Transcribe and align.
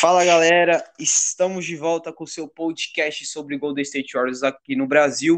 Fala 0.00 0.24
galera, 0.24 0.82
estamos 0.98 1.66
de 1.66 1.76
volta 1.76 2.10
com 2.10 2.24
o 2.24 2.26
seu 2.26 2.48
podcast 2.48 3.26
sobre 3.26 3.58
Golden 3.58 3.82
State 3.82 4.14
Warriors 4.14 4.42
aqui 4.42 4.74
no 4.74 4.86
Brasil. 4.86 5.36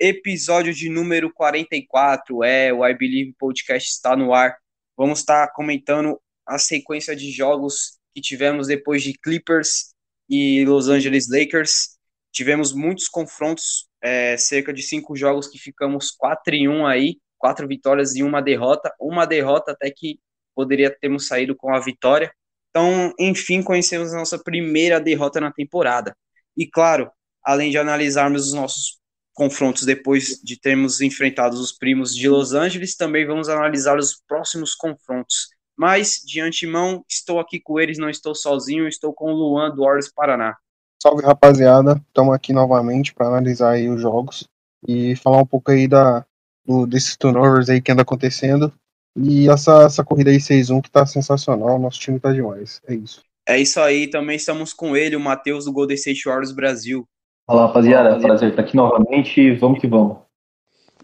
Episódio 0.00 0.74
de 0.74 0.88
número 0.88 1.32
44, 1.32 2.42
é, 2.42 2.72
o 2.72 2.84
I 2.84 2.92
Believe 2.92 3.36
Podcast 3.38 3.88
está 3.88 4.16
no 4.16 4.34
ar. 4.34 4.58
Vamos 4.96 5.20
estar 5.20 5.52
comentando 5.52 6.20
a 6.44 6.58
sequência 6.58 7.14
de 7.14 7.30
jogos 7.30 8.00
que 8.12 8.20
tivemos 8.20 8.66
depois 8.66 9.00
de 9.00 9.16
Clippers 9.16 9.94
e 10.28 10.64
Los 10.64 10.88
Angeles 10.88 11.28
Lakers. 11.30 11.96
Tivemos 12.32 12.72
muitos 12.72 13.06
confrontos, 13.06 13.88
é, 14.02 14.36
cerca 14.36 14.72
de 14.72 14.82
cinco 14.82 15.14
jogos 15.14 15.46
que 15.46 15.56
ficamos 15.56 16.10
4 16.10 16.52
em 16.56 16.68
1 16.68 16.84
aí, 16.84 17.18
quatro 17.38 17.68
vitórias 17.68 18.16
e 18.16 18.24
uma 18.24 18.42
derrota. 18.42 18.92
Uma 18.98 19.24
derrota 19.24 19.70
até 19.70 19.88
que 19.88 20.18
poderia 20.52 20.90
termos 20.90 21.28
saído 21.28 21.54
com 21.54 21.72
a 21.72 21.78
vitória. 21.78 22.34
Então, 22.70 23.12
enfim, 23.18 23.62
conhecemos 23.62 24.14
a 24.14 24.18
nossa 24.18 24.38
primeira 24.38 25.00
derrota 25.00 25.40
na 25.40 25.52
temporada. 25.52 26.16
E 26.56 26.66
claro, 26.66 27.10
além 27.44 27.70
de 27.70 27.78
analisarmos 27.78 28.46
os 28.46 28.52
nossos 28.54 28.98
confrontos 29.34 29.84
depois 29.84 30.40
de 30.42 30.58
termos 30.58 31.00
enfrentado 31.00 31.56
os 31.56 31.72
primos 31.72 32.14
de 32.14 32.28
Los 32.28 32.52
Angeles, 32.52 32.96
também 32.96 33.26
vamos 33.26 33.48
analisar 33.48 33.98
os 33.98 34.22
próximos 34.26 34.74
confrontos. 34.74 35.48
Mas, 35.76 36.20
de 36.24 36.40
antemão, 36.40 37.04
estou 37.08 37.40
aqui 37.40 37.58
com 37.58 37.80
eles, 37.80 37.98
não 37.98 38.10
estou 38.10 38.34
sozinho, 38.34 38.86
estou 38.86 39.12
com 39.14 39.32
o 39.32 39.34
Luan 39.34 39.74
do 39.74 39.82
Warriors 39.82 40.12
Paraná. 40.12 40.56
Salve 41.02 41.24
rapaziada, 41.24 42.00
estamos 42.08 42.34
aqui 42.34 42.52
novamente 42.52 43.14
para 43.14 43.28
analisar 43.28 43.70
aí 43.70 43.88
os 43.88 44.00
jogos 44.00 44.46
e 44.86 45.16
falar 45.16 45.38
um 45.38 45.46
pouco 45.46 45.70
aí 45.70 45.88
da, 45.88 46.26
do, 46.64 46.86
desses 46.86 47.16
turnovers 47.16 47.70
aí 47.70 47.80
que 47.80 47.90
anda 47.90 48.02
acontecendo 48.02 48.70
e 49.16 49.48
essa, 49.48 49.82
essa 49.84 50.04
corrida 50.04 50.30
aí 50.30 50.36
6-1 50.36 50.82
que 50.82 50.90
tá 50.90 51.04
sensacional, 51.04 51.78
nosso 51.78 51.98
time 51.98 52.20
tá 52.20 52.32
demais, 52.32 52.80
é 52.86 52.94
isso. 52.94 53.22
É 53.46 53.58
isso 53.58 53.80
aí, 53.80 54.08
também 54.08 54.36
estamos 54.36 54.72
com 54.72 54.96
ele, 54.96 55.16
o 55.16 55.20
Matheus 55.20 55.64
do 55.64 55.72
Golden 55.72 55.96
State 55.96 56.24
Warriors 56.24 56.52
Brasil. 56.52 57.06
Fala 57.46 57.66
rapaziada, 57.66 58.18
prazer 58.20 58.50
estar 58.50 58.62
aqui 58.62 58.76
novamente 58.76 59.40
e 59.40 59.56
vamos 59.56 59.80
que 59.80 59.88
vamos. 59.88 60.18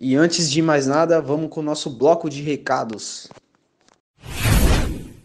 E 0.01 0.15
antes 0.15 0.51
de 0.51 0.63
mais 0.63 0.87
nada, 0.87 1.21
vamos 1.21 1.49
com 1.49 1.61
o 1.61 1.63
nosso 1.63 1.91
bloco 1.91 2.31
de 2.31 2.43
recados. 2.43 3.29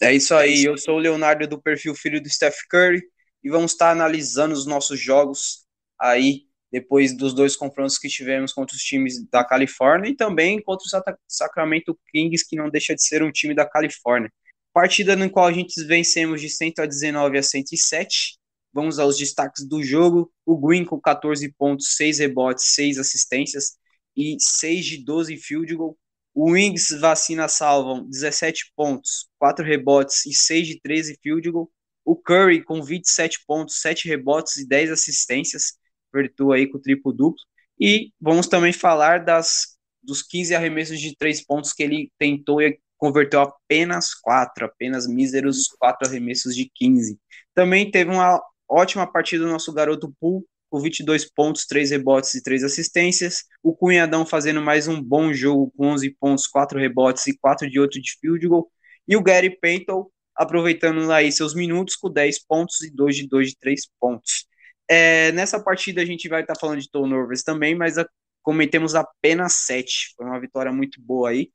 É 0.00 0.12
isso 0.12 0.34
aí, 0.34 0.64
eu 0.64 0.76
sou 0.76 0.96
o 0.96 0.98
Leonardo 0.98 1.46
do 1.46 1.60
perfil 1.60 1.94
Filho 1.94 2.20
do 2.20 2.28
Steph 2.28 2.56
Curry 2.68 3.02
e 3.42 3.50
vamos 3.50 3.72
estar 3.72 3.90
analisando 3.90 4.52
os 4.52 4.66
nossos 4.66 4.98
jogos 4.98 5.64
aí 5.98 6.46
depois 6.74 7.16
dos 7.16 7.32
dois 7.32 7.54
confrontos 7.54 7.98
que 7.98 8.08
tivemos 8.08 8.52
contra 8.52 8.74
os 8.74 8.82
times 8.82 9.24
da 9.30 9.44
Califórnia 9.44 10.10
e 10.10 10.16
também 10.16 10.60
contra 10.60 10.84
o 10.84 11.16
Sacramento 11.28 11.96
Kings, 12.10 12.44
que 12.48 12.56
não 12.56 12.68
deixa 12.68 12.96
de 12.96 13.04
ser 13.04 13.22
um 13.22 13.30
time 13.30 13.54
da 13.54 13.64
Califórnia. 13.64 14.28
Partida 14.72 15.14
no 15.14 15.30
qual 15.30 15.46
a 15.46 15.52
gente 15.52 15.80
vencemos 15.84 16.40
de 16.40 16.50
119 16.50 17.38
a 17.38 17.42
107. 17.44 18.36
Vamos 18.72 18.98
aos 18.98 19.16
destaques 19.16 19.64
do 19.64 19.84
jogo. 19.84 20.32
O 20.44 20.58
Green 20.58 20.84
com 20.84 21.00
14 21.00 21.48
pontos, 21.52 21.94
6 21.94 22.18
rebotes, 22.18 22.74
6 22.74 22.98
assistências 22.98 23.76
e 24.16 24.36
6 24.40 24.84
de 24.84 25.04
12 25.04 25.36
field 25.36 25.76
goal. 25.76 25.96
O 26.34 26.50
Wings 26.50 26.88
vacina 27.00 27.48
salvam 27.48 28.08
17 28.08 28.72
pontos, 28.74 29.28
4 29.38 29.64
rebotes 29.64 30.26
e 30.26 30.34
6 30.34 30.66
de 30.66 30.80
13 30.80 31.18
field 31.22 31.50
goal. 31.50 31.70
O 32.04 32.16
Curry 32.16 32.62
com 32.62 32.82
27 32.82 33.44
pontos, 33.46 33.80
7 33.80 34.08
rebotes 34.08 34.56
e 34.56 34.66
10 34.66 34.90
assistências, 34.90 35.74
virtua 36.12 36.56
aí 36.56 36.66
com 36.66 36.76
o 36.76 36.80
triplo 36.80 37.12
duplo. 37.12 37.40
E 37.78 38.12
vamos 38.20 38.46
também 38.46 38.72
falar 38.72 39.24
das 39.24 39.74
dos 40.02 40.22
15 40.22 40.54
arremessos 40.54 41.00
de 41.00 41.16
3 41.16 41.44
pontos 41.46 41.72
que 41.72 41.82
ele 41.82 42.12
tentou 42.18 42.60
e 42.60 42.78
converteu 42.98 43.40
apenas 43.40 44.14
4, 44.14 44.66
apenas 44.66 45.06
míseros 45.06 45.68
4 45.78 46.08
arremessos 46.08 46.54
de 46.54 46.70
15. 46.74 47.18
Também 47.54 47.90
teve 47.90 48.10
uma 48.10 48.42
ótima 48.68 49.10
partida 49.10 49.44
do 49.44 49.50
nosso 49.50 49.72
garoto 49.72 50.14
Pool, 50.20 50.46
com 50.74 50.80
22 50.80 51.30
pontos, 51.30 51.66
3 51.66 51.92
rebotes 51.92 52.34
e 52.34 52.42
3 52.42 52.64
assistências. 52.64 53.44
O 53.62 53.76
Cunhadão 53.76 54.26
fazendo 54.26 54.60
mais 54.60 54.88
um 54.88 55.00
bom 55.00 55.32
jogo 55.32 55.72
com 55.76 55.86
11 55.86 56.10
pontos, 56.18 56.48
4 56.48 56.80
rebotes 56.80 57.28
e 57.28 57.38
4 57.38 57.70
de 57.70 57.78
outro 57.78 58.02
de 58.02 58.18
field 58.20 58.44
goal. 58.48 58.68
E 59.06 59.16
o 59.16 59.22
Gary 59.22 59.56
Payton 59.60 60.10
aproveitando 60.34 61.12
aí 61.12 61.30
seus 61.30 61.54
minutos 61.54 61.94
com 61.94 62.10
10 62.10 62.44
pontos 62.44 62.82
e 62.82 62.90
2 62.90 63.14
de 63.14 63.28
2 63.28 63.50
de 63.50 63.56
3 63.60 63.82
pontos. 64.00 64.48
É, 64.90 65.30
nessa 65.30 65.62
partida 65.62 66.02
a 66.02 66.04
gente 66.04 66.28
vai 66.28 66.40
estar 66.40 66.54
tá 66.54 66.60
falando 66.60 66.80
de 66.80 66.90
turnovers 66.90 67.44
também, 67.44 67.76
mas 67.76 67.96
a, 67.96 68.04
cometemos 68.42 68.96
apenas 68.96 69.52
7. 69.52 70.14
Foi 70.16 70.26
uma 70.26 70.40
vitória 70.40 70.72
muito 70.72 71.00
boa 71.00 71.30
aí. 71.30 71.52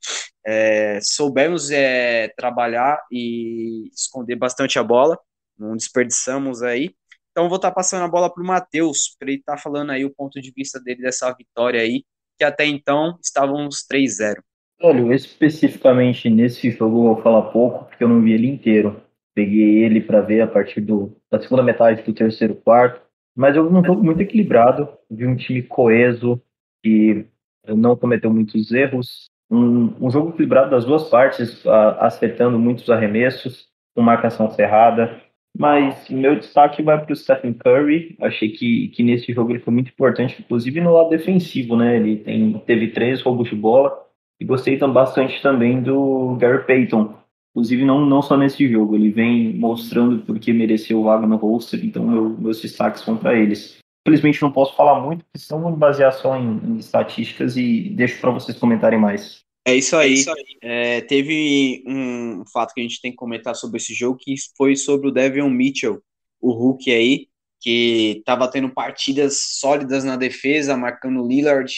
É, 0.47 0.99
soubemos 1.01 1.69
é, 1.71 2.29
trabalhar 2.37 2.97
e 3.11 3.89
esconder 3.93 4.37
bastante 4.37 4.79
a 4.79 4.83
bola, 4.83 5.19
não 5.57 5.75
desperdiçamos 5.75 6.63
aí. 6.63 6.95
Então 7.39 7.47
vou 7.47 7.55
estar 7.55 7.69
tá 7.69 7.75
passando 7.75 8.03
a 8.03 8.07
bola 8.09 8.29
para 8.29 8.43
o 8.43 8.45
Matheus, 8.45 9.15
para 9.17 9.29
ele 9.29 9.39
estar 9.39 9.55
tá 9.55 9.61
falando 9.61 9.91
aí 9.91 10.03
o 10.03 10.13
ponto 10.13 10.41
de 10.41 10.51
vista 10.51 10.77
dele 10.77 11.01
dessa 11.01 11.33
vitória 11.33 11.79
aí, 11.79 12.03
que 12.37 12.43
até 12.43 12.65
então 12.65 13.17
estávamos 13.23 13.87
3-0. 13.89 14.41
Olha, 14.81 15.15
especificamente 15.15 16.29
nesse 16.29 16.69
jogo 16.71 16.97
eu 16.97 17.13
vou 17.13 17.23
falar 17.23 17.43
pouco, 17.43 17.85
porque 17.85 18.03
eu 18.03 18.09
não 18.09 18.21
vi 18.21 18.33
ele 18.33 18.49
inteiro. 18.49 19.01
Peguei 19.33 19.85
ele 19.85 20.01
para 20.01 20.19
ver 20.19 20.41
a 20.41 20.47
partir 20.47 20.81
do, 20.81 21.15
da 21.31 21.39
segunda 21.39 21.63
metade 21.63 22.03
do 22.03 22.11
terceiro 22.11 22.55
quarto. 22.55 23.01
Mas 23.33 23.55
eu 23.55 23.65
um 23.65 23.85
jogo 23.85 24.03
muito 24.03 24.19
equilibrado, 24.19 24.89
vi 25.09 25.25
um 25.25 25.37
time 25.37 25.61
coeso, 25.61 26.41
que 26.83 27.25
não 27.69 27.95
cometeu 27.95 28.33
muitos 28.33 28.69
erros. 28.69 29.29
Um, 29.49 30.07
um 30.07 30.11
jogo 30.11 30.31
equilibrado 30.31 30.71
das 30.71 30.83
duas 30.83 31.07
partes, 31.07 31.65
a, 31.65 32.05
acertando 32.05 32.59
muitos 32.59 32.89
arremessos, 32.89 33.69
com 33.95 34.01
marcação 34.01 34.51
cerrada. 34.51 35.21
Mas 35.57 36.09
meu 36.09 36.35
destaque 36.35 36.81
vai 36.81 37.03
para 37.03 37.11
o 37.11 37.15
Stephen 37.15 37.53
Curry. 37.53 38.15
Achei 38.21 38.49
que, 38.49 38.89
que 38.89 39.03
nesse 39.03 39.33
jogo 39.33 39.51
ele 39.51 39.59
foi 39.59 39.73
muito 39.73 39.89
importante, 39.89 40.37
inclusive 40.39 40.79
no 40.79 40.93
lado 40.93 41.09
defensivo, 41.09 41.75
né? 41.75 41.97
Ele 41.97 42.17
tem, 42.17 42.53
teve 42.65 42.89
três 42.89 43.21
roubos 43.21 43.49
de 43.49 43.55
bola 43.55 43.91
e 44.39 44.45
gostei 44.45 44.77
bastante 44.77 45.41
também 45.41 45.81
do 45.81 46.37
Gary 46.39 46.65
Payton. 46.65 47.13
Inclusive, 47.51 47.83
não, 47.83 48.05
não 48.05 48.21
só 48.21 48.37
nesse 48.37 48.69
jogo, 48.71 48.95
ele 48.95 49.09
vem 49.09 49.53
mostrando 49.55 50.23
porque 50.23 50.53
mereceu 50.53 51.03
vaga 51.03 51.25
no 51.25 51.35
roster, 51.35 51.83
então 51.83 52.07
meu, 52.07 52.29
meus 52.29 52.61
destaques 52.61 53.03
vão 53.03 53.17
para 53.17 53.35
eles. 53.35 53.79
Infelizmente, 54.07 54.41
não 54.41 54.51
posso 54.51 54.75
falar 54.75 55.01
muito, 55.01 55.25
porque 55.25 55.39
senão 55.39 55.61
vou 55.61 55.71
me 55.71 55.77
basear 55.77 56.13
só 56.13 56.37
em, 56.37 56.59
em 56.63 56.77
estatísticas 56.77 57.57
e 57.57 57.89
deixo 57.89 58.21
para 58.21 58.31
vocês 58.31 58.57
comentarem 58.57 58.99
mais. 58.99 59.43
É 59.69 59.75
isso 59.75 59.95
aí. 59.95 60.11
É 60.11 60.13
isso 60.15 60.31
aí. 60.31 60.57
É, 60.61 61.01
teve 61.01 61.83
um 61.87 62.43
fato 62.51 62.73
que 62.73 62.81
a 62.81 62.83
gente 62.83 63.01
tem 63.01 63.11
que 63.11 63.17
comentar 63.17 63.55
sobre 63.55 63.77
esse 63.77 63.93
jogo, 63.93 64.17
que 64.17 64.35
foi 64.57 64.75
sobre 64.75 65.07
o 65.07 65.11
Devon 65.11 65.49
Mitchell, 65.49 66.01
o 66.41 66.51
Hulk 66.51 66.91
aí, 66.91 67.27
que 67.59 68.17
estava 68.19 68.49
tendo 68.49 68.69
partidas 68.73 69.39
sólidas 69.59 70.03
na 70.03 70.15
defesa, 70.15 70.77
marcando 70.77 71.27
Lillard. 71.27 71.73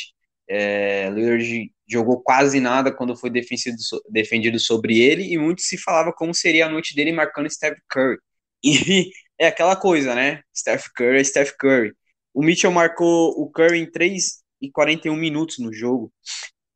É, 0.48 1.10
Lillard 1.10 1.72
jogou 1.88 2.22
quase 2.22 2.60
nada 2.60 2.92
quando 2.92 3.16
foi 3.18 3.30
defendido, 3.30 3.78
defendido 4.10 4.60
sobre 4.60 5.00
ele, 5.02 5.34
e 5.34 5.38
muito 5.38 5.62
se 5.62 5.78
falava 5.78 6.14
como 6.14 6.34
seria 6.34 6.68
a 6.68 6.70
noite 6.70 6.96
dele 6.96 7.12
marcando 7.12 7.50
Steph 7.50 7.78
Curry. 7.90 8.18
E 8.64 9.10
é 9.40 9.48
aquela 9.48 9.76
coisa, 9.76 10.14
né? 10.14 10.44
Steph 10.56 10.86
Curry 10.96 11.20
é 11.20 11.24
Steph 11.24 11.54
Curry. 11.60 11.94
O 12.32 12.44
Mitchell 12.44 12.72
marcou 12.72 13.32
o 13.32 13.50
Curry 13.50 13.80
em 13.80 13.90
3 13.90 14.42
e 14.62 14.70
41 14.70 15.16
minutos 15.16 15.58
no 15.58 15.74
jogo. 15.74 16.14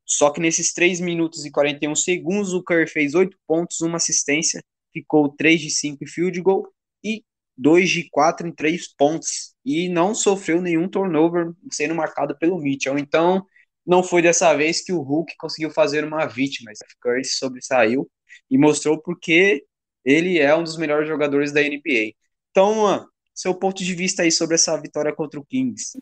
Só 0.05 0.29
que 0.29 0.39
nesses 0.39 0.73
3 0.73 0.99
minutos 0.99 1.45
e 1.45 1.51
41 1.51 1.95
segundos, 1.95 2.53
o 2.53 2.63
Curry 2.63 2.87
fez 2.87 3.15
8 3.15 3.37
pontos, 3.47 3.81
uma 3.81 3.97
assistência, 3.97 4.63
ficou 4.93 5.29
3 5.29 5.59
de 5.59 5.69
5 5.71 6.03
em 6.03 6.07
field 6.07 6.41
goal 6.41 6.67
e 7.03 7.23
2 7.57 7.89
de 7.89 8.09
4 8.09 8.47
em 8.47 8.51
3 8.51 8.93
pontos. 8.95 9.55
E 9.65 9.89
não 9.89 10.13
sofreu 10.13 10.61
nenhum 10.61 10.87
turnover 10.87 11.51
sendo 11.71 11.95
marcado 11.95 12.37
pelo 12.37 12.59
Mitchell. 12.59 12.97
Então, 12.97 13.45
não 13.85 14.03
foi 14.03 14.21
dessa 14.21 14.53
vez 14.55 14.83
que 14.83 14.93
o 14.93 15.01
Hulk 15.01 15.35
conseguiu 15.37 15.71
fazer 15.71 16.03
uma 16.03 16.25
vítima. 16.25 16.73
Steph 16.73 16.95
Curry 17.01 17.25
sobressaiu 17.25 18.09
e 18.49 18.57
mostrou 18.57 19.01
porque 19.01 19.63
ele 20.03 20.39
é 20.39 20.55
um 20.55 20.63
dos 20.63 20.77
melhores 20.77 21.07
jogadores 21.07 21.51
da 21.51 21.61
NBA. 21.61 22.13
Então, 22.51 23.07
seu 23.33 23.53
ponto 23.53 23.83
de 23.83 23.93
vista 23.93 24.23
aí 24.23 24.31
sobre 24.31 24.55
essa 24.55 24.79
vitória 24.79 25.13
contra 25.13 25.39
o 25.39 25.45
Kings. 25.45 25.97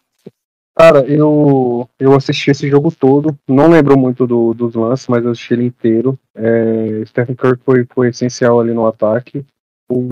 Cara, 0.75 1.05
eu, 1.05 1.87
eu 1.99 2.15
assisti 2.15 2.49
esse 2.49 2.67
jogo 2.67 2.91
todo, 2.91 3.37
não 3.47 3.69
lembro 3.69 3.97
muito 3.97 4.25
do, 4.25 4.55
dos 4.55 4.73
lances, 4.73 5.07
mas 5.07 5.23
eu 5.23 5.31
assisti 5.31 5.53
ele 5.53 5.65
inteiro. 5.65 6.17
É, 6.33 7.05
Stephen 7.05 7.35
Curry 7.35 7.59
foi, 7.63 7.85
foi 7.93 8.09
essencial 8.09 8.59
ali 8.59 8.73
no 8.73 8.87
ataque. 8.87 9.45
O 9.87 10.09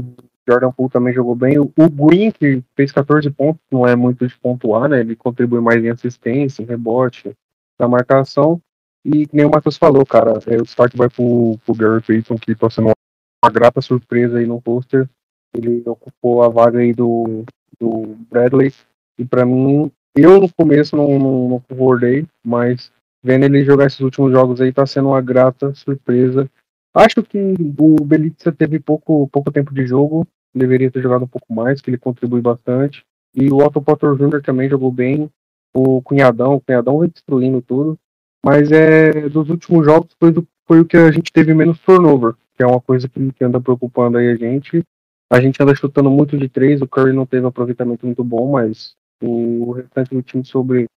Jordan 0.47 0.71
Poole 0.71 0.91
também 0.91 1.13
jogou 1.13 1.33
bem. 1.33 1.57
O, 1.59 1.71
Green, 1.89 2.31
que 2.31 2.63
fez 2.75 2.91
14 2.91 3.29
pontos, 3.31 3.61
não 3.71 3.87
é 3.87 3.95
muito 3.95 4.27
de 4.27 4.37
pontuar, 4.37 4.87
né? 4.87 4.99
Ele 4.99 5.15
contribui 5.15 5.59
mais 5.61 5.83
em 5.83 5.89
assistência, 5.89 6.61
em 6.61 6.65
rebote, 6.65 7.35
da 7.79 7.87
marcação. 7.87 8.61
E 9.03 9.27
nem 9.33 9.45
o 9.45 9.49
Matheus 9.49 9.77
falou, 9.77 10.05
cara, 10.05 10.39
é, 10.45 10.57
o 10.57 10.63
destaque 10.63 10.95
vai 10.95 11.09
pro, 11.09 11.57
pro 11.65 11.73
Gary 11.73 12.03
Payton, 12.03 12.35
que 12.35 12.53
tá 12.53 12.69
sendo 12.69 12.89
uma, 12.89 12.95
uma 13.43 13.51
grata 13.51 13.81
surpresa 13.81 14.37
aí 14.37 14.45
no 14.45 14.61
roster. 14.65 15.09
Ele 15.55 15.81
ocupou 15.87 16.43
a 16.43 16.49
vaga 16.49 16.79
aí 16.79 16.93
do, 16.93 17.43
do 17.79 18.15
Bradley. 18.29 18.71
E 19.17 19.25
para 19.25 19.43
mim, 19.43 19.91
eu 20.15 20.39
no 20.41 20.51
começo 20.53 20.95
não, 20.95 21.17
não, 21.17 21.49
não 21.49 21.59
concordei, 21.61 22.25
mas 22.45 22.91
vendo 23.23 23.45
ele 23.45 23.63
jogar 23.63 23.85
esses 23.85 23.99
últimos 23.99 24.31
jogos 24.31 24.59
aí 24.59 24.71
tá 24.71 24.85
sendo 24.85 25.09
uma 25.09 25.21
grata 25.21 25.73
surpresa. 25.73 26.49
Acho 26.93 27.23
que 27.23 27.55
o 27.77 28.03
Belitza 28.03 28.51
teve 28.51 28.79
pouco, 28.79 29.27
pouco 29.29 29.51
tempo 29.51 29.73
de 29.73 29.87
jogo, 29.87 30.27
deveria 30.53 30.91
ter 30.91 31.01
jogado 31.01 31.23
um 31.23 31.27
pouco 31.27 31.53
mais, 31.53 31.79
que 31.79 31.89
ele 31.89 31.97
contribui 31.97 32.41
bastante. 32.41 33.03
E 33.33 33.49
o 33.49 33.57
Otto 33.57 33.81
Potter 33.81 34.13
Jr. 34.15 34.41
também 34.41 34.69
jogou 34.69 34.91
bem 34.91 35.29
o 35.73 36.01
Cunhadão, 36.01 36.55
o 36.55 36.61
Cunhadão 36.61 36.99
vai 36.99 37.07
destruindo 37.07 37.61
tudo. 37.61 37.97
Mas 38.45 38.71
é 38.71 39.29
dos 39.29 39.49
últimos 39.49 39.85
jogos 39.85 40.09
foi, 40.19 40.31
do, 40.31 40.45
foi 40.67 40.81
o 40.81 40.85
que 40.85 40.97
a 40.97 41.11
gente 41.11 41.31
teve 41.31 41.53
menos 41.53 41.79
turnover, 41.79 42.33
que 42.55 42.63
é 42.63 42.67
uma 42.67 42.81
coisa 42.81 43.07
que, 43.07 43.31
que 43.31 43.43
anda 43.43 43.61
preocupando 43.61 44.17
aí 44.17 44.27
a 44.29 44.35
gente. 44.35 44.83
A 45.31 45.39
gente 45.39 45.61
anda 45.61 45.75
chutando 45.75 46.09
muito 46.09 46.37
de 46.37 46.49
três, 46.49 46.81
o 46.81 46.87
Curry 46.87 47.13
não 47.13 47.25
teve 47.25 47.45
um 47.45 47.49
aproveitamento 47.49 48.05
muito 48.05 48.23
bom, 48.23 48.51
mas 48.51 48.95
o 49.21 49.71
restante 49.71 50.11
do 50.11 50.21
time 50.21 50.45
sobre, 50.45 50.87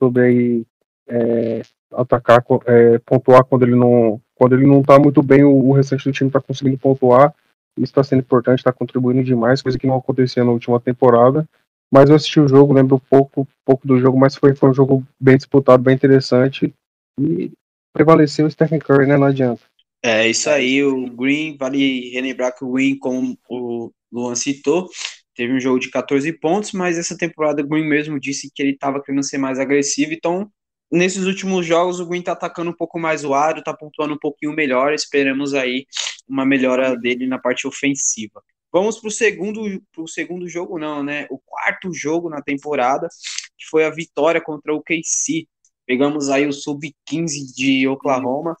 sobre 0.00 0.22
aí, 0.22 0.66
é, 1.08 1.62
atacar, 1.92 2.44
é, 2.66 2.98
pontuar 2.98 3.44
quando 3.44 3.64
ele 3.64 3.76
não 3.76 4.20
quando 4.34 4.54
ele 4.54 4.66
não 4.66 4.82
tá 4.82 4.98
muito 4.98 5.22
bem, 5.22 5.44
o, 5.44 5.50
o 5.50 5.72
restante 5.72 6.04
do 6.04 6.12
time 6.12 6.30
tá 6.30 6.40
conseguindo 6.40 6.76
pontuar. 6.76 7.34
Isso 7.76 7.90
está 7.90 8.04
sendo 8.04 8.20
importante, 8.20 8.58
está 8.58 8.72
contribuindo 8.72 9.24
demais, 9.24 9.62
coisa 9.62 9.78
que 9.78 9.86
não 9.86 9.96
acontecia 9.96 10.44
na 10.44 10.50
última 10.50 10.78
temporada. 10.78 11.48
Mas 11.92 12.10
eu 12.10 12.16
assisti 12.16 12.40
o 12.40 12.48
jogo, 12.48 12.72
lembro 12.72 12.98
pouco, 12.98 13.46
pouco 13.64 13.86
do 13.86 13.98
jogo, 13.98 14.18
mas 14.18 14.36
foi, 14.36 14.54
foi 14.54 14.70
um 14.70 14.74
jogo 14.74 15.06
bem 15.20 15.36
disputado, 15.36 15.82
bem 15.82 15.94
interessante. 15.94 16.74
E 17.18 17.50
prevaleceu 17.94 18.46
o 18.46 18.50
Stephen 18.50 18.78
Curry, 18.78 19.06
né? 19.06 19.16
Não 19.16 19.26
adianta. 19.26 19.62
É 20.02 20.28
isso 20.28 20.50
aí, 20.50 20.84
o 20.84 21.08
Green, 21.10 21.56
vale 21.56 22.10
relembrar 22.10 22.54
que 22.56 22.64
o 22.64 22.72
Green, 22.72 22.98
como 22.98 23.36
o 23.48 23.90
Luan 24.12 24.34
citou, 24.34 24.88
teve 25.36 25.52
um 25.52 25.60
jogo 25.60 25.78
de 25.78 25.90
14 25.90 26.32
pontos, 26.32 26.72
mas 26.72 26.98
essa 26.98 27.16
temporada 27.16 27.62
o 27.62 27.66
Green 27.66 27.86
mesmo 27.86 28.18
disse 28.18 28.50
que 28.52 28.62
ele 28.62 28.72
estava 28.72 29.02
querendo 29.02 29.22
ser 29.22 29.38
mais 29.38 29.58
agressivo, 29.58 30.12
então 30.12 30.50
nesses 30.90 31.24
últimos 31.24 31.66
jogos 31.66 32.00
o 32.00 32.06
Green 32.06 32.20
está 32.20 32.32
atacando 32.32 32.70
um 32.70 32.76
pouco 32.76 32.98
mais 32.98 33.24
o 33.24 33.34
aro, 33.34 33.58
está 33.58 33.74
pontuando 33.74 34.14
um 34.14 34.18
pouquinho 34.18 34.52
melhor, 34.52 34.94
esperamos 34.94 35.54
aí 35.54 35.86
uma 36.26 36.44
melhora 36.44 36.96
dele 36.96 37.26
na 37.26 37.38
parte 37.38 37.66
ofensiva. 37.66 38.42
Vamos 38.72 38.98
para 38.98 39.08
o 39.08 39.10
segundo, 39.10 39.82
pro 39.92 40.08
segundo 40.08 40.48
jogo, 40.48 40.78
não, 40.78 41.02
né? 41.02 41.26
O 41.30 41.38
quarto 41.38 41.92
jogo 41.94 42.28
na 42.28 42.42
temporada, 42.42 43.08
que 43.56 43.66
foi 43.70 43.84
a 43.84 43.90
vitória 43.90 44.40
contra 44.40 44.74
o 44.74 44.82
KC. 44.82 45.46
Pegamos 45.86 46.28
aí 46.28 46.46
o 46.46 46.52
sub-15 46.52 47.54
de 47.54 47.86
Oklahoma 47.88 48.56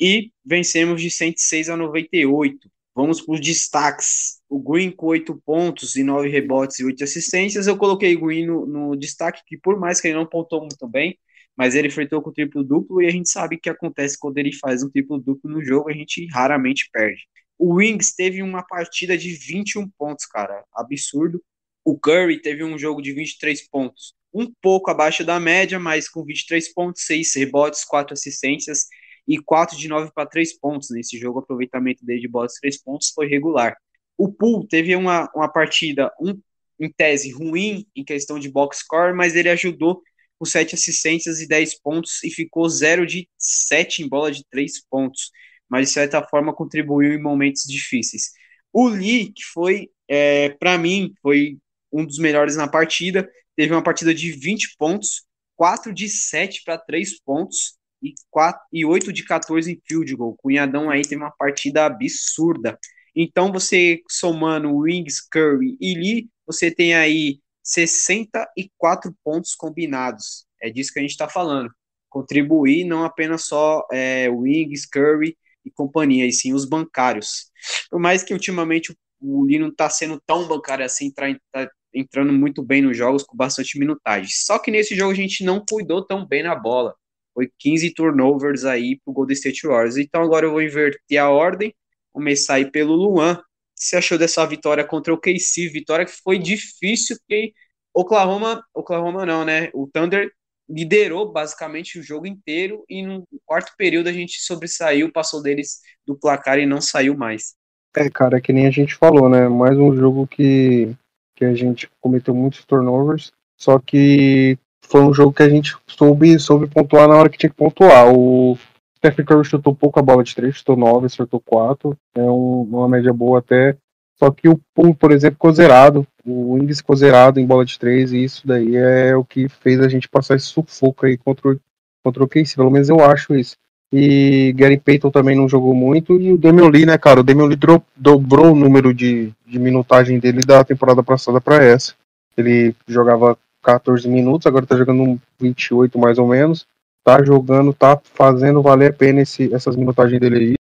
e 0.00 0.30
vencemos 0.44 1.02
de 1.02 1.10
106 1.10 1.68
a 1.68 1.76
98. 1.76 2.70
Vamos 2.94 3.20
para 3.20 3.34
os 3.34 3.40
destaques. 3.40 4.40
O 4.48 4.60
Green 4.60 4.90
com 4.90 5.06
8 5.06 5.34
pontos 5.44 5.96
e 5.96 6.04
9 6.04 6.28
rebotes 6.28 6.78
e 6.78 6.84
8 6.84 7.02
assistências. 7.02 7.66
Eu 7.66 7.76
coloquei 7.76 8.14
o 8.14 8.26
Green 8.26 8.46
no, 8.46 8.66
no 8.66 8.96
destaque, 8.96 9.42
que 9.46 9.58
por 9.58 9.78
mais 9.78 10.00
que 10.00 10.08
ele 10.08 10.16
não 10.16 10.26
pontou 10.26 10.60
muito 10.60 10.86
bem, 10.86 11.18
mas 11.56 11.74
ele 11.74 11.88
enfrentou 11.88 12.22
com 12.22 12.32
triplo-duplo 12.32 13.02
e 13.02 13.06
a 13.06 13.10
gente 13.10 13.28
sabe 13.28 13.58
que 13.58 13.68
acontece 13.68 14.18
quando 14.18 14.38
ele 14.38 14.52
faz 14.52 14.82
um 14.82 14.90
triplo-duplo 14.90 15.50
no 15.50 15.64
jogo, 15.64 15.90
a 15.90 15.92
gente 15.92 16.26
raramente 16.32 16.88
perde. 16.92 17.22
O 17.58 17.74
Wings 17.74 18.14
teve 18.14 18.42
uma 18.42 18.62
partida 18.62 19.16
de 19.16 19.32
21 19.34 19.88
pontos, 19.90 20.26
cara. 20.26 20.64
Absurdo. 20.72 21.42
O 21.84 21.98
Curry 21.98 22.40
teve 22.40 22.64
um 22.64 22.78
jogo 22.78 23.02
de 23.02 23.12
23 23.12 23.68
pontos. 23.68 24.14
Um 24.32 24.52
pouco 24.60 24.90
abaixo 24.90 25.24
da 25.24 25.38
média, 25.38 25.78
mas 25.78 26.08
com 26.08 26.24
23 26.24 26.72
pontos, 26.72 27.04
6 27.04 27.34
rebotes, 27.36 27.84
4 27.84 28.14
assistências 28.14 28.86
e 29.26 29.38
4 29.38 29.76
de 29.76 29.88
9 29.88 30.10
para 30.14 30.28
3 30.28 30.58
pontos. 30.58 30.90
Nesse 30.90 31.18
jogo, 31.18 31.38
o 31.38 31.42
aproveitamento 31.42 32.04
dele 32.04 32.20
de 32.20 32.28
bolas 32.28 32.52
de 32.52 32.60
3 32.60 32.82
pontos 32.82 33.10
foi 33.14 33.26
regular. 33.26 33.76
O 34.16 34.32
Pool 34.32 34.66
teve 34.66 34.94
uma, 34.94 35.30
uma 35.34 35.48
partida, 35.48 36.12
um, 36.20 36.38
em 36.78 36.90
tese, 36.90 37.30
ruim 37.30 37.86
em 37.94 38.04
questão 38.04 38.38
de 38.38 38.50
box 38.50 38.78
score, 38.78 39.14
mas 39.14 39.34
ele 39.34 39.48
ajudou 39.48 40.02
com 40.38 40.44
7 40.44 40.74
assistências 40.74 41.40
e 41.40 41.48
10 41.48 41.80
pontos 41.80 42.22
e 42.22 42.30
ficou 42.30 42.68
0 42.68 43.06
de 43.06 43.28
7 43.38 44.02
em 44.02 44.08
bola 44.08 44.30
de 44.30 44.44
3 44.50 44.84
pontos 44.88 45.30
mas 45.68 45.88
de 45.88 45.94
certa 45.94 46.22
forma 46.22 46.54
contribuiu 46.54 47.14
em 47.14 47.20
momentos 47.20 47.64
difíceis. 47.64 48.30
O 48.72 48.88
Lee, 48.88 49.32
que 49.32 49.44
foi 49.44 49.90
é, 50.08 50.50
para 50.50 50.76
mim, 50.78 51.12
foi 51.22 51.58
um 51.92 52.04
dos 52.04 52.18
melhores 52.18 52.56
na 52.56 52.68
partida. 52.68 53.28
Teve 53.56 53.72
uma 53.72 53.82
partida 53.82 54.14
de 54.14 54.30
20 54.32 54.76
pontos, 54.76 55.24
4 55.56 55.92
de 55.92 56.08
7 56.08 56.62
para 56.64 56.78
3 56.78 57.20
pontos 57.20 57.76
e, 58.04 58.14
4, 58.30 58.60
e 58.72 58.84
8 58.84 59.12
de 59.12 59.24
14 59.24 59.72
em 59.72 59.80
field 59.86 60.14
goal. 60.14 60.36
Cunhadão 60.36 60.90
aí 60.90 61.02
teve 61.02 61.16
uma 61.16 61.32
partida 61.32 61.86
absurda. 61.86 62.78
Então, 63.16 63.50
você 63.50 64.02
somando 64.10 64.74
Wings, 64.76 65.20
Curry 65.30 65.76
e 65.80 65.94
Lee, 65.94 66.28
você 66.46 66.70
tem 66.70 66.94
aí 66.94 67.40
64 67.62 69.14
pontos 69.24 69.54
combinados. 69.54 70.46
É 70.60 70.70
disso 70.70 70.92
que 70.92 70.98
a 70.98 71.02
gente 71.02 71.12
está 71.12 71.28
falando. 71.28 71.70
Contribuir 72.10 72.84
não 72.84 73.04
apenas 73.04 73.46
só 73.46 73.86
é, 73.90 74.28
Wings, 74.28 74.86
Curry 74.86 75.36
e 75.64 75.70
companhia, 75.70 76.26
e 76.26 76.32
sim 76.32 76.52
os 76.52 76.64
bancários. 76.64 77.50
Por 77.90 77.98
mais 77.98 78.22
que 78.22 78.34
ultimamente 78.34 78.94
o 79.20 79.44
Lee 79.44 79.58
não 79.58 79.68
está 79.68 79.88
sendo 79.88 80.20
tão 80.26 80.46
bancário 80.46 80.84
assim, 80.84 81.10
tá, 81.10 81.24
tá 81.50 81.70
entrando 81.94 82.32
muito 82.32 82.62
bem 82.62 82.82
nos 82.82 82.96
jogos 82.96 83.22
com 83.22 83.36
bastante 83.36 83.78
minutagem. 83.78 84.28
Só 84.30 84.58
que 84.58 84.70
nesse 84.70 84.94
jogo 84.94 85.12
a 85.12 85.16
gente 85.16 85.44
não 85.44 85.64
cuidou 85.66 86.04
tão 86.04 86.26
bem 86.26 86.42
na 86.42 86.54
bola. 86.54 86.94
Foi 87.34 87.50
15 87.58 87.92
turnovers 87.92 88.64
aí 88.64 89.00
pro 89.04 89.12
Golden 89.12 89.34
State 89.34 89.66
Warriors. 89.66 89.96
Então 89.96 90.22
agora 90.22 90.46
eu 90.46 90.52
vou 90.52 90.62
inverter 90.62 91.20
a 91.20 91.28
ordem, 91.28 91.74
começar 92.12 92.54
aí 92.54 92.70
pelo 92.70 92.94
Luan. 92.94 93.34
O 93.34 93.36
que 93.36 93.84
você 93.84 93.96
achou 93.96 94.16
dessa 94.16 94.46
vitória 94.46 94.84
contra 94.84 95.12
o 95.12 95.18
KC? 95.18 95.68
Vitória 95.68 96.06
que 96.06 96.12
foi 96.22 96.38
difícil, 96.38 97.16
porque 97.18 97.52
Oklahoma, 97.92 98.64
Oklahoma 98.72 99.26
não, 99.26 99.44
né? 99.44 99.70
O 99.74 99.88
Thunder 99.92 100.30
liderou 100.68 101.30
basicamente 101.30 101.98
o 101.98 102.02
jogo 102.02 102.26
inteiro 102.26 102.84
e 102.88 103.02
no 103.02 103.26
quarto 103.44 103.72
período 103.76 104.08
a 104.08 104.12
gente 104.12 104.40
sobressaiu, 104.40 105.12
passou 105.12 105.42
deles 105.42 105.80
do 106.06 106.16
placar 106.16 106.58
e 106.58 106.66
não 106.66 106.80
saiu 106.80 107.16
mais. 107.16 107.54
É, 107.96 108.08
cara, 108.08 108.40
que 108.40 108.52
nem 108.52 108.66
a 108.66 108.70
gente 108.70 108.94
falou, 108.94 109.28
né? 109.28 109.48
Mais 109.48 109.76
um 109.76 109.94
jogo 109.94 110.26
que 110.26 110.94
que 111.36 111.44
a 111.44 111.54
gente 111.54 111.90
cometeu 112.00 112.32
muitos 112.32 112.64
turnovers, 112.64 113.32
só 113.56 113.78
que 113.78 114.56
foi 114.88 115.02
um 115.02 115.12
jogo 115.12 115.32
que 115.32 115.42
a 115.42 115.48
gente 115.48 115.76
soube, 115.86 116.38
soube 116.38 116.66
pontuar 116.68 117.08
na 117.08 117.16
hora 117.16 117.28
que 117.28 117.38
tinha 117.38 117.50
que 117.50 117.56
pontuar. 117.56 118.12
O 118.12 118.56
Stephen 118.96 119.24
Curry 119.24 119.44
chutou 119.44 119.74
pouco 119.74 119.98
a 119.98 120.02
bola 120.02 120.22
de 120.22 120.34
3, 120.34 120.54
chutou 120.54 120.76
9, 120.76 121.06
acertou 121.06 121.40
4, 121.40 121.96
é 122.14 122.22
um, 122.22 122.62
uma 122.62 122.88
média 122.88 123.12
boa 123.12 123.38
até. 123.40 123.76
Só 124.16 124.30
que 124.30 124.48
o 124.48 124.60
por 124.94 125.10
exemplo, 125.10 125.34
ficou 125.34 125.52
zerado, 125.52 126.06
o 126.24 126.56
índice 126.58 126.80
ficou 126.80 126.96
zerado 126.96 127.40
em 127.40 127.46
bola 127.46 127.64
de 127.64 127.78
3, 127.78 128.12
e 128.12 128.24
isso 128.24 128.46
daí 128.46 128.76
é 128.76 129.16
o 129.16 129.24
que 129.24 129.48
fez 129.48 129.80
a 129.80 129.88
gente 129.88 130.08
passar 130.08 130.36
esse 130.36 130.46
sufoco 130.46 131.04
aí 131.04 131.16
contra 131.18 131.50
o, 131.50 131.60
contra 132.02 132.22
o 132.22 132.28
Casey, 132.28 132.56
pelo 132.56 132.70
menos 132.70 132.88
eu 132.88 133.00
acho 133.00 133.34
isso. 133.34 133.56
E 133.92 134.52
Gary 134.56 134.78
Payton 134.78 135.10
também 135.10 135.36
não 135.36 135.48
jogou 135.48 135.72
muito. 135.72 136.20
E 136.20 136.32
o 136.32 136.38
Damian 136.38 136.68
Lee, 136.68 136.84
né, 136.84 136.98
cara? 136.98 137.20
O 137.20 137.22
Damian 137.22 137.46
Lee 137.46 137.58
dobrou 137.96 138.52
o 138.52 138.56
número 138.56 138.92
de, 138.92 139.32
de 139.46 139.56
minutagem 139.56 140.18
dele 140.18 140.40
da 140.44 140.64
temporada 140.64 141.00
passada 141.00 141.40
para 141.40 141.62
essa. 141.62 141.94
Ele 142.36 142.74
jogava 142.88 143.38
14 143.64 144.08
minutos, 144.08 144.46
agora 144.46 144.66
tá 144.66 144.76
jogando 144.76 145.20
28 145.40 145.98
mais 145.98 146.18
ou 146.18 146.28
menos. 146.28 146.66
Tá 147.02 147.22
jogando, 147.22 147.72
tá 147.72 148.00
fazendo 148.02 148.62
valer 148.62 148.90
a 148.90 148.94
pena 148.94 149.20
esse, 149.20 149.52
essas 149.52 149.76
minutagens 149.76 150.20
dele 150.20 150.36
aí. 150.36 150.54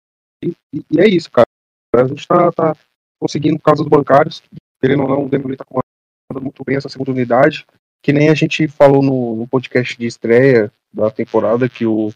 E, 0.43 0.83
e, 0.91 0.99
é 0.99 1.07
isso, 1.07 1.29
cara. 1.29 1.47
A 1.95 2.07
gente 2.07 2.27
tá, 2.27 2.51
tá 2.51 2.75
conseguindo 3.19 3.57
por 3.57 3.65
causa 3.65 3.83
dos 3.83 3.89
bancários. 3.89 4.41
Querendo 4.81 5.03
ou 5.03 5.09
não, 5.09 5.25
o 5.25 5.47
Lee 5.47 5.57
tá 5.57 5.65
comandando 5.65 6.43
muito 6.43 6.63
bem 6.63 6.77
essa 6.77 6.89
segunda 6.89 7.11
unidade. 7.11 7.65
Que 8.01 8.11
nem 8.11 8.29
a 8.29 8.33
gente 8.33 8.67
falou 8.67 9.03
no, 9.03 9.35
no 9.35 9.47
podcast 9.47 9.97
de 9.97 10.07
estreia 10.07 10.71
da 10.91 11.11
temporada, 11.11 11.69
que 11.69 11.85
o 11.85 12.11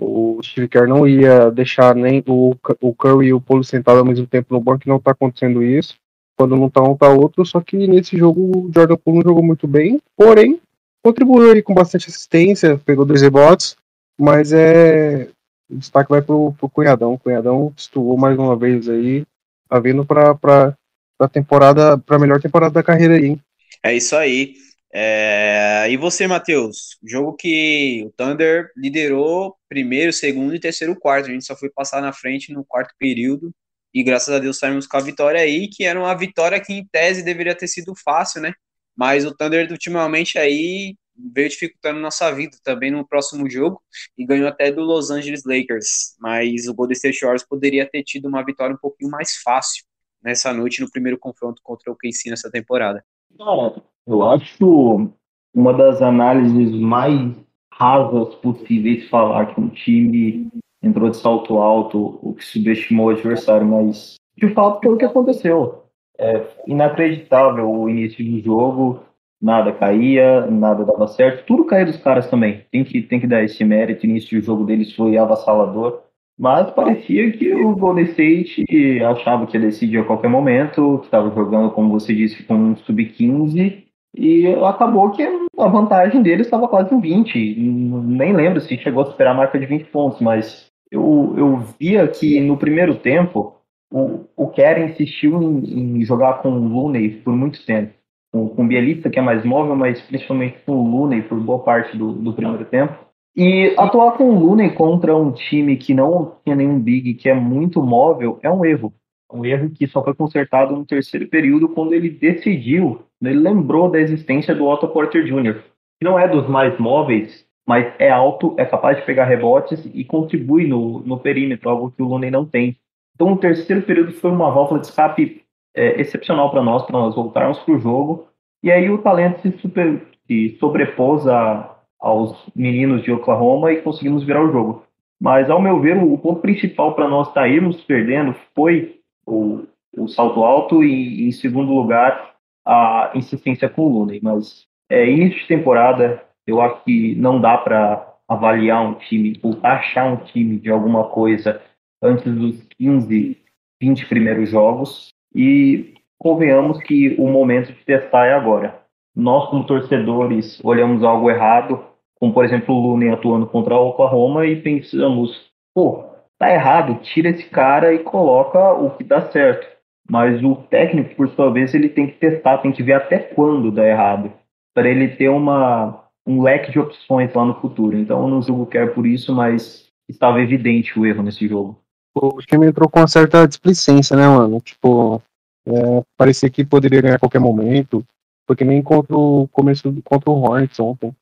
o 0.00 0.40
Steve 0.42 0.66
Kerr 0.66 0.88
não 0.88 1.06
ia 1.06 1.50
deixar 1.50 1.94
nem 1.94 2.24
o, 2.26 2.56
o 2.80 2.94
Curry 2.94 3.28
e 3.28 3.34
o 3.34 3.40
Polo 3.40 3.62
sentado 3.62 3.98
ao 3.98 4.04
mesmo 4.04 4.26
tempo 4.26 4.54
no 4.54 4.60
banco, 4.60 4.88
não 4.88 4.98
tá 4.98 5.10
acontecendo 5.10 5.62
isso. 5.62 5.96
Quando 6.40 6.56
não 6.56 6.70
tá 6.70 6.82
um, 6.82 6.96
tá 6.96 7.06
outro. 7.06 7.44
Só 7.44 7.60
que 7.60 7.76
nesse 7.86 8.16
jogo 8.16 8.40
o 8.40 8.70
Jordan 8.74 8.96
Poole 8.96 9.18
não 9.18 9.24
jogou 9.24 9.42
muito 9.42 9.68
bem, 9.68 10.00
porém 10.16 10.58
contribuiu 11.04 11.52
aí 11.52 11.60
com 11.60 11.74
bastante 11.74 12.08
assistência, 12.08 12.80
pegou 12.82 13.04
dois 13.04 13.20
rebotes, 13.20 13.76
mas 14.18 14.50
é. 14.50 15.28
O 15.68 15.76
destaque 15.76 16.08
vai 16.08 16.22
pro, 16.22 16.54
pro 16.54 16.70
Cunhadão. 16.70 17.12
O 17.12 17.18
Cunhadão 17.18 17.74
estuou 17.76 18.16
mais 18.16 18.38
uma 18.38 18.56
vez 18.56 18.88
aí, 18.88 19.26
tá 19.68 19.78
vindo 19.78 20.02
pra, 20.02 20.34
pra, 20.34 20.74
pra 21.18 21.28
temporada, 21.28 21.98
pra 21.98 22.18
melhor 22.18 22.40
temporada 22.40 22.72
da 22.72 22.82
carreira 22.82 23.16
aí, 23.16 23.26
hein? 23.26 23.40
É 23.82 23.94
isso 23.94 24.16
aí. 24.16 24.54
É, 24.90 25.88
e 25.90 25.96
você, 25.98 26.26
Matheus? 26.26 26.96
Jogo 27.04 27.34
que 27.34 28.02
o 28.06 28.10
Thunder 28.12 28.70
liderou 28.74 29.54
primeiro, 29.68 30.10
segundo 30.10 30.54
e 30.54 30.58
terceiro 30.58 30.96
quarto. 30.96 31.28
A 31.28 31.32
gente 31.32 31.44
só 31.44 31.54
foi 31.54 31.68
passar 31.68 32.00
na 32.00 32.14
frente 32.14 32.50
no 32.50 32.64
quarto 32.64 32.94
período. 32.98 33.52
E 33.92 34.02
graças 34.02 34.32
a 34.32 34.38
Deus 34.38 34.58
saímos 34.58 34.86
com 34.86 34.96
a 34.96 35.00
vitória 35.00 35.40
aí, 35.40 35.68
que 35.68 35.84
era 35.84 35.98
uma 35.98 36.14
vitória 36.14 36.60
que 36.60 36.72
em 36.72 36.86
tese 36.86 37.24
deveria 37.24 37.54
ter 37.54 37.66
sido 37.66 37.92
fácil, 37.94 38.40
né? 38.40 38.52
Mas 38.96 39.24
o 39.24 39.34
Thunder 39.34 39.70
ultimamente 39.70 40.38
aí 40.38 40.94
veio 41.16 41.48
dificultando 41.48 42.00
nossa 42.00 42.30
vida 42.32 42.56
também 42.62 42.90
no 42.90 43.06
próximo 43.06 43.48
jogo 43.48 43.82
e 44.16 44.24
ganhou 44.24 44.48
até 44.48 44.70
do 44.70 44.82
Los 44.82 45.10
Angeles 45.10 45.42
Lakers. 45.44 46.16
Mas 46.20 46.66
o 46.66 46.74
Golden 46.74 46.94
State 46.94 47.20
Warriors 47.20 47.46
poderia 47.46 47.88
ter 47.88 48.02
tido 48.02 48.28
uma 48.28 48.44
vitória 48.44 48.74
um 48.74 48.78
pouquinho 48.78 49.10
mais 49.10 49.36
fácil 49.42 49.84
nessa 50.22 50.52
noite 50.52 50.80
no 50.80 50.90
primeiro 50.90 51.18
confronto 51.18 51.60
contra 51.62 51.90
o 51.90 51.96
KC 51.96 52.30
nessa 52.30 52.50
temporada. 52.50 53.04
Cara, 53.36 53.82
eu 54.06 54.22
acho 54.22 55.10
uma 55.54 55.72
das 55.72 56.00
análises 56.00 56.78
mais 56.80 57.34
rasas 57.72 58.34
possíveis 58.36 59.08
falar 59.08 59.54
que 59.54 59.60
um 59.60 59.68
time 59.70 60.50
entrou 60.82 61.10
de 61.10 61.16
salto 61.16 61.58
alto, 61.58 62.18
o 62.22 62.34
que 62.34 62.44
subestimou 62.44 63.06
o 63.06 63.10
adversário, 63.10 63.66
mas 63.66 64.14
de 64.36 64.48
fato 64.54 64.80
foi 64.82 64.94
o 64.94 64.96
que 64.96 65.04
aconteceu. 65.04 65.84
É 66.18 66.46
inacreditável 66.66 67.70
o 67.70 67.88
início 67.88 68.24
do 68.24 68.40
jogo, 68.40 69.00
nada 69.40 69.72
caía, 69.72 70.46
nada 70.46 70.84
dava 70.84 71.08
certo, 71.08 71.46
tudo 71.46 71.64
caía 71.64 71.86
dos 71.86 71.96
caras 71.96 72.28
também. 72.28 72.64
Tem 72.70 72.84
que, 72.84 73.00
tem 73.02 73.20
que 73.20 73.26
dar 73.26 73.42
esse 73.42 73.64
mérito, 73.64 74.02
o 74.02 74.10
início 74.10 74.38
do 74.38 74.44
jogo 74.44 74.64
deles 74.64 74.94
foi 74.94 75.16
avassalador. 75.16 76.02
Mas 76.38 76.70
parecia 76.70 77.30
que 77.32 77.52
o 77.52 77.76
Golden 77.76 78.04
State 78.06 78.64
achava 79.04 79.46
que 79.46 79.58
ia 79.58 79.60
decidir 79.60 79.98
a 79.98 80.04
qualquer 80.04 80.28
momento, 80.28 80.98
que 81.00 81.04
estava 81.04 81.30
jogando, 81.34 81.70
como 81.70 81.90
você 81.90 82.14
disse, 82.14 82.42
com 82.44 82.54
um 82.54 82.76
sub-15, 82.76 83.84
e 84.16 84.46
acabou 84.64 85.10
que 85.10 85.22
a 85.22 85.68
vantagem 85.68 86.22
dele 86.22 86.40
estava 86.40 86.66
quase 86.66 86.94
em 86.94 87.00
20. 87.00 87.56
Nem 87.56 88.32
lembro 88.32 88.58
se 88.60 88.76
chegou 88.78 89.02
a 89.02 89.06
superar 89.06 89.34
a 89.34 89.36
marca 89.36 89.58
de 89.58 89.66
20 89.66 89.84
pontos, 89.90 90.20
mas 90.20 90.69
eu, 90.90 91.34
eu 91.36 91.56
via 91.78 92.06
que 92.08 92.40
no 92.40 92.56
primeiro 92.56 92.96
tempo 92.96 93.56
o, 93.92 94.26
o 94.36 94.48
Kerr 94.48 94.90
insistiu 94.90 95.40
em, 95.42 95.98
em, 95.98 96.04
jogar 96.04 96.42
com 96.42 96.50
o 96.50 96.68
Looney 96.68 97.10
por 97.22 97.34
muito 97.34 97.64
tempo. 97.64 97.92
Com, 98.32 98.48
com 98.48 98.64
o 98.64 98.66
Bielista, 98.66 99.10
que 99.10 99.18
é 99.18 99.22
mais 99.22 99.44
móvel, 99.44 99.74
mas 99.74 100.00
principalmente 100.00 100.58
com 100.64 100.72
o 100.72 100.88
Looney 100.88 101.22
por 101.22 101.38
boa 101.40 101.60
parte 101.60 101.96
do, 101.96 102.12
do 102.12 102.32
primeiro 102.32 102.64
tempo. 102.64 102.94
E 103.36 103.74
atuar 103.76 104.12
com 104.12 104.30
o 104.30 104.38
Looney 104.38 104.70
contra 104.72 105.16
um 105.16 105.32
time 105.32 105.76
que 105.76 105.94
não 105.94 106.36
tinha 106.44 106.56
nenhum 106.56 106.78
big, 106.78 107.14
que 107.14 107.28
é 107.28 107.34
muito 107.34 107.82
móvel, 107.82 108.38
é 108.42 108.50
um 108.50 108.64
erro. 108.64 108.92
Um 109.32 109.44
erro 109.44 109.70
que 109.70 109.86
só 109.86 110.02
foi 110.02 110.14
consertado 110.14 110.74
no 110.74 110.84
terceiro 110.84 111.28
período, 111.28 111.68
quando 111.68 111.92
ele 111.92 112.10
decidiu, 112.10 113.02
ele 113.22 113.38
lembrou 113.38 113.88
da 113.88 114.00
existência 114.00 114.54
do 114.54 114.66
Otto 114.66 114.88
Porter 114.88 115.24
Jr., 115.24 115.62
que 115.98 116.04
não 116.04 116.18
é 116.18 116.26
dos 116.26 116.48
mais 116.48 116.76
móveis, 116.78 117.46
mas 117.70 117.86
é 118.00 118.10
alto, 118.10 118.52
é 118.58 118.64
capaz 118.64 118.96
de 118.96 119.04
pegar 119.04 119.26
rebotes 119.26 119.88
e 119.94 120.04
contribui 120.04 120.66
no, 120.66 120.98
no 121.06 121.20
perímetro, 121.20 121.70
algo 121.70 121.92
que 121.92 122.02
o 122.02 122.04
Looney 122.04 122.28
não 122.28 122.44
tem. 122.44 122.76
Então, 123.14 123.32
o 123.32 123.36
terceiro 123.36 123.80
período 123.82 124.10
foi 124.14 124.32
uma 124.32 124.50
válvula 124.50 124.80
de 124.80 124.88
escape 124.88 125.44
é, 125.72 126.00
excepcional 126.00 126.50
para 126.50 126.64
nós, 126.64 126.82
para 126.84 126.98
nós 126.98 127.14
voltarmos 127.14 127.60
para 127.60 127.72
o 127.72 127.78
jogo. 127.78 128.26
E 128.60 128.72
aí 128.72 128.90
o 128.90 128.98
talento 128.98 129.40
se, 129.42 129.56
super, 129.58 130.02
se 130.26 130.56
sobrepôs 130.58 131.28
a, 131.28 131.76
aos 132.00 132.44
meninos 132.56 133.04
de 133.04 133.12
Oklahoma 133.12 133.72
e 133.72 133.82
conseguimos 133.82 134.24
virar 134.24 134.44
o 134.44 134.50
jogo. 134.50 134.82
Mas, 135.20 135.48
ao 135.48 135.62
meu 135.62 135.78
ver, 135.78 135.96
o 135.96 136.18
ponto 136.18 136.40
principal 136.40 136.96
para 136.96 137.06
nós 137.06 137.32
sairmos 137.32 137.80
perdendo 137.84 138.34
foi 138.52 138.96
o, 139.24 139.60
o 139.96 140.08
salto 140.08 140.42
alto 140.42 140.82
e, 140.82 141.28
em 141.28 141.30
segundo 141.30 141.72
lugar, 141.72 142.34
a 142.66 143.12
insistência 143.14 143.68
com 143.68 143.82
o 143.82 143.92
Looney. 143.96 144.18
Mas, 144.20 144.66
é, 144.90 145.08
início 145.08 145.38
de 145.38 145.46
temporada, 145.46 146.20
eu 146.50 146.60
acho 146.60 146.84
que 146.84 147.14
não 147.16 147.40
dá 147.40 147.56
para 147.58 148.10
avaliar 148.28 148.82
um 148.82 148.94
time, 148.94 149.38
ou 149.42 149.58
achar 149.62 150.06
um 150.06 150.16
time 150.16 150.58
de 150.58 150.70
alguma 150.70 151.04
coisa 151.04 151.60
antes 152.02 152.32
dos 152.32 152.62
15, 152.78 153.36
20 153.80 154.06
primeiros 154.06 154.50
jogos. 154.50 155.08
E 155.34 155.94
convenhamos 156.18 156.78
que 156.82 157.16
o 157.18 157.26
momento 157.26 157.72
de 157.72 157.84
testar 157.84 158.26
é 158.26 158.34
agora. 158.34 158.80
Nós, 159.16 159.48
como 159.50 159.66
torcedores, 159.66 160.60
olhamos 160.64 161.02
algo 161.02 161.30
errado, 161.30 161.84
como 162.18 162.32
por 162.32 162.44
exemplo 162.44 162.74
o 162.74 162.80
Looney 162.80 163.10
atuando 163.10 163.46
contra 163.46 163.76
o 163.76 163.88
Oklahoma 163.88 164.46
e 164.46 164.60
pensamos, 164.60 165.50
pô, 165.74 166.04
tá 166.38 166.52
errado, 166.52 167.00
tira 167.02 167.30
esse 167.30 167.44
cara 167.48 167.92
e 167.92 167.98
coloca 168.00 168.72
o 168.74 168.90
que 168.90 169.02
dá 169.02 169.22
certo. 169.30 169.66
Mas 170.08 170.42
o 170.42 170.56
técnico, 170.56 171.14
por 171.14 171.28
sua 171.30 171.50
vez, 171.52 171.74
ele 171.74 171.88
tem 171.88 172.06
que 172.06 172.14
testar, 172.14 172.58
tem 172.58 172.72
que 172.72 172.82
ver 172.82 172.94
até 172.94 173.18
quando 173.18 173.70
dá 173.70 173.86
errado, 173.86 174.32
para 174.74 174.88
ele 174.88 175.08
ter 175.08 175.28
uma, 175.28 176.04
um 176.30 176.42
leque 176.42 176.70
de 176.70 176.78
opções 176.78 177.32
lá 177.34 177.44
no 177.44 177.60
futuro. 177.60 177.98
Então 177.98 178.22
eu 178.22 178.28
não 178.28 178.40
julgo 178.40 178.66
que 178.66 178.78
é 178.78 178.86
por 178.86 179.06
isso, 179.06 179.34
mas 179.34 179.88
estava 180.08 180.40
evidente 180.40 180.98
o 180.98 181.04
erro 181.04 181.22
nesse 181.22 181.48
jogo. 181.48 181.78
O 182.14 182.38
time 182.40 182.66
entrou 182.66 182.88
com 182.88 183.00
uma 183.00 183.08
certa 183.08 183.46
displicência, 183.46 184.16
né, 184.16 184.26
mano? 184.26 184.60
Tipo, 184.60 185.22
É, 185.66 186.02
parecia 186.16 186.48
que 186.48 186.64
poderia 186.64 187.02
ganhar 187.02 187.16
a 187.16 187.18
qualquer 187.18 187.38
momento, 187.38 188.04
porque 188.46 188.64
nem 188.64 188.82
contra 188.82 189.14
o 189.16 189.46
começo 189.48 189.92
contra 190.02 190.30
o 190.30 190.40
Hornets 190.40 190.80
ontem. 190.80 191.14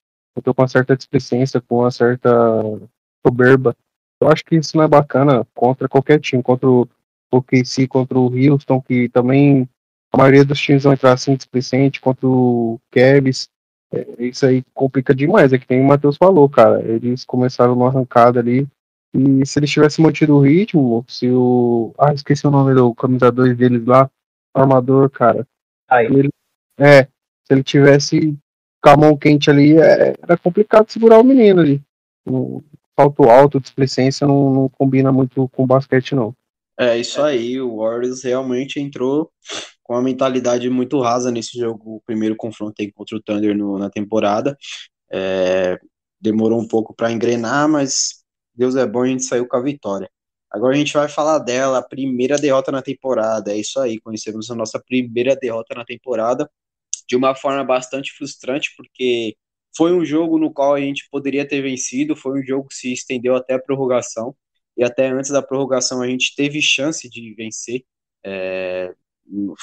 Tô 0.45 0.55
com 0.55 0.63
uma 0.63 0.69
certa 0.69 0.97
displicência, 0.97 1.61
com 1.61 1.81
uma 1.81 1.91
certa 1.91 2.31
soberba. 3.27 3.75
Eu 4.23 4.29
acho 4.29 4.45
que 4.45 4.57
isso 4.57 4.77
não 4.77 4.85
é 4.85 4.89
bacana 4.89 5.45
contra 5.55 5.89
qualquer 5.89 6.21
time, 6.21 6.43
contra 6.43 6.69
o 6.69 6.89
OKC, 7.33 7.89
contra 7.89 8.19
o 8.19 8.31
Houston, 8.33 8.81
que 8.81 9.09
também 9.09 9.69
a 10.13 10.17
maioria 10.17 10.45
dos 10.45 10.61
times 10.61 10.85
vão 10.85 10.93
entrar 10.93 11.13
assim 11.13 11.35
displicente, 11.35 12.01
contra 12.01 12.27
o 12.27 12.81
Cavs. 12.91 13.49
É, 13.93 14.07
isso 14.19 14.45
aí 14.45 14.63
complica 14.75 15.15
demais, 15.15 15.53
é 15.53 15.59
que 15.59 15.67
nem 15.71 15.81
o 15.81 15.87
Matheus 15.87 16.17
falou, 16.17 16.49
cara. 16.49 16.83
Eles 16.83 17.25
começaram 17.25 17.75
numa 17.75 17.89
arrancada 17.89 18.41
ali, 18.41 18.69
e 19.15 19.47
se 19.47 19.59
eles 19.59 19.71
tivessem 19.71 20.05
mantido 20.05 20.37
o 20.37 20.41
ritmo, 20.41 21.05
se 21.09 21.31
o. 21.31 21.95
Ah, 21.99 22.13
esqueci 22.13 22.47
o 22.47 22.51
nome 22.51 22.75
do 22.75 22.95
camisa 22.95 23.33
2 23.33 23.57
deles 23.57 23.85
lá, 23.87 24.11
armador, 24.55 25.11
cara. 25.11 25.47
Aí. 25.89 26.07
Ele, 26.07 26.29
é, 26.79 27.05
se 27.05 27.53
ele 27.53 27.63
tivesse 27.63 28.37
com 28.83 28.91
a 28.91 28.97
mão 28.97 29.17
quente 29.17 29.51
ali, 29.51 29.79
é, 29.79 30.15
era 30.23 30.37
complicado 30.37 30.91
segurar 30.91 31.19
o 31.19 31.25
menino 31.25 31.61
ali. 31.61 31.83
O 32.27 32.63
salto 32.99 33.25
alto, 33.25 33.61
displicência 33.61 34.27
não, 34.27 34.53
não 34.53 34.69
combina 34.69 35.11
muito 35.11 35.49
com 35.49 35.67
basquete, 35.67 36.15
não. 36.15 36.35
É 36.79 36.97
isso 36.97 37.21
aí, 37.21 37.61
o 37.61 37.79
Warriors 37.79 38.23
realmente 38.23 38.79
entrou 38.79 39.33
com 39.89 39.95
uma 39.95 40.03
mentalidade 40.03 40.69
muito 40.69 41.01
rasa 41.01 41.31
nesse 41.31 41.59
jogo, 41.59 41.97
o 41.97 42.01
primeiro 42.03 42.37
confronto 42.37 42.75
aí 42.79 42.93
contra 42.93 43.17
o 43.17 43.23
Thunder 43.23 43.57
no, 43.57 43.79
na 43.79 43.89
temporada. 43.89 44.55
É, 45.11 45.81
demorou 46.21 46.61
um 46.61 46.69
pouco 46.69 46.95
para 46.95 47.11
engrenar, 47.11 47.67
mas 47.67 48.23
Deus 48.55 48.77
é 48.77 48.87
bom, 48.87 49.03
a 49.03 49.07
gente 49.09 49.25
saiu 49.25 49.49
com 49.49 49.57
a 49.57 49.63
vitória. 49.63 50.11
Agora 50.51 50.75
a 50.75 50.79
gente 50.79 50.93
vai 50.93 51.09
falar 51.09 51.39
dela, 51.39 51.79
a 51.79 51.83
primeira 51.83 52.37
derrota 52.37 52.71
na 52.71 52.83
temporada. 52.83 53.51
É 53.51 53.57
isso 53.57 53.81
aí, 53.81 53.99
conhecemos 53.99 54.51
a 54.51 54.55
nossa 54.55 54.79
primeira 54.79 55.35
derrota 55.35 55.75
na 55.75 55.87
temporada 55.87 56.51
de 57.09 57.17
uma 57.17 57.35
forma 57.35 57.65
bastante 57.65 58.13
frustrante, 58.13 58.75
porque 58.77 59.37
foi 59.75 59.95
um 59.95 60.05
jogo 60.05 60.39
no 60.39 60.53
qual 60.53 60.75
a 60.75 60.81
gente 60.81 61.09
poderia 61.11 61.49
ter 61.49 61.63
vencido, 61.63 62.15
foi 62.15 62.41
um 62.41 62.45
jogo 62.45 62.69
que 62.69 62.75
se 62.75 62.93
estendeu 62.93 63.35
até 63.35 63.55
a 63.55 63.59
prorrogação, 63.59 64.37
e 64.77 64.85
até 64.85 65.09
antes 65.09 65.31
da 65.31 65.41
prorrogação 65.43 66.03
a 66.03 66.07
gente 66.07 66.35
teve 66.37 66.61
chance 66.61 67.09
de 67.09 67.35
vencer. 67.35 67.85
É, 68.23 68.95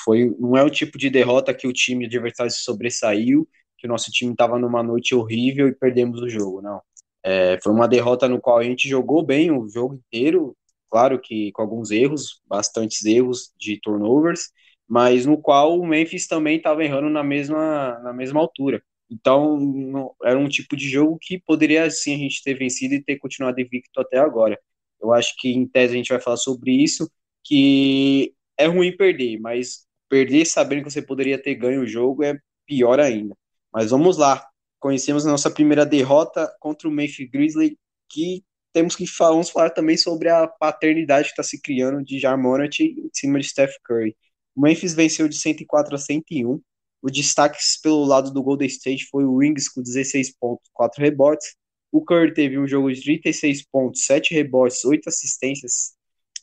foi, 0.03 0.35
não 0.39 0.55
é 0.55 0.63
o 0.63 0.69
tipo 0.69 0.97
de 0.97 1.09
derrota 1.09 1.53
que 1.53 1.67
o 1.67 1.73
time 1.73 2.05
adversário 2.05 2.51
se 2.51 2.61
sobressaiu, 2.61 3.47
que 3.77 3.87
o 3.87 3.89
nosso 3.89 4.11
time 4.11 4.31
estava 4.31 4.59
numa 4.59 4.83
noite 4.83 5.15
horrível 5.15 5.67
e 5.67 5.75
perdemos 5.75 6.21
o 6.21 6.29
jogo, 6.29 6.61
não. 6.61 6.81
É, 7.23 7.59
foi 7.61 7.73
uma 7.73 7.87
derrota 7.87 8.27
no 8.29 8.39
qual 8.39 8.59
a 8.59 8.63
gente 8.63 8.87
jogou 8.87 9.23
bem 9.25 9.51
o 9.51 9.67
jogo 9.67 9.95
inteiro, 9.95 10.55
claro 10.89 11.19
que 11.19 11.51
com 11.53 11.61
alguns 11.61 11.91
erros, 11.91 12.41
bastantes 12.47 13.03
erros 13.03 13.51
de 13.57 13.79
turnovers, 13.81 14.51
mas 14.87 15.25
no 15.25 15.37
qual 15.37 15.79
o 15.79 15.87
Memphis 15.87 16.27
também 16.27 16.57
estava 16.57 16.83
errando 16.83 17.09
na 17.09 17.23
mesma, 17.23 17.99
na 18.03 18.13
mesma 18.13 18.39
altura. 18.39 18.83
Então, 19.09 20.13
era 20.23 20.37
um 20.37 20.47
tipo 20.47 20.75
de 20.75 20.87
jogo 20.89 21.17
que 21.19 21.39
poderia 21.39 21.89
sim 21.89 22.13
a 22.15 22.17
gente 22.17 22.43
ter 22.43 22.53
vencido 22.55 22.93
e 22.93 23.03
ter 23.03 23.17
continuado 23.17 23.59
invicto 23.59 23.99
até 23.99 24.17
agora. 24.17 24.59
Eu 25.01 25.13
acho 25.13 25.35
que 25.37 25.49
em 25.49 25.67
tese 25.67 25.93
a 25.93 25.97
gente 25.97 26.09
vai 26.09 26.19
falar 26.21 26.37
sobre 26.37 26.71
isso, 26.71 27.09
que 27.43 28.34
é 28.57 28.65
ruim 28.67 28.95
perder, 28.95 29.39
mas 29.39 29.85
perder 30.09 30.45
sabendo 30.45 30.83
que 30.83 30.91
você 30.91 31.01
poderia 31.01 31.41
ter 31.41 31.55
ganho 31.55 31.81
o 31.81 31.87
jogo 31.87 32.23
é 32.23 32.37
pior 32.65 32.99
ainda. 32.99 33.35
Mas 33.73 33.91
vamos 33.91 34.17
lá. 34.17 34.45
Conhecemos 34.79 35.25
a 35.25 35.31
nossa 35.31 35.49
primeira 35.49 35.85
derrota 35.85 36.53
contra 36.59 36.87
o 36.87 36.91
Memphis 36.91 37.29
Grizzlies, 37.29 37.75
que 38.09 38.43
temos 38.71 38.95
que 38.95 39.07
falar, 39.07 39.31
vamos 39.31 39.49
falar 39.49 39.69
também 39.69 39.97
sobre 39.97 40.29
a 40.29 40.47
paternidade 40.47 41.27
que 41.27 41.31
está 41.31 41.43
se 41.43 41.61
criando 41.61 42.03
de 42.03 42.19
Jarmonat 42.19 42.81
em 42.83 43.09
cima 43.13 43.39
de 43.39 43.47
Steph 43.47 43.73
Curry. 43.83 44.15
O 44.55 44.61
Memphis 44.61 44.93
venceu 44.93 45.27
de 45.27 45.37
104 45.37 45.95
a 45.95 45.97
101. 45.97 46.61
O 47.01 47.09
destaque 47.09 47.57
pelo 47.81 48.03
lado 48.03 48.31
do 48.31 48.43
Golden 48.43 48.67
State 48.67 49.07
foi 49.09 49.23
o 49.23 49.35
Wings 49.35 49.69
com 49.69 49.81
16 49.81 50.37
pontos, 50.37 50.69
4 50.73 51.01
rebotes. 51.01 51.55
O 51.91 52.03
Curry 52.03 52.33
teve 52.33 52.59
um 52.59 52.67
jogo 52.67 52.91
de 52.91 53.01
36 53.01 53.65
pontos, 53.67 54.05
7 54.05 54.33
rebotes, 54.33 54.83
8 54.83 55.07
assistências 55.07 55.95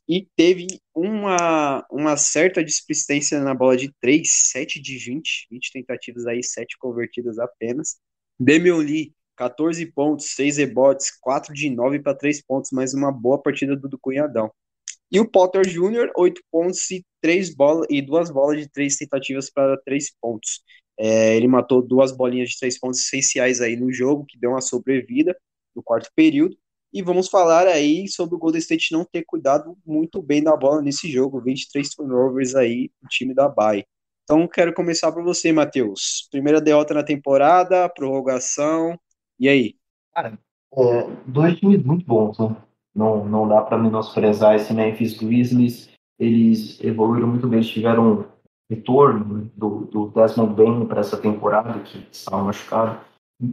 e 0.09 0.27
teve 0.37 0.67
uma, 0.95 1.87
uma 1.91 2.17
certa 2.17 2.62
displicência 2.62 3.41
na 3.41 3.55
bola 3.55 3.77
de 3.77 3.93
3, 4.01 4.29
7 4.51 4.81
de 4.81 4.99
20, 4.99 5.47
20 5.51 5.73
tentativas 5.73 6.27
aí, 6.27 6.43
7 6.43 6.77
convertidas 6.79 7.38
apenas. 7.38 7.97
Damian 8.38 8.77
Lee, 8.77 9.12
14 9.37 9.87
pontos, 9.87 10.35
6 10.35 10.59
rebotes, 10.59 11.11
4 11.21 11.55
de 11.55 11.71
9 11.71 12.01
para 12.01 12.17
3 12.17 12.43
pontos, 12.43 12.71
mais 12.73 12.95
uma 12.95 13.12
boa 13.12 13.41
partida 13.41 13.77
do, 13.77 13.88
do 13.88 13.99
Cunhadão. 13.99 14.51
E 15.11 15.21
o 15.21 15.29
Potter 15.29 15.62
Jr., 15.67 16.11
8 16.17 16.43
pontos 16.51 16.91
e, 16.91 17.05
três 17.21 17.55
bola, 17.55 17.87
e 17.88 18.03
duas 18.03 18.31
bolas 18.31 18.61
de 18.61 18.69
três 18.69 18.97
tentativas 18.97 19.51
para 19.51 19.77
três 19.79 20.11
pontos. 20.21 20.62
É, 20.99 21.37
ele 21.37 21.47
matou 21.47 21.81
duas 21.81 22.12
bolinhas 22.12 22.51
de 22.51 22.59
três 22.59 22.79
pontos 22.79 23.01
essenciais 23.01 23.61
aí 23.61 23.77
no 23.77 23.93
jogo, 23.93 24.27
que 24.27 24.38
deu 24.38 24.51
uma 24.51 24.61
sobrevida 24.61 25.37
no 25.75 25.83
quarto 25.83 26.11
período. 26.15 26.57
E 26.93 27.03
vamos 27.03 27.29
falar 27.29 27.67
aí 27.67 28.07
sobre 28.09 28.35
o 28.35 28.39
Golden 28.39 28.59
State 28.59 28.93
não 28.93 29.05
ter 29.05 29.25
cuidado 29.25 29.77
muito 29.85 30.21
bem 30.21 30.43
da 30.43 30.57
bola 30.57 30.83
nesse 30.83 31.11
jogo, 31.11 31.41
23 31.41 31.89
turnovers 31.95 32.55
aí 32.55 32.91
no 33.03 33.09
time 33.09 33.35
da 33.35 33.49
Bay. 33.49 33.85
Então 34.25 34.47
quero 34.47 34.75
começar 34.75 35.11
por 35.11 35.23
você, 35.23 35.53
Matheus. 35.53 36.29
Primeira 36.31 36.61
derrota 36.61 36.95
na 36.95 37.03
temporada, 37.03 37.89
prorrogação, 37.89 38.99
e 39.39 39.49
aí? 39.49 39.75
Cara, 40.15 40.39
é, 40.75 41.07
dois 41.27 41.59
times 41.59 41.83
muito 41.83 42.05
bons, 42.05 42.39
né? 42.39 42.55
não, 42.95 43.25
não 43.25 43.49
dá 43.49 43.63
para 43.63 43.79
menosprezar 43.79 44.55
esse 44.55 44.73
Memphis 44.73 45.19
Grizzlies. 45.19 45.91
Eles 46.19 46.83
evoluíram 46.85 47.29
muito 47.29 47.49
bem, 47.49 47.59
eles 47.59 47.71
tiveram 47.71 48.27
retorno 48.71 49.39
né, 49.39 49.51
do, 49.57 49.87
do 49.87 50.09
Desmond 50.09 50.55
Bain 50.55 50.87
para 50.87 51.01
essa 51.01 51.17
temporada, 51.17 51.81
que 51.81 52.07
estava 52.11 52.43
machucado. 52.45 53.01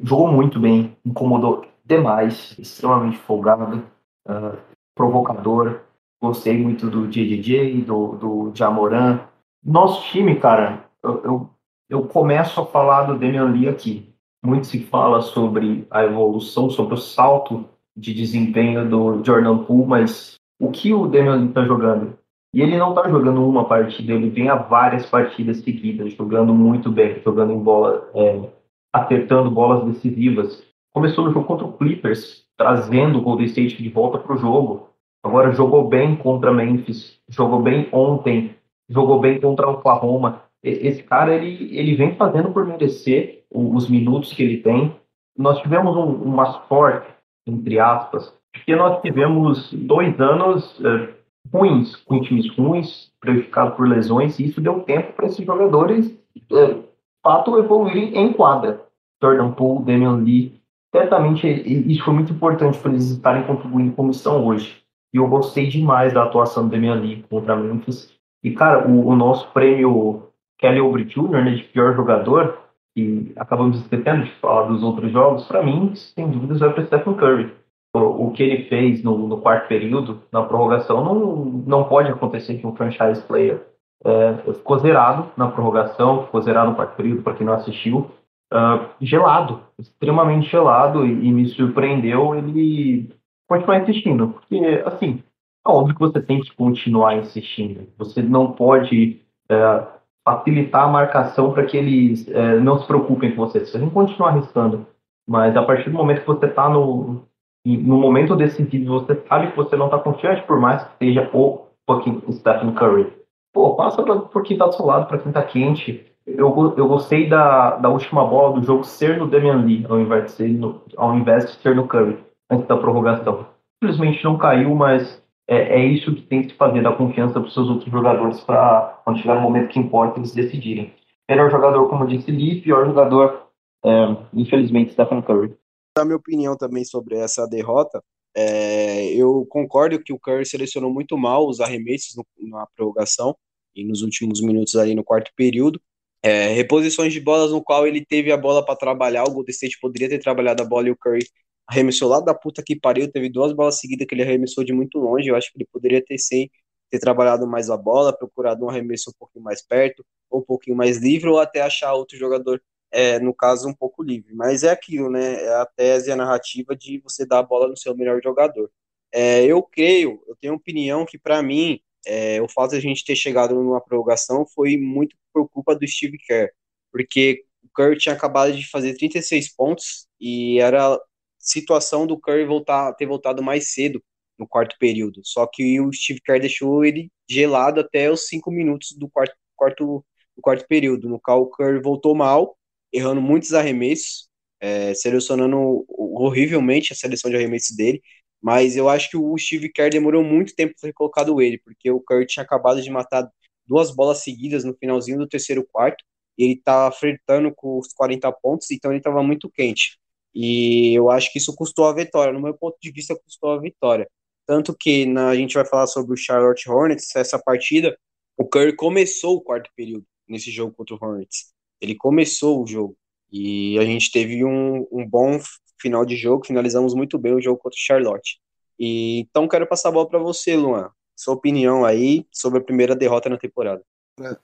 Jogou 0.03 0.31
muito 0.31 0.59
bem, 0.59 0.95
incomodou 1.05 1.65
demais, 1.89 2.55
extremamente 2.59 3.17
folgado, 3.17 3.83
uh, 4.27 4.57
provocador. 4.95 5.81
Gostei 6.21 6.57
muito 6.57 6.89
do 6.89 7.07
JJJ, 7.07 7.81
do, 7.81 8.15
do 8.15 8.51
Jamoran. 8.53 9.21
Nosso 9.65 10.03
time, 10.11 10.35
cara, 10.35 10.85
eu, 11.03 11.23
eu, 11.23 11.49
eu 11.89 12.01
começo 12.03 12.61
a 12.61 12.65
falar 12.65 13.03
do 13.03 13.17
Damian 13.17 13.45
Lee 13.45 13.67
aqui. 13.67 14.13
Muito 14.45 14.67
se 14.67 14.83
fala 14.83 15.21
sobre 15.21 15.87
a 15.89 16.03
evolução, 16.03 16.69
sobre 16.69 16.93
o 16.93 16.97
salto 16.97 17.65
de 17.97 18.13
desempenho 18.13 18.87
do 18.87 19.23
Jordan 19.25 19.63
Poole, 19.63 19.87
mas 19.87 20.35
o 20.61 20.71
que 20.71 20.93
o 20.93 21.07
Damian 21.07 21.47
está 21.47 21.65
jogando? 21.65 22.17
E 22.53 22.61
ele 22.61 22.77
não 22.77 22.89
está 22.89 23.07
jogando 23.09 23.47
uma 23.47 23.65
partida, 23.65 24.13
ele 24.13 24.29
vem 24.29 24.49
a 24.49 24.55
várias 24.55 25.05
partidas 25.05 25.57
seguidas, 25.57 26.13
jogando 26.13 26.53
muito 26.53 26.91
bem, 26.91 27.21
jogando 27.23 27.53
em 27.53 27.59
bola, 27.59 28.09
é, 28.15 28.49
acertando 28.93 29.51
bolas 29.51 29.85
decisivas. 29.85 30.68
Começou 30.99 31.23
no 31.23 31.31
jogo 31.31 31.45
contra 31.45 31.65
o 31.65 31.71
Clippers, 31.71 32.43
trazendo 32.57 33.19
o 33.19 33.21
Golden 33.21 33.45
State 33.45 33.81
de 33.81 33.87
volta 33.87 34.17
para 34.17 34.35
o 34.35 34.37
jogo. 34.37 34.89
Agora 35.23 35.53
jogou 35.53 35.87
bem 35.87 36.13
contra 36.17 36.51
Memphis, 36.51 37.17
jogou 37.29 37.61
bem 37.61 37.87
ontem, 37.93 38.53
jogou 38.89 39.17
bem 39.17 39.39
contra 39.39 39.69
o 39.69 39.75
Oklahoma. 39.75 40.41
Esse 40.61 41.01
cara 41.01 41.33
ele, 41.33 41.73
ele 41.73 41.95
vem 41.95 42.15
fazendo 42.17 42.51
por 42.51 42.65
merecer 42.67 43.45
os 43.49 43.89
minutos 43.89 44.33
que 44.33 44.43
ele 44.43 44.57
tem. 44.57 44.93
Nós 45.37 45.61
tivemos 45.61 45.95
um, 45.95 46.01
um 46.01 46.31
mascote 46.31 47.07
entre 47.47 47.79
aspas, 47.79 48.33
porque 48.51 48.75
nós 48.75 49.01
tivemos 49.01 49.71
dois 49.71 50.19
anos 50.19 50.77
uh, 50.79 51.07
ruins, 51.49 51.95
com 51.95 52.19
times 52.19 52.53
ruins, 52.57 53.09
prejudicados 53.21 53.77
por 53.77 53.87
lesões, 53.87 54.37
e 54.37 54.47
isso 54.47 54.59
deu 54.59 54.81
tempo 54.81 55.13
para 55.13 55.27
esses 55.27 55.45
jogadores, 55.45 56.07
uh, 56.51 56.83
fato, 57.23 57.57
evoluírem 57.57 58.17
em 58.17 58.33
quadra. 58.33 58.81
Jordan 59.23 59.51
Poole, 59.51 59.85
Damian 59.85 60.17
Lee, 60.17 60.58
certamente 60.93 61.47
isso 61.47 62.03
foi 62.03 62.13
muito 62.13 62.33
importante 62.33 62.77
para 62.79 62.91
eles 62.91 63.09
estarem 63.09 63.43
contribuindo 63.43 63.95
como 63.95 64.11
estão 64.11 64.45
hoje. 64.45 64.81
E 65.13 65.17
eu 65.17 65.27
gostei 65.27 65.67
demais 65.67 66.13
da 66.13 66.23
atuação 66.23 66.65
do 66.65 66.71
Damian 66.71 66.95
Lee 66.95 67.23
contra 67.29 67.55
Memphis. 67.55 68.13
E, 68.43 68.51
cara, 68.51 68.87
o, 68.87 69.07
o 69.07 69.15
nosso 69.15 69.51
prêmio 69.51 70.29
Kelly 70.59 70.79
Oubre 70.79 71.03
Jr., 71.05 71.43
né, 71.43 71.55
de 71.55 71.63
pior 71.63 71.95
jogador, 71.95 72.57
que 72.95 73.33
acabamos 73.35 73.79
esquecendo 73.79 74.25
de 74.25 74.31
falar 74.35 74.67
dos 74.67 74.83
outros 74.83 75.11
jogos, 75.11 75.47
para 75.47 75.63
mim, 75.63 75.93
sem 75.95 76.29
dúvidas, 76.29 76.59
vai 76.59 76.73
para 76.73 76.85
Stephen 76.85 77.13
Curry. 77.15 77.53
O, 77.95 78.27
o, 78.27 78.31
que 78.31 78.43
ele 78.43 78.65
fez 78.65 79.03
no, 79.03 79.17
no, 79.27 79.41
quarto 79.41 79.67
período, 79.67 80.21
na 80.31 80.43
prorrogação, 80.43 81.03
não, 81.03 81.45
não 81.65 81.83
pode 81.85 82.11
acontecer 82.11 82.57
que 82.57 82.67
um 82.67 82.75
franchise 82.75 83.21
player 83.23 83.65
é, 84.05 84.33
ficou 84.53 84.77
zerado 84.77 85.31
na 85.35 85.47
prorrogação, 85.47 86.25
ficou 86.25 86.41
zerado 86.41 86.69
no 86.69 86.75
quarto 86.75 86.95
período, 86.95 87.23
para 87.23 87.33
quem 87.33 87.47
não 87.47 87.53
assistiu, 87.53 88.11
uh, 88.53 88.89
gelado, 89.01 89.61
extremamente 89.77 90.49
gelado, 90.49 91.05
e, 91.05 91.11
e, 91.11 91.31
me 91.31 91.47
surpreendeu 91.47 92.35
ele 92.35 93.09
continuar 93.47 93.79
insistindo. 93.81 94.29
Porque, 94.29 94.83
assim, 94.85 95.23
é 95.65 95.69
óbvio 95.69 95.95
que 95.95 96.01
você 96.01 96.21
tem 96.21 96.41
que 96.41 96.55
continuar 96.55 97.17
insistindo. 97.17 97.87
Você 97.97 98.21
não 98.21 98.51
pode. 98.51 99.21
Uh, 99.51 99.99
facilitar 100.29 100.83
a 100.83 100.87
marcação 100.87 101.51
para 101.51 101.65
que 101.65 101.75
eles 101.75 102.27
é, 102.29 102.59
não 102.59 102.79
se 102.79 102.85
preocupem 102.85 103.35
com 103.35 103.45
você. 103.45 103.59
Você 103.61 103.79
tem 103.79 103.87
que 103.87 103.93
continuar 103.93 104.29
arriscando, 104.29 104.85
mas 105.27 105.55
a 105.55 105.63
partir 105.63 105.89
do 105.89 105.97
momento 105.97 106.21
que 106.21 106.27
você 106.27 106.45
está 106.45 106.69
no, 106.69 107.23
no 107.65 107.97
momento 107.97 108.35
decisivo, 108.35 108.99
você 108.99 109.15
sabe 109.27 109.51
que 109.51 109.57
você 109.57 109.75
não 109.75 109.85
está 109.85 109.97
confiante, 109.97 110.43
por 110.43 110.59
mais 110.59 110.83
que 110.83 111.05
seja 111.05 111.29
o 111.33 111.65
fucking 111.87 112.21
Stephen 112.31 112.73
Curry. 112.73 113.11
pô, 113.53 113.75
passa 113.75 114.03
por 114.03 114.43
quem 114.43 114.57
tá 114.57 114.67
do 114.67 114.75
seu 114.75 114.85
lado, 114.85 115.07
pra 115.07 115.17
quem 115.17 115.31
tá 115.31 115.41
quente. 115.41 116.05
Eu, 116.37 116.75
eu 116.77 116.87
gostei 116.87 117.27
da, 117.27 117.77
da 117.77 117.89
última 117.89 118.25
bola 118.25 118.59
do 118.59 118.65
jogo 118.65 118.83
ser 118.83 119.17
no 119.17 119.27
Damian 119.27 119.63
Lee, 119.65 119.85
ao 119.89 119.99
invés 119.99 120.25
de 120.25 120.31
ser 120.31 120.49
no, 120.49 120.81
ao 120.95 121.15
invés 121.15 121.45
de 121.45 121.61
ser 121.61 121.75
no 121.75 121.87
Curry, 121.87 122.17
antes 122.49 122.67
da 122.67 122.77
prorrogação. 122.77 123.47
Simplesmente 123.81 124.23
não 124.23 124.37
caiu, 124.37 124.75
mas 124.75 125.23
é, 125.47 125.79
é 125.79 125.85
isso 125.85 126.13
que 126.13 126.21
tem 126.21 126.43
que 126.43 126.55
fazer, 126.55 126.83
dar 126.83 126.95
confiança 126.95 127.39
para 127.39 127.49
seus 127.49 127.69
outros 127.69 127.91
jogadores 127.91 128.39
para 128.41 129.01
quando 129.03 129.19
chegar 129.19 129.35
no 129.35 129.41
momento 129.41 129.69
que 129.69 129.79
importa 129.79 130.19
eles 130.19 130.33
decidirem. 130.33 130.93
Melhor 131.29 131.49
jogador, 131.49 131.87
como 131.89 132.07
disse, 132.07 132.31
Lee, 132.31 132.61
pior 132.61 132.85
jogador, 132.85 133.47
é, 133.83 134.15
infelizmente, 134.33 134.93
Stephen 134.93 135.21
Curry. 135.21 135.55
A 135.97 136.05
minha 136.05 136.17
opinião 136.17 136.55
também 136.55 136.83
sobre 136.83 137.15
essa 137.15 137.47
derrota, 137.47 138.01
é, 138.35 139.13
eu 139.15 139.45
concordo 139.49 140.01
que 140.01 140.13
o 140.13 140.19
Curry 140.19 140.45
selecionou 140.45 140.91
muito 140.91 141.17
mal 141.17 141.47
os 141.47 141.59
arremessos 141.59 142.15
no, 142.15 142.25
na 142.47 142.65
prorrogação 142.75 143.35
e 143.75 143.83
nos 143.85 144.01
últimos 144.01 144.41
minutos 144.41 144.75
ali 144.75 144.93
no 144.93 145.03
quarto 145.03 145.31
período. 145.35 145.81
É, 146.21 146.49
reposições 146.49 147.13
de 147.13 147.19
bolas 147.21 147.51
no 147.51 147.63
qual 147.63 147.87
ele 147.87 148.05
teve 148.05 148.31
a 148.31 148.37
bola 148.37 148.65
para 148.65 148.75
trabalhar, 148.75 149.23
o 149.23 149.31
Golden 149.31 149.51
State 149.51 149.79
poderia 149.79 150.09
ter 150.09 150.19
trabalhado 150.19 150.61
a 150.63 150.65
bola 150.65 150.87
e 150.89 150.91
o 150.91 150.97
Curry 150.97 151.25
arremessou 151.67 152.09
lá 152.09 152.19
da 152.19 152.33
puta 152.33 152.63
que 152.63 152.75
pariu, 152.79 153.09
teve 153.11 153.29
duas 153.29 153.53
bolas 153.53 153.79
seguidas 153.79 154.05
que 154.07 154.15
ele 154.15 154.23
arremessou 154.23 154.63
de 154.63 154.73
muito 154.73 154.99
longe, 154.99 155.29
eu 155.29 155.35
acho 155.35 155.51
que 155.51 155.57
ele 155.59 155.67
poderia 155.71 156.03
ter 156.03 156.17
sim 156.17 156.49
ter 156.89 156.99
trabalhado 156.99 157.47
mais 157.47 157.69
a 157.69 157.77
bola, 157.77 158.15
procurado 158.17 158.65
um 158.65 158.69
arremesso 158.69 159.11
um 159.11 159.13
pouquinho 159.17 159.43
mais 159.43 159.61
perto, 159.61 160.03
ou 160.29 160.39
um 160.41 160.43
pouquinho 160.43 160.75
mais 160.75 160.97
livre, 160.97 161.29
ou 161.29 161.39
até 161.39 161.61
achar 161.61 161.93
outro 161.93 162.17
jogador, 162.17 162.61
é, 162.91 163.19
no 163.19 163.33
caso, 163.33 163.67
um 163.69 163.73
pouco 163.73 164.01
livre. 164.03 164.33
Mas 164.33 164.63
é 164.63 164.71
aquilo, 164.71 165.09
né? 165.09 165.43
É 165.43 165.53
a 165.55 165.65
tese, 165.65 166.11
a 166.11 166.15
narrativa 166.15 166.75
de 166.75 166.99
você 167.01 167.25
dar 167.25 167.39
a 167.39 167.43
bola 167.43 167.67
no 167.67 167.77
seu 167.77 167.95
melhor 167.95 168.19
jogador. 168.23 168.71
É, 169.11 169.43
eu 169.45 169.61
creio, 169.63 170.23
eu 170.27 170.35
tenho 170.39 170.55
opinião 170.55 171.05
que, 171.05 171.17
para 171.17 171.41
mim, 171.43 171.79
é, 172.05 172.41
o 172.41 172.47
fato 172.49 172.71
de 172.71 172.77
a 172.77 172.81
gente 172.81 173.03
ter 173.05 173.15
chegado 173.15 173.55
numa 173.55 173.81
prorrogação 173.81 174.45
foi 174.53 174.77
muito 174.77 175.15
por 175.33 175.49
culpa 175.49 175.75
do 175.75 175.87
Steve 175.87 176.17
Kerr, 176.17 176.49
porque 176.91 177.43
o 177.63 177.69
Curry 177.73 177.97
tinha 177.97 178.15
acabado 178.15 178.53
de 178.55 178.69
fazer 178.69 178.95
36 178.97 179.55
pontos 179.55 180.07
e 180.19 180.59
era 180.59 180.99
situação 181.37 182.05
do 182.07 182.19
Curry 182.19 182.45
voltar, 182.45 182.93
ter 182.93 183.05
voltado 183.05 183.41
mais 183.43 183.73
cedo 183.73 184.03
no 184.37 184.47
quarto 184.47 184.75
período. 184.79 185.21
Só 185.23 185.45
que 185.47 185.79
o 185.81 185.91
Steve 185.93 186.21
Kerr 186.21 186.39
deixou 186.39 186.83
ele 186.85 187.11
gelado 187.29 187.79
até 187.81 188.09
os 188.11 188.27
cinco 188.27 188.51
minutos 188.51 188.93
do 188.97 189.09
quarto, 189.09 189.35
quarto, 189.55 190.05
do 190.35 190.41
quarto 190.41 190.65
período, 190.67 191.09
no 191.09 191.19
qual 191.19 191.41
o 191.41 191.49
Curry 191.49 191.81
voltou 191.81 192.15
mal, 192.15 192.57
errando 192.91 193.21
muitos 193.21 193.53
arremessos, 193.53 194.29
é, 194.59 194.93
selecionando 194.93 195.85
horrivelmente 195.89 196.93
a 196.93 196.95
seleção 196.95 197.29
de 197.29 197.37
arremessos 197.37 197.75
dele. 197.75 198.01
Mas 198.41 198.75
eu 198.75 198.87
acho 198.87 199.09
que 199.09 199.17
o 199.17 199.37
Steve 199.37 199.69
Kerr 199.69 199.91
demorou 199.91 200.23
muito 200.23 200.55
tempo 200.55 200.73
para 200.79 200.89
ter 200.89 200.93
colocado 200.93 201.41
ele, 201.41 201.57
porque 201.57 201.91
o 201.91 201.99
Curry 201.99 202.25
tinha 202.25 202.43
acabado 202.43 202.81
de 202.81 202.89
matar 202.89 203.29
duas 203.67 203.91
bolas 203.91 204.23
seguidas 204.23 204.63
no 204.63 204.73
finalzinho 204.73 205.19
do 205.19 205.27
terceiro 205.27 205.65
quarto, 205.69 206.03
e 206.37 206.43
ele 206.45 206.53
estava 206.53 206.91
flertando 206.95 207.53
com 207.53 207.77
os 207.77 207.93
40 207.93 208.31
pontos, 208.31 208.71
então 208.71 208.91
ele 208.91 208.99
estava 208.99 209.21
muito 209.21 209.49
quente. 209.49 209.99
E 210.33 210.93
eu 210.93 211.09
acho 211.09 211.31
que 211.31 211.37
isso 211.37 211.53
custou 211.55 211.85
a 211.85 211.93
vitória. 211.93 212.33
No 212.33 212.41
meu 212.41 212.53
ponto 212.53 212.77
de 212.81 212.91
vista, 212.91 213.15
custou 213.15 213.51
a 213.51 213.59
vitória. 213.59 214.09
Tanto 214.45 214.73
que 214.73 215.05
na, 215.05 215.29
a 215.29 215.35
gente 215.35 215.53
vai 215.53 215.65
falar 215.65 215.87
sobre 215.87 216.13
o 216.13 216.17
Charlotte 216.17 216.69
Hornets, 216.69 217.15
essa 217.15 217.37
partida, 217.37 217.97
o 218.37 218.45
Curry 218.47 218.75
começou 218.75 219.35
o 219.35 219.41
quarto 219.41 219.69
período 219.75 220.05
nesse 220.27 220.49
jogo 220.49 220.73
contra 220.73 220.95
o 220.95 220.99
Hornets. 221.01 221.53
Ele 221.81 221.95
começou 221.95 222.63
o 222.63 222.67
jogo. 222.67 222.97
E 223.31 223.77
a 223.77 223.85
gente 223.85 224.11
teve 224.11 224.43
um, 224.45 224.87
um 224.91 225.05
bom 225.05 225.39
final 225.79 226.05
de 226.05 226.15
jogo, 226.15 226.45
finalizamos 226.45 226.93
muito 226.93 227.17
bem 227.17 227.33
o 227.33 227.41
jogo 227.41 227.57
contra 227.57 227.75
o 227.75 227.81
Charlotte. 227.81 228.39
E, 228.79 229.21
então 229.21 229.47
quero 229.47 229.67
passar 229.67 229.89
a 229.89 229.91
bola 229.91 230.07
para 230.07 230.19
você, 230.19 230.55
Luan. 230.55 230.89
Sua 231.15 231.33
opinião 231.33 231.83
aí 231.83 232.25
sobre 232.31 232.59
a 232.59 232.63
primeira 232.63 232.95
derrota 232.95 233.29
na 233.29 233.37
temporada. 233.37 233.81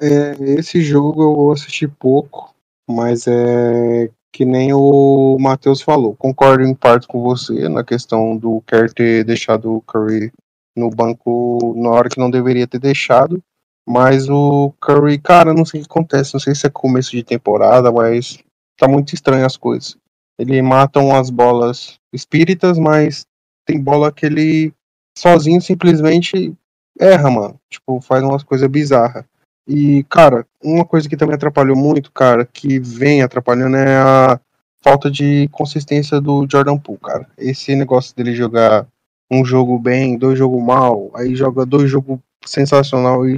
É, 0.01 0.35
esse 0.57 0.81
jogo 0.81 1.23
eu 1.23 1.51
assisti 1.51 1.87
pouco, 1.87 2.53
mas 2.89 3.27
é 3.27 4.09
que 4.35 4.43
nem 4.43 4.73
o 4.73 5.37
Matheus 5.39 5.81
falou, 5.81 6.13
concordo 6.13 6.61
em 6.61 6.75
parte 6.75 7.07
com 7.07 7.21
você 7.21 7.69
na 7.69 7.85
questão 7.85 8.35
do 8.35 8.61
Kerr 8.67 8.91
ter 8.93 9.23
deixado 9.23 9.73
o 9.73 9.81
Curry 9.81 10.29
no 10.75 10.89
banco 10.89 11.73
na 11.77 11.89
hora 11.89 12.09
que 12.09 12.19
não 12.19 12.29
deveria 12.29 12.67
ter 12.67 12.79
deixado. 12.79 13.41
Mas 13.87 14.27
o 14.27 14.73
Curry, 14.81 15.19
cara, 15.19 15.53
não 15.53 15.63
sei 15.63 15.79
o 15.79 15.83
que 15.83 15.89
acontece, 15.89 16.33
não 16.33 16.41
sei 16.41 16.53
se 16.53 16.67
é 16.67 16.69
começo 16.69 17.11
de 17.11 17.23
temporada, 17.23 17.91
mas 17.93 18.39
tá 18.77 18.89
muito 18.89 19.13
estranho 19.13 19.45
as 19.45 19.55
coisas. 19.55 19.95
Ele 20.37 20.61
mata 20.61 20.99
umas 20.99 21.29
bolas 21.29 21.99
espíritas, 22.13 22.77
mas 22.77 23.25
tem 23.65 23.79
bola 23.79 24.11
que 24.11 24.25
ele 24.25 24.73
sozinho 25.17 25.61
simplesmente 25.61 26.53
erra, 26.99 27.29
mano. 27.29 27.59
Tipo, 27.69 28.01
faz 28.01 28.23
umas 28.23 28.43
coisas 28.43 28.69
bizarras. 28.69 29.25
E, 29.67 30.03
cara, 30.03 30.45
uma 30.63 30.85
coisa 30.85 31.09
que 31.09 31.17
também 31.17 31.35
atrapalhou 31.35 31.75
muito, 31.75 32.11
cara, 32.11 32.45
que 32.45 32.79
vem 32.79 33.23
atrapalhando 33.23 33.75
é 33.77 33.97
a 33.97 34.39
falta 34.81 35.09
de 35.09 35.47
consistência 35.51 36.21
do 36.21 36.45
Jordan 36.49 36.77
Poole, 36.77 36.99
cara. 36.99 37.27
Esse 37.37 37.75
negócio 37.75 38.15
dele 38.15 38.35
jogar 38.35 38.87
um 39.31 39.43
jogo 39.43 39.79
bem, 39.79 40.17
dois 40.17 40.37
jogos 40.37 40.61
mal, 40.61 41.09
aí 41.15 41.35
joga 41.35 41.65
dois 41.65 41.89
jogos 41.89 42.19
sensacional 42.45 43.27
e 43.27 43.37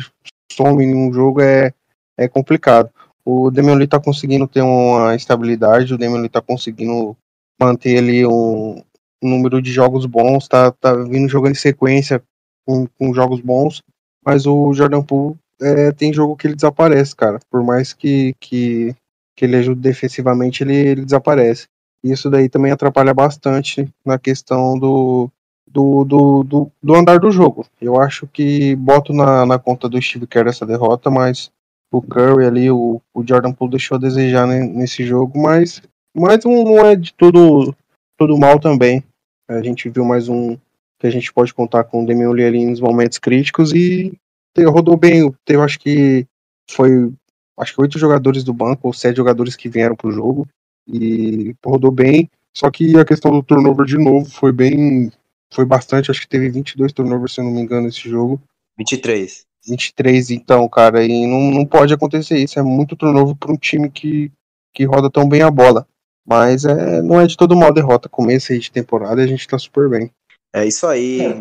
some 0.52 0.84
em 0.84 0.94
um 0.94 1.14
jogo 1.14 1.40
é, 1.42 1.74
é 2.18 2.28
complicado. 2.28 2.90
O 3.30 3.52
Damian 3.52 3.76
Lee 3.76 3.88
tá 3.88 4.00
conseguindo 4.00 4.48
ter 4.48 4.62
uma 4.62 5.14
estabilidade, 5.14 5.94
o 5.94 5.98
Damian 5.98 6.22
Lee 6.22 6.30
tá 6.30 6.42
conseguindo 6.42 7.14
manter 7.60 7.98
ali 7.98 8.26
um, 8.26 8.82
número 9.22 9.62
de 9.62 9.70
jogos 9.70 10.06
bons, 10.06 10.48
tá, 10.48 10.72
tá 10.72 10.94
vindo 10.94 11.28
jogando 11.28 11.52
em 11.52 11.56
sequência 11.56 12.24
com, 12.66 12.88
com 12.98 13.14
jogos 13.14 13.42
bons, 13.42 13.84
mas 14.26 14.46
o 14.46 14.74
Jordan 14.74 15.02
Poole 15.02 15.36
é, 15.62 15.92
tem 15.92 16.14
jogo 16.14 16.38
que 16.38 16.48
ele 16.48 16.56
desaparece, 16.56 17.14
cara. 17.14 17.38
Por 17.52 17.62
mais 17.62 17.92
que, 17.92 18.34
que, 18.40 18.96
que 19.36 19.44
ele 19.44 19.58
ajude 19.58 19.82
defensivamente, 19.82 20.64
ele, 20.64 20.76
ele 20.76 21.04
desaparece. 21.04 21.68
E 22.02 22.14
isso 22.14 22.30
daí 22.30 22.48
também 22.48 22.72
atrapalha 22.72 23.14
bastante 23.14 23.90
na 24.06 24.18
questão 24.18 24.80
do, 24.80 25.30
do, 25.68 26.06
do, 26.06 26.44
do, 26.46 26.72
do, 26.82 26.96
andar 26.96 27.20
do 27.20 27.30
jogo. 27.30 27.66
Eu 27.82 28.00
acho 28.00 28.26
que 28.26 28.74
boto 28.78 29.12
na, 29.12 29.46
na 29.46 29.60
conta 29.60 29.90
do 29.90 30.02
Steve 30.02 30.28
Kerr 30.28 30.48
essa 30.48 30.66
derrota, 30.66 31.10
mas 31.10 31.52
o 31.92 32.02
Curry 32.02 32.46
ali, 32.46 32.70
o, 32.70 33.02
o 33.14 33.26
Jordan 33.28 33.54
Poole 33.54 33.72
deixou 33.72 33.96
a 33.96 34.00
desejar 34.00 34.46
nesse 34.46 35.06
jogo, 35.06 35.40
mas, 35.40 35.82
mas 36.16 36.44
não 36.44 36.80
é 36.80 36.96
de 36.96 37.14
tudo, 37.14 37.76
tudo 38.18 38.38
mal 38.38 38.60
também. 38.60 39.04
A 39.48 39.62
gente 39.62 39.90
viu 39.90 40.04
mais 40.04 40.28
um 40.28 40.58
que 41.00 41.08
a 41.08 41.10
gente 41.10 41.32
pode 41.32 41.54
contar 41.54 41.84
com 41.86 42.04
o 42.04 42.06
Damian 42.06 42.32
Lee 42.32 42.66
nos 42.66 42.80
momentos 42.80 43.18
críticos 43.18 43.72
e 43.74 44.18
rodou 44.66 44.98
bem. 44.98 45.34
Eu 45.48 45.62
acho 45.62 45.80
que 45.80 46.26
foi 46.70 47.14
acho 47.60 47.74
que 47.74 47.82
oito 47.82 47.98
jogadores 47.98 48.44
do 48.44 48.54
banco 48.54 48.88
ou 48.88 48.94
sete 48.94 49.18
jogadores 49.18 49.56
que 49.56 49.70
vieram 49.70 49.96
pro 49.96 50.12
jogo 50.12 50.48
e 50.88 51.56
rodou 51.66 51.92
bem. 51.92 52.30
Só 52.56 52.70
que 52.72 52.98
a 52.98 53.06
questão 53.06 53.32
do 53.32 53.44
turnover 53.44 53.86
de 53.86 53.98
novo 53.98 54.30
foi 54.30 54.52
bem 54.52 55.12
foi 55.54 55.66
bastante, 55.66 56.12
acho 56.12 56.22
que 56.22 56.28
teve 56.28 56.50
22 56.50 56.92
turnovers, 56.92 57.34
se 57.34 57.40
eu 57.40 57.46
não 57.46 57.52
me 57.52 57.62
engano, 57.62 57.88
esse 57.88 58.10
jogo. 58.10 58.42
23. 58.78 59.47
23, 59.68 60.32
então, 60.32 60.68
cara, 60.70 61.04
e 61.04 61.26
não, 61.26 61.52
não 61.52 61.66
pode 61.66 61.94
acontecer 61.94 62.38
isso. 62.38 62.60
É 62.60 62.64
muito 62.64 62.96
turnover 62.96 63.36
para 63.36 63.52
um 63.52 63.58
time 63.58 63.90
que, 63.90 64.32
que 64.74 64.86
roda 64.86 65.10
tão 65.10 65.28
bem 65.28 65.42
a 65.42 65.52
bola. 65.52 65.88
Mas 66.26 66.66
é, 66.66 67.02
não 67.02 67.22
é 67.22 67.28
de 67.28 67.38
todo 67.38 67.56
mal 67.56 67.74
derrota. 67.74 68.10
Começo 68.10 68.52
aí 68.52 68.60
de 68.60 68.72
temporada 68.72 69.22
e 69.22 69.24
a 69.24 69.28
gente 69.28 69.48
tá 69.48 69.58
super 69.58 69.90
bem. 69.90 70.12
É 70.54 70.66
isso 70.66 70.86
aí. 70.88 71.22
É, 71.22 71.34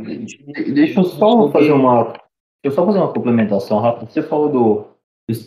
deixa 0.71 1.01
eu 1.01 1.05
só 1.05 1.51
fazer 1.51 1.73
uma 1.73 2.15
eu 2.67 2.73
só 2.73 2.85
fazer 2.85 2.99
uma 2.99 3.12
complementação 3.12 3.79
rápida. 3.79 4.11
Você 4.11 4.23
falou 4.25 4.51
do, 4.51 4.85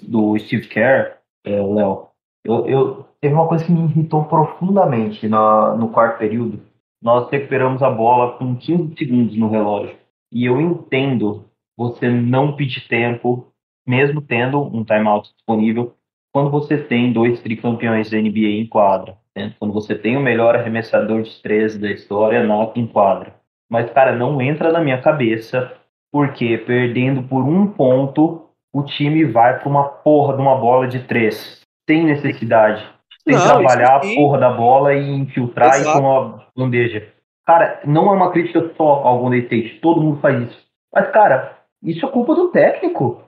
do 0.04 0.40
Steve 0.40 0.68
Kerr, 0.68 1.18
é, 1.46 1.62
Léo. 1.62 2.08
Eu, 2.46 2.66
eu, 2.66 3.06
teve 3.20 3.34
uma 3.34 3.48
coisa 3.48 3.66
que 3.66 3.72
me 3.74 3.84
irritou 3.84 4.24
profundamente 4.24 5.28
na, 5.28 5.76
no 5.76 5.90
quarto 5.90 6.18
período. 6.18 6.62
Nós 7.02 7.30
recuperamos 7.30 7.84
a 7.84 7.90
bola 7.90 8.38
com 8.38 8.56
15 8.56 8.96
segundos 8.98 9.36
no 9.36 9.50
relógio. 9.50 9.98
E 10.32 10.46
eu 10.46 10.62
entendo 10.62 11.44
você 11.80 12.10
não 12.10 12.58
pedir 12.58 12.86
tempo, 12.90 13.54
mesmo 13.88 14.22
tendo 14.22 14.62
um 14.62 14.84
timeout 14.84 15.30
disponível, 15.34 15.96
quando 16.34 16.52
você 16.52 16.78
tem 16.78 17.14
dois 17.14 17.42
tricampeões 17.42 18.10
da 18.10 18.18
NBA 18.18 18.60
em 18.60 18.68
quadra. 18.68 19.16
Né? 19.34 19.54
Quando 19.58 19.74
você 19.74 19.96
tem 19.96 20.18
o 20.18 20.22
melhor 20.22 20.58
arremessador 20.58 21.22
de 21.22 21.42
três 21.42 21.78
da 21.78 21.90
história 21.90 22.44
na, 22.44 22.70
em 22.76 22.86
quadra. 22.86 23.34
Mas, 23.72 23.90
cara, 23.92 24.14
não 24.14 24.42
entra 24.42 24.74
na 24.74 24.82
minha 24.82 25.02
cabeça 25.02 25.72
porque 26.12 26.58
perdendo 26.58 27.24
por 27.24 27.44
um 27.44 27.68
ponto, 27.68 28.50
o 28.74 28.84
time 28.84 29.24
vai 29.24 29.58
para 29.58 29.70
uma 29.70 29.86
porra 29.86 30.36
de 30.36 30.42
uma 30.42 30.58
bola 30.58 30.86
de 30.86 31.00
três. 31.04 31.62
Sem 31.90 32.04
necessidade. 32.04 32.86
Sem 33.24 33.38
não, 33.38 33.46
trabalhar 33.46 33.96
a 33.96 34.00
porra 34.02 34.38
da 34.38 34.52
bola 34.52 34.94
e 34.94 35.10
infiltrar 35.10 35.76
Exato. 35.76 35.98
e 35.98 36.02
com 36.02 36.18
a 36.18 36.46
bandeja. 36.58 37.08
Cara, 37.46 37.80
não 37.86 38.10
é 38.10 38.16
uma 38.18 38.32
crítica 38.32 38.70
só 38.76 38.84
ao 38.84 39.20
Golden 39.20 39.40
State. 39.44 39.80
Todo 39.80 40.02
mundo 40.02 40.20
faz 40.20 40.42
isso. 40.42 40.68
Mas, 40.94 41.10
cara, 41.12 41.59
isso 41.84 42.06
é 42.06 42.10
culpa 42.10 42.36
do 42.36 42.50
técnico. 42.50 43.22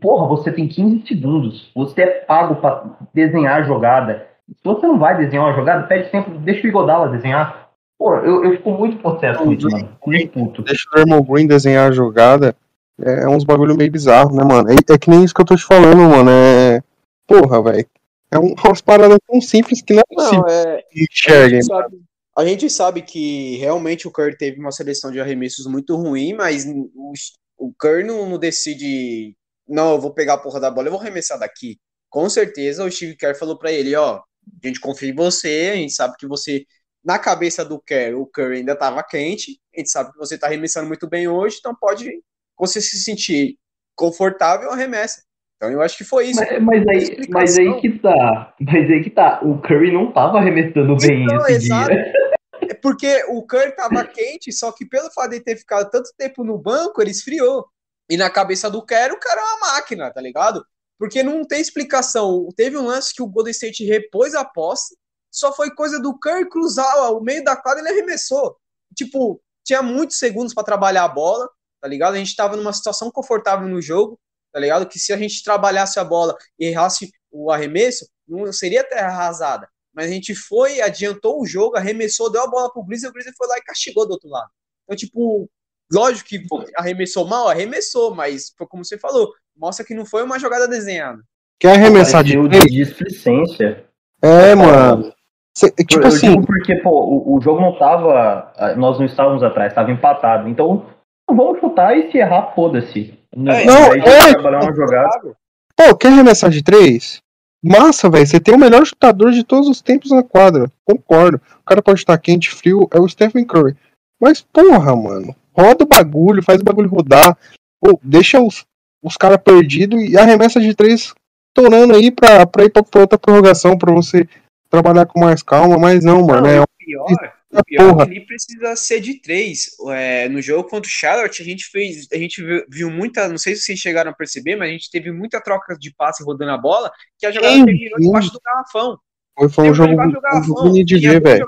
Porra, 0.00 0.26
você 0.26 0.52
tem 0.52 0.68
15 0.68 1.06
segundos. 1.06 1.70
Você 1.74 2.02
é 2.02 2.06
pago 2.06 2.56
para 2.56 2.84
desenhar 3.14 3.60
a 3.60 3.64
jogada. 3.64 4.26
Se 4.48 4.64
você 4.64 4.86
não 4.86 4.98
vai 4.98 5.16
desenhar 5.16 5.46
uma 5.46 5.54
jogada, 5.54 5.86
pede 5.86 6.10
tempo, 6.10 6.30
deixa 6.38 6.66
o 6.66 6.68
Igodala 6.68 7.08
desenhar. 7.08 7.68
Pô, 7.98 8.14
eu, 8.16 8.44
eu 8.44 8.52
fico 8.52 8.70
muito 8.70 8.98
possesso 8.98 9.42
com 9.42 9.52
isso, 9.52 9.68
mano. 9.68 9.88
Muito 10.06 10.32
puto. 10.32 10.62
Deixa 10.62 10.84
o 10.88 10.94
Draymond 10.94 11.28
Green 11.28 11.46
desenhar 11.46 11.88
a 11.90 11.92
jogada 11.92 12.54
É, 13.00 13.24
é 13.24 13.28
uns 13.28 13.44
bagulho 13.44 13.76
meio 13.76 13.90
bizarro, 13.90 14.34
né, 14.34 14.44
mano? 14.44 14.70
É, 14.70 14.74
é, 14.74 14.98
que 14.98 15.10
nem 15.10 15.24
isso 15.24 15.34
que 15.34 15.40
eu 15.40 15.46
tô 15.46 15.56
te 15.56 15.64
falando, 15.64 15.98
mano. 15.98 16.30
É. 16.30 16.80
Porra, 17.26 17.62
velho. 17.62 17.86
É 18.30 18.38
um, 18.38 18.54
umas 18.64 18.80
paradas 18.80 19.18
tão 19.26 19.40
simples 19.40 19.82
que 19.82 19.94
não 19.94 20.00
é 20.00 20.14
possível 20.14 20.40
Não, 20.40 20.48
é, 20.48 20.84
enxerguem. 20.94 21.58
a, 21.58 21.62
gente 21.62 21.66
sabe, 21.66 21.96
a 22.36 22.44
gente 22.44 22.70
sabe 22.70 23.02
que 23.02 23.56
realmente 23.56 24.06
o 24.06 24.10
Curry 24.10 24.36
teve 24.36 24.60
uma 24.60 24.70
seleção 24.70 25.10
de 25.10 25.20
arremessos 25.20 25.66
muito 25.66 25.96
ruim, 25.96 26.34
mas 26.34 26.66
o, 26.66 27.12
o 27.58 27.72
Curry 27.74 28.04
não, 28.04 28.28
não 28.28 28.38
decide, 28.38 29.36
não, 29.68 29.92
eu 29.92 30.00
vou 30.00 30.14
pegar 30.14 30.34
a 30.34 30.38
porra 30.38 30.60
da 30.60 30.70
bola, 30.70 30.86
eu 30.86 30.92
vou 30.92 31.00
arremessar 31.00 31.38
daqui. 31.38 31.78
Com 32.08 32.28
certeza 32.28 32.84
o 32.84 32.90
Steve 32.90 33.16
Kerr 33.16 33.36
falou 33.36 33.58
pra 33.58 33.72
ele, 33.72 33.94
ó, 33.96 34.16
a 34.62 34.66
gente 34.66 34.80
confia 34.80 35.10
em 35.10 35.14
você, 35.14 35.70
a 35.72 35.76
gente 35.76 35.92
sabe 35.92 36.14
que 36.18 36.26
você, 36.26 36.64
na 37.04 37.18
cabeça 37.18 37.64
do 37.64 37.80
Kerr, 37.80 38.16
o 38.16 38.26
Curry 38.26 38.58
ainda 38.58 38.76
tava 38.76 39.02
quente, 39.02 39.60
a 39.74 39.80
gente 39.80 39.90
sabe 39.90 40.12
que 40.12 40.18
você 40.18 40.38
tá 40.38 40.46
arremessando 40.46 40.86
muito 40.86 41.08
bem 41.08 41.28
hoje, 41.28 41.56
então 41.58 41.74
pode 41.74 42.08
você 42.56 42.80
se 42.80 42.98
sentir 42.98 43.58
confortável, 43.94 44.70
arremessa. 44.70 45.22
Então 45.56 45.70
eu 45.72 45.82
acho 45.82 45.98
que 45.98 46.04
foi 46.04 46.28
isso. 46.28 46.40
Mas, 46.40 46.62
mas 46.62 46.86
aí, 46.86 47.28
mas 47.28 47.58
aí 47.58 47.80
que 47.80 47.98
tá. 47.98 48.54
Mas 48.60 48.90
aí 48.90 49.02
que 49.02 49.10
tá. 49.10 49.40
O 49.42 49.60
Curry 49.60 49.92
não 49.92 50.12
tava 50.12 50.38
arremessando 50.38 50.96
bem 50.96 51.24
Então, 51.24 51.46
esse 51.48 51.66
exato. 51.66 51.90
dia. 51.90 52.27
É 52.68 52.74
porque 52.74 53.24
o 53.28 53.44
Curry 53.46 53.74
tava 53.74 54.04
quente, 54.06 54.52
só 54.52 54.70
que 54.72 54.86
pelo 54.86 55.10
fato 55.10 55.30
de 55.30 55.40
ter 55.40 55.56
ficado 55.56 55.90
tanto 55.90 56.10
tempo 56.16 56.44
no 56.44 56.58
banco, 56.58 57.00
ele 57.00 57.10
esfriou. 57.10 57.66
E 58.10 58.16
na 58.16 58.30
cabeça 58.30 58.70
do 58.70 58.84
Kerr, 58.84 59.12
o 59.12 59.20
cara 59.20 59.40
é 59.40 59.44
uma 59.44 59.72
máquina, 59.72 60.10
tá 60.12 60.20
ligado? 60.20 60.64
Porque 60.98 61.22
não 61.22 61.44
tem 61.44 61.60
explicação. 61.60 62.48
Teve 62.56 62.76
um 62.76 62.86
lance 62.86 63.14
que 63.14 63.22
o 63.22 63.26
Golden 63.26 63.50
State 63.50 63.84
repôs 63.84 64.34
a 64.34 64.44
posse, 64.44 64.96
só 65.30 65.52
foi 65.54 65.74
coisa 65.74 66.00
do 66.00 66.18
Curry 66.18 66.48
cruzar 66.48 67.12
o 67.12 67.20
meio 67.20 67.44
da 67.44 67.56
quadra 67.56 67.80
e 67.80 67.86
ele 67.86 67.98
arremessou. 67.98 68.56
Tipo, 68.96 69.40
tinha 69.64 69.82
muitos 69.82 70.18
segundos 70.18 70.54
para 70.54 70.64
trabalhar 70.64 71.04
a 71.04 71.08
bola, 71.08 71.48
tá 71.80 71.88
ligado? 71.88 72.14
A 72.14 72.18
gente 72.18 72.34
tava 72.34 72.56
numa 72.56 72.72
situação 72.72 73.10
confortável 73.10 73.68
no 73.68 73.80
jogo, 73.80 74.18
tá 74.52 74.58
ligado? 74.58 74.88
Que 74.88 74.98
se 74.98 75.12
a 75.12 75.16
gente 75.16 75.42
trabalhasse 75.44 75.98
a 76.00 76.04
bola 76.04 76.36
e 76.58 76.66
errasse 76.66 77.10
o 77.30 77.50
arremesso, 77.50 78.08
não 78.26 78.52
seria 78.52 78.82
terra 78.82 79.08
arrasada. 79.08 79.68
Mas 79.98 80.12
a 80.12 80.14
gente 80.14 80.32
foi, 80.32 80.80
adiantou 80.80 81.42
o 81.42 81.44
jogo, 81.44 81.76
arremessou, 81.76 82.30
deu 82.30 82.44
a 82.44 82.46
bola 82.46 82.72
pro 82.72 82.84
Grizzly, 82.84 83.08
e 83.08 83.10
o 83.10 83.12
Grizzly 83.12 83.34
foi 83.36 83.48
lá 83.48 83.58
e 83.58 83.62
castigou 83.62 84.06
do 84.06 84.12
outro 84.12 84.28
lado. 84.28 84.46
Então, 84.84 84.96
tipo, 84.96 85.50
lógico 85.92 86.28
que 86.28 86.40
arremessou 86.76 87.26
mal, 87.26 87.48
arremessou, 87.48 88.14
mas 88.14 88.54
foi 88.56 88.64
como 88.68 88.84
você 88.84 88.96
falou, 88.96 89.32
mostra 89.56 89.84
que 89.84 89.94
não 89.94 90.06
foi 90.06 90.22
uma 90.22 90.38
jogada 90.38 90.68
desenhada. 90.68 91.18
Quer 91.58 91.72
arremessar 91.72 92.22
de 92.22 92.36
de 92.48 92.60
displicência. 92.68 93.86
É, 94.22 94.54
mano. 94.54 95.12
Cê- 95.56 95.72
tipo 95.72 96.04
eu 96.04 96.06
assim, 96.06 96.30
digo 96.30 96.46
porque, 96.46 96.76
pô, 96.76 96.90
o, 96.90 97.36
o 97.36 97.40
jogo 97.40 97.60
não 97.60 97.76
tava. 97.76 98.52
Nós 98.76 99.00
não 99.00 99.04
estávamos 99.06 99.42
atrás, 99.42 99.72
estava 99.72 99.90
empatado. 99.90 100.48
Então, 100.48 100.86
vamos 101.28 101.58
chutar 101.58 101.98
e 101.98 102.12
se 102.12 102.18
errar, 102.18 102.54
foda-se. 102.54 103.18
Não, 103.34 103.52
É, 103.52 103.64
não, 103.64 103.92
é. 103.94 104.32
trabalhar 104.32 104.62
uma 104.62 104.72
jogada. 104.76 105.36
pô, 105.76 105.96
quer 105.96 106.12
arremessar 106.12 106.50
de 106.50 106.62
três? 106.62 107.20
Massa, 107.62 108.08
velho. 108.08 108.26
Você 108.26 108.38
tem 108.38 108.54
o 108.54 108.58
melhor 108.58 108.86
chutador 108.86 109.32
de 109.32 109.44
todos 109.44 109.68
os 109.68 109.80
tempos 109.80 110.10
na 110.10 110.22
quadra. 110.22 110.70
Concordo. 110.84 111.40
O 111.60 111.64
cara 111.64 111.82
pode 111.82 112.00
estar 112.00 112.16
quente, 112.18 112.50
frio, 112.50 112.88
é 112.92 113.00
o 113.00 113.08
Stephen 113.08 113.44
Curry. 113.44 113.76
Mas, 114.20 114.40
porra, 114.40 114.94
mano. 114.94 115.34
Roda 115.56 115.84
o 115.84 115.88
bagulho, 115.88 116.42
faz 116.42 116.60
o 116.60 116.64
bagulho 116.64 116.88
rodar. 116.88 117.36
Pô, 117.80 117.98
deixa 118.02 118.40
os, 118.40 118.64
os 119.02 119.16
caras 119.16 119.38
perdidos 119.38 120.00
e 120.02 120.16
arremessa 120.16 120.60
de 120.60 120.74
três 120.74 121.12
tornando 121.52 121.94
aí 121.94 122.10
pra, 122.10 122.46
pra 122.46 122.64
ir 122.64 122.70
pra, 122.70 122.82
pra 122.82 123.00
outra 123.00 123.18
prorrogação, 123.18 123.76
pra 123.76 123.92
você 123.92 124.28
trabalhar 124.70 125.06
com 125.06 125.20
mais 125.20 125.42
calma. 125.42 125.78
Mas 125.78 126.04
não, 126.04 126.24
mano. 126.24 126.42
Não, 126.42 126.48
é 126.48 126.56
e 126.56 126.60
o 126.60 126.66
pior, 126.78 127.32
o 127.50 127.64
pior 127.64 127.92
porra. 127.92 128.06
que 128.06 128.12
ele 128.12 128.26
precisa 128.26 128.76
ser 128.76 129.00
de 129.00 129.20
três. 129.20 129.70
É, 129.90 130.28
no 130.28 130.40
jogo 130.42 130.68
contra 130.68 130.88
o 130.88 130.92
Charlotte, 130.92 131.40
a 131.40 131.44
gente 131.44 131.64
fez, 131.66 132.06
a 132.12 132.16
gente 132.16 132.42
viu, 132.42 132.64
viu 132.68 132.90
muita, 132.90 133.28
não 133.28 133.38
sei 133.38 133.56
se 133.56 133.62
vocês 133.62 133.78
chegaram 133.78 134.10
a 134.10 134.14
perceber, 134.14 134.56
mas 134.56 134.68
a 134.68 134.72
gente 134.72 134.90
teve 134.90 135.10
muita 135.10 135.40
troca 135.40 135.76
de 135.78 135.92
passe 135.94 136.22
rodando 136.22 136.52
a 136.52 136.58
bola, 136.58 136.92
que 137.18 137.26
a 137.26 137.30
jogada 137.30 137.64
terminou 137.64 137.98
debaixo 137.98 138.32
do 138.32 138.40
garrafão. 138.44 138.98
Foi, 139.38 139.48
foi 139.48 139.70
um 139.70 139.74
jogo 139.74 139.94
do 139.94 140.20
garrafão. 140.20 140.54
bonito 140.54 140.86
de 140.86 140.98
ver, 140.98 141.22
velho. 141.22 141.46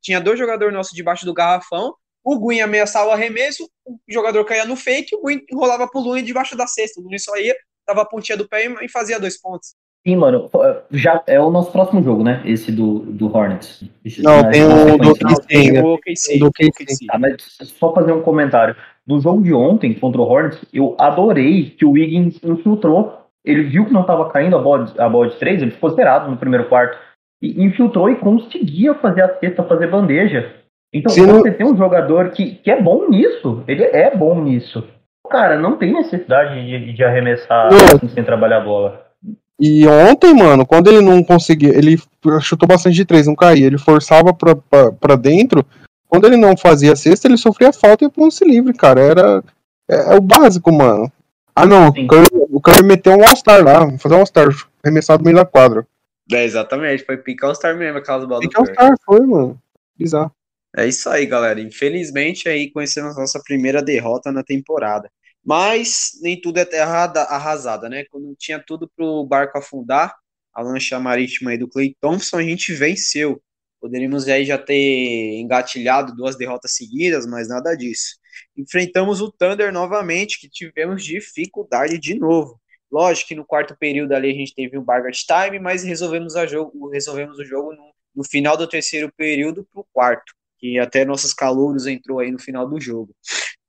tinha 0.00 0.20
dois 0.20 0.38
jogadores 0.38 0.74
nossos 0.74 0.92
debaixo 0.92 1.24
do 1.24 1.32
garrafão. 1.32 1.94
O 2.24 2.38
Guin 2.38 2.60
ameaçava 2.60 3.08
o 3.08 3.12
arremesso, 3.12 3.68
o 3.86 3.98
jogador 4.08 4.44
caía 4.44 4.64
no 4.64 4.76
fake, 4.76 5.16
o 5.16 5.26
Guin 5.26 5.40
enrolava 5.50 5.88
pro 5.88 6.00
Lune 6.00 6.22
debaixo 6.22 6.56
da 6.56 6.66
cesta. 6.66 7.00
O 7.00 7.04
Lune 7.04 7.18
só 7.18 7.36
ia, 7.36 7.56
dava 7.86 8.02
a 8.02 8.04
pontinha 8.04 8.36
do 8.36 8.48
pé 8.48 8.66
e 8.82 8.88
fazia 8.88 9.18
dois 9.18 9.40
pontos. 9.40 9.74
Sim, 10.06 10.16
mano. 10.16 10.50
Já 10.90 11.22
é 11.28 11.38
o 11.40 11.50
nosso 11.50 11.70
próximo 11.70 12.02
jogo, 12.02 12.24
né? 12.24 12.42
Esse 12.44 12.72
do, 12.72 13.00
do 13.00 13.34
Hornets. 13.34 13.84
Não, 14.18 14.42
Na- 14.42 14.50
tem 14.50 14.64
o 14.64 14.98
do 14.98 15.14
sequência. 15.14 15.24
Não, 15.28 15.34
tem 15.46 15.68
ainda. 15.68 15.86
o 15.86 15.94
OKC. 15.94 16.38
Do 16.38 16.44
o 16.44 16.48
OKC. 16.48 16.68
OKC. 16.68 17.06
Ah, 17.10 17.18
mas 17.18 17.36
só 17.78 17.92
fazer 17.94 18.12
um 18.12 18.20
comentário. 18.22 18.74
No 19.06 19.20
jogo 19.20 19.42
de 19.42 19.54
ontem 19.54 19.94
contra 19.94 20.20
o 20.20 20.24
Hornets, 20.24 20.64
eu 20.72 20.96
adorei 20.98 21.70
que 21.70 21.84
o 21.84 21.92
Wiggins 21.92 22.40
infiltrou. 22.42 23.18
Ele 23.44 23.62
viu 23.64 23.84
que 23.86 23.92
não 23.92 24.02
estava 24.02 24.28
caindo 24.30 24.56
a 24.56 24.60
bola, 24.60 24.84
de, 24.84 25.00
a 25.00 25.08
bola 25.08 25.28
de 25.28 25.36
três, 25.36 25.60
ele 25.60 25.72
ficou 25.72 25.90
zerado 25.90 26.30
no 26.30 26.36
primeiro 26.36 26.68
quarto. 26.68 26.96
E 27.40 27.62
infiltrou 27.64 28.08
e 28.08 28.16
conseguia 28.16 28.94
fazer 28.94 29.22
a 29.22 29.38
cesta, 29.38 29.64
fazer 29.64 29.88
bandeja. 29.88 30.52
Então, 30.94 31.10
Sim. 31.12 31.26
você 31.26 31.50
tem 31.50 31.66
um 31.66 31.76
jogador 31.76 32.30
que, 32.30 32.56
que 32.56 32.70
é 32.70 32.80
bom 32.80 33.08
nisso. 33.08 33.64
Ele 33.66 33.82
é 33.84 34.14
bom 34.16 34.40
nisso. 34.40 34.84
Cara, 35.30 35.58
não 35.58 35.76
tem 35.76 35.92
necessidade 35.92 36.64
de, 36.64 36.92
de 36.92 37.02
arremessar 37.04 37.70
Não. 37.70 37.96
assim, 37.96 38.08
sem 38.08 38.22
trabalhar 38.22 38.58
a 38.58 38.64
bola. 38.64 39.11
E 39.60 39.86
ontem, 39.86 40.34
mano, 40.34 40.66
quando 40.66 40.88
ele 40.88 41.00
não 41.00 41.22
conseguia, 41.22 41.76
ele 41.76 42.00
chutou 42.40 42.66
bastante 42.66 42.96
de 42.96 43.04
três, 43.04 43.26
não 43.26 43.34
caía, 43.34 43.66
ele 43.66 43.78
forçava 43.78 44.32
pra, 44.34 44.56
pra, 44.56 44.92
pra 44.92 45.16
dentro. 45.16 45.64
Quando 46.08 46.26
ele 46.26 46.36
não 46.36 46.56
fazia 46.56 46.96
cesta, 46.96 47.26
ele 47.26 47.36
sofria 47.36 47.72
falta 47.72 48.04
e 48.04 48.06
ia 48.06 48.10
pro 48.10 48.24
lance 48.24 48.44
livre, 48.44 48.72
cara. 48.74 49.00
Era 49.00 49.44
é, 49.88 50.12
é 50.12 50.16
o 50.16 50.20
básico, 50.20 50.72
mano. 50.72 51.10
Ah, 51.54 51.66
não, 51.66 51.92
Sim. 51.92 52.04
o 52.04 52.08
Curry, 52.08 52.28
o 52.32 52.60
Curry 52.60 52.82
meteu 52.82 53.12
um 53.12 53.26
All-Star 53.26 53.62
lá, 53.62 53.98
fazer 53.98 54.14
um 54.14 54.18
All-Star, 54.18 54.48
arremessado 54.82 55.22
no 55.22 55.26
meio 55.26 55.36
da 55.36 55.44
quadra. 55.44 55.86
É, 56.32 56.44
exatamente, 56.44 57.04
foi 57.04 57.18
picar 57.18 57.50
o 57.50 57.54
Star 57.54 57.76
mesmo, 57.76 57.98
aquelas 57.98 58.24
bolas 58.26 58.46
Curry. 58.46 58.56
All-Star 58.56 58.94
foi, 59.04 59.20
mano. 59.20 59.58
Bizarro. 59.96 60.32
É 60.74 60.86
isso 60.86 61.08
aí, 61.10 61.26
galera. 61.26 61.60
Infelizmente, 61.60 62.48
aí 62.48 62.70
conhecemos 62.70 63.16
nossa 63.16 63.40
primeira 63.44 63.82
derrota 63.82 64.32
na 64.32 64.42
temporada. 64.42 65.10
Mas 65.44 66.12
nem 66.20 66.40
tudo 66.40 66.58
é 66.58 66.64
terra 66.64 67.04
arrasada, 67.04 67.88
né? 67.88 68.04
Quando 68.10 68.34
tinha 68.36 68.58
tudo 68.60 68.90
pro 68.96 69.24
barco 69.24 69.58
afundar, 69.58 70.14
a 70.54 70.62
lancha 70.62 70.98
marítima 71.00 71.50
aí 71.50 71.58
do 71.58 71.68
Clay 71.68 71.96
Thompson, 72.00 72.38
a 72.38 72.42
gente 72.42 72.72
venceu. 72.74 73.42
Poderíamos 73.80 74.28
aí 74.28 74.44
já 74.44 74.58
ter 74.58 75.40
engatilhado 75.40 76.14
duas 76.14 76.36
derrotas 76.36 76.74
seguidas, 76.76 77.26
mas 77.26 77.48
nada 77.48 77.74
disso. 77.74 78.16
Enfrentamos 78.56 79.20
o 79.20 79.32
Thunder 79.32 79.72
novamente, 79.72 80.38
que 80.38 80.48
tivemos 80.48 81.04
dificuldade 81.04 81.98
de 81.98 82.14
novo. 82.14 82.60
Lógico 82.90 83.28
que 83.28 83.34
no 83.34 83.44
quarto 83.44 83.76
período 83.76 84.12
ali 84.12 84.30
a 84.30 84.34
gente 84.34 84.54
teve 84.54 84.78
um 84.78 84.84
bargate 84.84 85.26
time, 85.26 85.58
mas 85.58 85.82
resolvemos, 85.82 86.36
a 86.36 86.46
jogo, 86.46 86.88
resolvemos 86.90 87.38
o 87.38 87.44
jogo 87.44 87.72
no, 87.72 87.92
no 88.14 88.24
final 88.24 88.56
do 88.56 88.68
terceiro 88.68 89.10
período 89.16 89.66
pro 89.72 89.86
quarto 89.92 90.32
que 90.62 90.78
até 90.78 91.04
nossos 91.04 91.34
calouros 91.34 91.88
entrou 91.88 92.20
aí 92.20 92.30
no 92.30 92.38
final 92.38 92.68
do 92.68 92.80
jogo. 92.80 93.12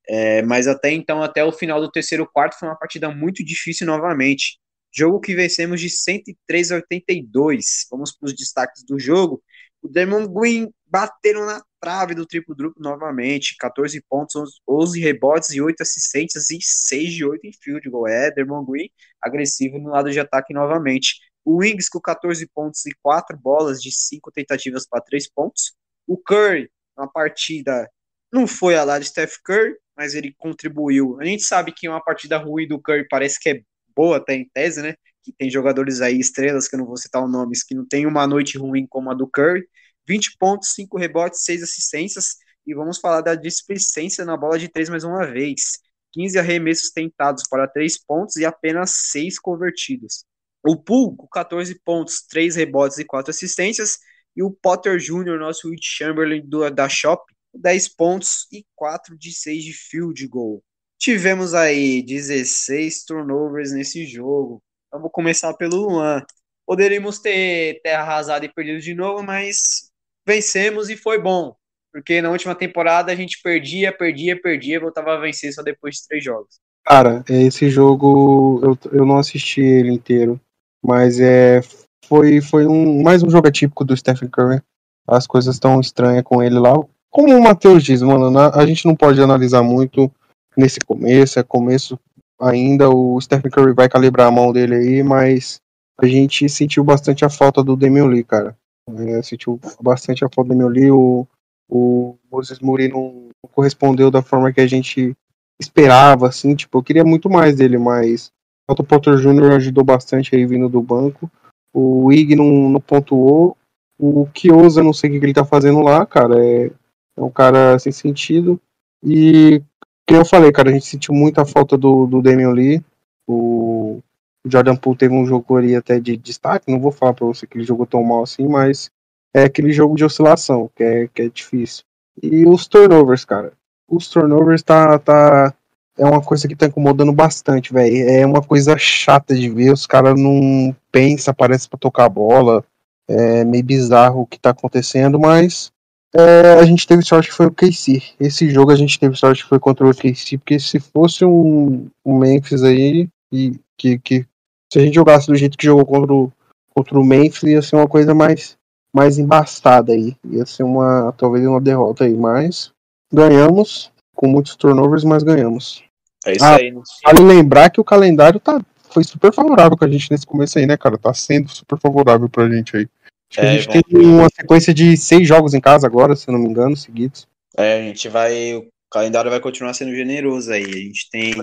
É, 0.07 0.41
mas 0.43 0.67
até 0.67 0.91
então, 0.91 1.23
até 1.23 1.43
o 1.43 1.51
final 1.51 1.79
do 1.79 1.91
terceiro 1.91 2.27
quarto, 2.31 2.57
foi 2.59 2.67
uma 2.67 2.77
partida 2.77 3.09
muito 3.09 3.43
difícil 3.43 3.87
novamente. 3.87 4.59
Jogo 4.91 5.19
que 5.19 5.35
vencemos 5.35 5.81
de 5.81 5.89
103 5.89 6.71
a 6.71 6.75
82. 6.75 7.87
Vamos 7.89 8.15
para 8.15 8.27
os 8.27 8.35
destaques 8.35 8.83
do 8.83 8.99
jogo. 8.99 9.41
O 9.81 9.87
Demon 9.87 10.27
Green 10.27 10.71
bateram 10.85 11.45
na 11.45 11.61
trave 11.81 12.13
do 12.15 12.25
triplo-duplo 12.25 12.81
novamente. 12.81 13.55
14 13.57 14.01
pontos, 14.09 14.61
11 14.67 14.99
rebotes 14.99 15.49
e 15.51 15.61
8 15.61 15.81
assistências 15.81 16.49
e 16.51 16.59
6 16.61 17.13
de 17.13 17.25
8 17.25 17.45
em 17.47 17.53
field 17.53 17.89
goal. 17.89 18.07
É, 18.07 18.31
Demon 18.31 18.63
Green 18.65 18.89
agressivo 19.21 19.79
no 19.79 19.89
lado 19.89 20.11
de 20.11 20.19
ataque 20.19 20.53
novamente. 20.53 21.15
O 21.43 21.57
Wings 21.57 21.89
com 21.89 21.99
14 21.99 22.47
pontos 22.53 22.85
e 22.85 22.91
4 23.01 23.37
bolas 23.37 23.81
de 23.81 23.91
5 23.91 24.31
tentativas 24.31 24.87
para 24.87 25.01
3 25.01 25.29
pontos. 25.29 25.73
O 26.07 26.17
Curry 26.17 26.69
uma 26.95 27.11
partida 27.11 27.89
não 28.31 28.47
foi 28.47 28.75
a 28.75 28.83
lá 28.83 28.99
de 28.99 29.05
Steph 29.05 29.37
Curry, 29.43 29.75
mas 29.95 30.15
ele 30.15 30.33
contribuiu. 30.37 31.19
A 31.19 31.25
gente 31.25 31.43
sabe 31.43 31.71
que 31.71 31.87
uma 31.87 32.03
partida 32.03 32.37
ruim 32.37 32.67
do 32.67 32.81
Curry 32.81 33.07
parece 33.07 33.39
que 33.39 33.49
é 33.49 33.61
boa 33.95 34.17
até 34.17 34.33
em 34.35 34.49
tese, 34.53 34.81
né? 34.81 34.95
Que 35.23 35.31
tem 35.31 35.49
jogadores 35.49 36.01
aí, 36.01 36.19
estrelas, 36.19 36.67
que 36.67 36.75
eu 36.75 36.79
não 36.79 36.85
vou 36.85 36.97
citar 36.97 37.23
os 37.23 37.31
nomes, 37.31 37.63
que 37.63 37.75
não 37.75 37.85
tem 37.85 38.05
uma 38.05 38.27
noite 38.27 38.57
ruim 38.57 38.85
como 38.87 39.11
a 39.11 39.13
do 39.13 39.27
Curry. 39.27 39.67
20 40.07 40.37
pontos, 40.37 40.73
5 40.73 40.97
rebotes, 40.97 41.43
6 41.43 41.63
assistências. 41.63 42.35
E 42.65 42.73
vamos 42.73 42.99
falar 42.99 43.21
da 43.21 43.35
displicência 43.35 44.25
na 44.25 44.35
bola 44.37 44.57
de 44.57 44.67
3 44.69 44.89
mais 44.89 45.03
uma 45.03 45.25
vez. 45.25 45.79
15 46.13 46.37
arremessos 46.37 46.91
tentados 46.91 47.43
para 47.49 47.67
3 47.67 48.03
pontos 48.05 48.35
e 48.37 48.45
apenas 48.45 48.91
6 49.11 49.39
convertidos. 49.39 50.25
O 50.65 50.77
Poole, 50.77 51.17
com 51.17 51.27
14 51.27 51.77
pontos, 51.83 52.21
3 52.27 52.55
rebotes 52.55 52.97
e 52.97 53.05
4 53.05 53.31
assistências 53.31 53.97
e 54.35 54.41
o 54.41 54.51
Potter 54.51 54.97
Jr., 54.97 55.37
nosso 55.39 55.67
Will 55.67 55.77
Chamberlain 55.81 56.41
do, 56.45 56.69
da 56.69 56.87
Shop, 56.89 57.23
10 57.53 57.87
pontos 57.89 58.47
e 58.51 58.65
4 58.75 59.17
de 59.17 59.31
6 59.31 59.63
de 59.63 59.73
field 59.73 60.27
goal. 60.27 60.63
Tivemos 60.99 61.53
aí 61.53 62.01
16 62.01 63.03
turnovers 63.05 63.71
nesse 63.71 64.05
jogo. 64.05 64.61
Vamos 64.91 65.11
começar 65.11 65.53
pelo 65.55 65.75
Luan. 65.75 66.23
Poderíamos 66.65 67.19
ter 67.19 67.81
terra 67.81 68.03
arrasada 68.03 68.45
e 68.45 68.53
perdido 68.53 68.79
de 68.79 68.93
novo, 68.93 69.21
mas 69.21 69.91
vencemos 70.25 70.89
e 70.89 70.95
foi 70.95 71.21
bom. 71.21 71.55
Porque 71.91 72.21
na 72.21 72.31
última 72.31 72.55
temporada 72.55 73.11
a 73.11 73.15
gente 73.15 73.41
perdia, 73.43 73.91
perdia, 73.91 74.41
perdia, 74.41 74.79
voltava 74.79 75.13
a 75.13 75.19
vencer 75.19 75.53
só 75.53 75.61
depois 75.61 75.95
de 75.95 76.07
três 76.07 76.23
jogos. 76.23 76.59
Cara, 76.85 77.23
esse 77.29 77.69
jogo 77.69 78.59
eu, 78.63 78.91
eu 78.91 79.05
não 79.05 79.17
assisti 79.17 79.61
ele 79.61 79.91
inteiro, 79.91 80.39
mas 80.83 81.19
é 81.19 81.61
foi 82.05 82.41
foi 82.41 82.65
um 82.65 83.01
mais 83.01 83.23
um 83.23 83.29
jogo 83.29 83.47
atípico 83.47 83.85
do 83.85 83.95
Stephen 83.95 84.29
Curry. 84.29 84.61
As 85.07 85.27
coisas 85.27 85.55
estão 85.55 85.79
estranhas 85.79 86.23
com 86.23 86.41
ele 86.41 86.57
lá. 86.57 86.73
Como 87.13 87.31
o 87.37 87.43
Matheus 87.43 87.83
diz, 87.83 88.01
mano, 88.01 88.35
a 88.39 88.65
gente 88.65 88.87
não 88.87 88.95
pode 88.95 89.21
analisar 89.21 89.61
muito 89.61 90.11
nesse 90.57 90.79
começo, 90.79 91.39
é 91.39 91.43
começo 91.43 91.99
ainda, 92.41 92.89
o 92.89 93.21
Stephen 93.21 93.51
Curry 93.51 93.71
vai 93.71 93.87
calibrar 93.87 94.27
a 94.27 94.31
mão 94.31 94.51
dele 94.51 94.73
aí, 94.73 95.03
mas 95.03 95.61
a 96.01 96.07
gente 96.07 96.49
sentiu 96.49 96.83
bastante 96.83 97.23
a 97.23 97.29
falta 97.29 97.63
do 97.63 97.75
Damian 97.75 98.07
Lee, 98.07 98.23
cara. 98.23 98.57
É, 98.97 99.21
sentiu 99.21 99.59
bastante 99.79 100.25
a 100.25 100.27
falta 100.27 100.49
do 100.49 100.57
Damian 100.57 100.73
Lee, 100.73 100.89
o, 100.89 101.27
o 101.69 102.17
Moses 102.31 102.59
Muri 102.59 102.87
não 102.87 103.29
correspondeu 103.51 104.09
da 104.09 104.23
forma 104.23 104.51
que 104.51 104.59
a 104.59 104.67
gente 104.67 105.15
esperava, 105.61 106.27
assim, 106.27 106.55
tipo, 106.55 106.79
eu 106.79 106.83
queria 106.83 107.03
muito 107.03 107.29
mais 107.29 107.57
dele, 107.57 107.77
mas 107.77 108.31
o 108.67 108.73
Otto 108.73 108.83
Porter 108.83 109.17
Jr. 109.17 109.51
ajudou 109.51 109.83
bastante 109.83 110.35
aí 110.35 110.47
vindo 110.47 110.67
do 110.67 110.81
banco, 110.81 111.29
o 111.71 112.11
Ig 112.11 112.35
não, 112.35 112.69
não 112.69 112.81
pontuou, 112.81 113.55
o 113.99 114.25
Kiosa, 114.33 114.81
não 114.81 114.93
sei 114.93 115.11
o 115.11 115.19
que 115.19 115.23
ele 115.23 115.33
tá 115.33 115.45
fazendo 115.45 115.79
lá, 115.81 116.07
cara, 116.07 116.43
é, 116.43 116.71
é 117.15 117.21
um 117.21 117.29
cara 117.29 117.77
sem 117.79 117.91
sentido, 117.91 118.59
e 119.03 119.61
que 120.05 120.15
eu 120.15 120.25
falei, 120.25 120.51
cara, 120.51 120.69
a 120.69 120.73
gente 120.73 120.85
sentiu 120.85 121.13
muita 121.13 121.45
falta 121.45 121.77
do, 121.77 122.05
do 122.05 122.21
Damian 122.21 122.51
Lee, 122.51 122.83
o 123.27 124.01
Jordan 124.45 124.75
Poole 124.75 124.97
teve 124.97 125.13
um 125.13 125.25
jogo 125.25 125.55
ali 125.57 125.75
até 125.75 125.99
de 125.99 126.17
destaque, 126.17 126.71
não 126.71 126.79
vou 126.79 126.91
falar 126.91 127.13
pra 127.13 127.25
você 127.25 127.47
que 127.47 127.57
ele 127.57 127.65
jogou 127.65 127.85
tão 127.85 128.03
mal 128.03 128.23
assim, 128.23 128.47
mas 128.47 128.91
é 129.33 129.43
aquele 129.43 129.71
jogo 129.71 129.95
de 129.95 130.03
oscilação, 130.03 130.69
que 130.75 130.83
é, 130.83 131.07
que 131.07 131.21
é 131.23 131.29
difícil. 131.29 131.83
E 132.21 132.45
os 132.45 132.67
turnovers, 132.67 133.25
cara, 133.25 133.53
os 133.87 134.07
turnovers 134.07 134.61
tá, 134.61 134.99
tá 134.99 135.53
é 135.97 136.05
uma 136.05 136.21
coisa 136.21 136.47
que 136.47 136.55
tá 136.55 136.67
incomodando 136.67 137.11
bastante, 137.11 137.73
velho. 137.73 138.09
É 138.09 138.25
uma 138.25 138.41
coisa 138.41 138.77
chata 138.77 139.35
de 139.35 139.49
ver, 139.49 139.71
os 139.71 139.85
caras 139.85 140.19
não 140.19 140.75
pensam, 140.91 141.33
parece 141.33 141.69
para 141.69 141.79
tocar 141.79 142.05
a 142.05 142.09
bola. 142.09 142.63
É 143.07 143.43
meio 143.43 143.63
bizarro 143.63 144.21
o 144.21 144.25
que 144.25 144.39
tá 144.39 144.51
acontecendo, 144.51 145.19
mas 145.19 145.71
é, 146.15 146.53
a 146.59 146.65
gente 146.65 146.87
teve 146.87 147.01
sorte 147.03 147.29
que 147.29 147.35
foi 147.35 147.47
o 147.47 147.51
KC. 147.51 148.01
Esse 148.19 148.49
jogo 148.49 148.71
a 148.71 148.75
gente 148.75 148.99
teve 148.99 149.15
sorte 149.15 149.43
que 149.43 149.49
foi 149.49 149.59
contra 149.59 149.87
o 149.87 149.95
KC, 149.95 150.37
porque 150.37 150.59
se 150.59 150.79
fosse 150.79 151.25
um, 151.25 151.87
um 152.05 152.17
Memphis 152.19 152.63
aí, 152.63 153.07
e 153.31 153.59
que, 153.77 153.97
que 153.97 154.25
se 154.71 154.79
a 154.79 154.81
gente 154.81 154.93
jogasse 154.93 155.27
do 155.27 155.35
jeito 155.35 155.57
que 155.57 155.65
jogou 155.65 155.85
contra 155.85 156.13
o, 156.13 156.31
contra 156.73 156.99
o 156.99 157.03
Memphis, 157.03 157.43
ia 157.43 157.61
ser 157.61 157.75
uma 157.75 157.87
coisa 157.87 158.13
mais, 158.13 158.55
mais 158.93 159.17
embastada 159.17 159.91
aí. 159.91 160.15
Ia 160.25 160.45
ser 160.45 160.63
uma, 160.63 161.11
talvez 161.17 161.45
uma 161.45 161.59
derrota 161.59 162.03
aí, 162.03 162.13
mas 162.13 162.71
ganhamos, 163.11 163.91
com 164.15 164.27
muitos 164.27 164.55
turnovers, 164.55 165.03
mas 165.03 165.23
ganhamos. 165.23 165.83
É 166.25 166.33
isso 166.33 166.45
ah, 166.45 166.55
aí. 166.55 166.71
Não 166.71 166.83
vale 167.03 167.21
lembrar 167.21 167.69
que 167.71 167.81
o 167.81 167.83
calendário 167.83 168.39
tá, 168.39 168.61
foi 168.89 169.03
super 169.03 169.33
favorável 169.33 169.75
com 169.75 169.85
a 169.85 169.89
gente 169.89 170.11
nesse 170.11 170.25
começo 170.25 170.59
aí, 170.59 170.67
né, 170.67 170.77
cara? 170.77 170.97
Tá 170.97 171.13
sendo 171.13 171.49
super 171.49 171.79
favorável 171.79 172.29
pra 172.29 172.49
gente 172.49 172.77
aí. 172.77 172.87
Acho 173.33 173.41
é, 173.41 173.49
a 173.49 173.57
gente 173.57 173.83
tem 173.83 173.99
uma 173.99 174.29
sequência 174.29 174.73
de 174.73 174.95
seis 174.95 175.27
jogos 175.27 175.55
em 175.55 175.59
casa 175.59 175.87
agora, 175.87 176.15
se 176.15 176.29
eu 176.29 176.33
não 176.33 176.39
me 176.39 176.47
engano, 176.47 176.77
seguidos. 176.77 177.27
É, 177.57 177.79
a 177.79 177.81
gente 177.81 178.07
vai. 178.07 178.55
O 178.55 178.67
calendário 178.91 179.31
vai 179.31 179.39
continuar 179.39 179.73
sendo 179.73 179.95
generoso 179.95 180.51
aí. 180.51 180.63
A 180.63 180.77
gente 180.77 181.09
tem 181.09 181.33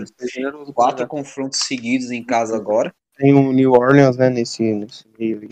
quatro 0.72 1.02
né? 1.02 1.08
confrontos 1.08 1.60
seguidos 1.60 2.12
em 2.12 2.24
casa 2.24 2.56
agora. 2.56 2.94
Tem 3.16 3.34
o 3.34 3.52
New 3.52 3.72
Orleans, 3.72 4.16
né, 4.16 4.30
nesse, 4.30 4.62
nesse 4.62 5.04
meio 5.18 5.40
aí. 5.40 5.48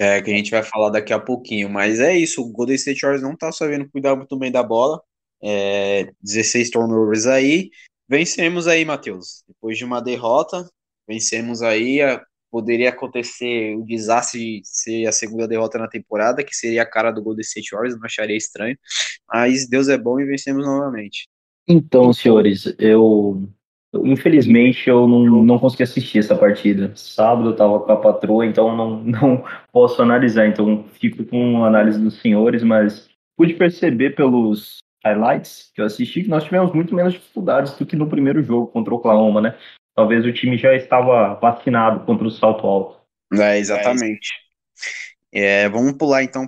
É, 0.00 0.20
que 0.20 0.30
a 0.30 0.34
gente 0.34 0.50
vai 0.50 0.62
falar 0.62 0.90
daqui 0.90 1.12
a 1.12 1.18
pouquinho. 1.18 1.68
Mas 1.68 2.00
é 2.00 2.16
isso, 2.16 2.40
o 2.40 2.50
Golden 2.50 2.76
State 2.76 3.02
Warriors 3.02 3.22
não 3.22 3.36
tá 3.36 3.52
sabendo 3.52 3.88
cuidar 3.90 4.16
muito 4.16 4.36
bem 4.38 4.50
da 4.50 4.62
bola. 4.62 5.00
É, 5.42 6.08
16 6.22 6.70
turnovers 6.70 7.26
aí. 7.26 7.70
Vencemos 8.08 8.66
aí, 8.66 8.84
Matheus. 8.84 9.42
Depois 9.46 9.76
de 9.76 9.84
uma 9.84 10.00
derrota, 10.00 10.66
vencemos 11.06 11.60
aí. 11.60 12.00
Poderia 12.56 12.88
acontecer 12.88 13.76
o 13.76 13.84
desastre 13.84 14.62
de 14.62 14.66
ser 14.66 15.06
a 15.06 15.12
segunda 15.12 15.46
derrota 15.46 15.76
na 15.76 15.86
temporada, 15.86 16.42
que 16.42 16.56
seria 16.56 16.80
a 16.80 16.86
cara 16.86 17.10
do 17.10 17.22
Golden 17.22 17.42
State 17.42 17.68
Warriors, 17.70 17.98
não 17.98 18.06
acharia 18.06 18.34
estranho. 18.34 18.78
Mas 19.30 19.68
Deus 19.68 19.90
é 19.90 19.98
bom 19.98 20.18
e 20.18 20.24
vencemos 20.24 20.64
novamente. 20.64 21.28
Então, 21.68 22.14
senhores, 22.14 22.74
eu 22.78 23.46
Infelizmente 23.92 24.88
eu 24.88 25.06
não, 25.06 25.44
não 25.44 25.58
consegui 25.58 25.82
assistir 25.82 26.18
essa 26.18 26.34
partida. 26.34 26.92
Sábado 26.94 27.50
eu 27.50 27.56
tava 27.56 27.78
com 27.80 27.92
a 27.92 27.96
patroa, 27.96 28.46
então 28.46 28.74
não, 28.74 29.02
não 29.04 29.44
posso 29.70 30.00
analisar. 30.00 30.46
Então 30.46 30.86
fico 30.94 31.26
com 31.26 31.62
a 31.62 31.68
análise 31.68 31.98
dos 31.98 32.18
senhores, 32.20 32.62
mas 32.62 33.06
pude 33.36 33.52
perceber 33.52 34.16
pelos 34.16 34.78
highlights 35.04 35.70
que 35.74 35.82
eu 35.82 35.84
assisti 35.84 36.22
que 36.22 36.30
nós 36.30 36.44
tivemos 36.44 36.72
muito 36.72 36.94
menos 36.94 37.12
dificuldades 37.12 37.76
do 37.76 37.84
que 37.84 37.96
no 37.96 38.08
primeiro 38.08 38.42
jogo 38.42 38.68
contra 38.68 38.94
o 38.94 38.96
Oklahoma, 38.96 39.42
né? 39.42 39.54
Talvez 39.96 40.24
o 40.24 40.32
time 40.32 40.58
já 40.58 40.74
estava 40.74 41.34
vacinado 41.34 42.04
contra 42.04 42.26
o 42.26 42.30
salto 42.30 42.66
alto. 42.66 43.00
É, 43.32 43.58
exatamente. 43.58 44.28
É, 45.32 45.68
vamos 45.68 45.94
pular 45.94 46.22
então 46.22 46.46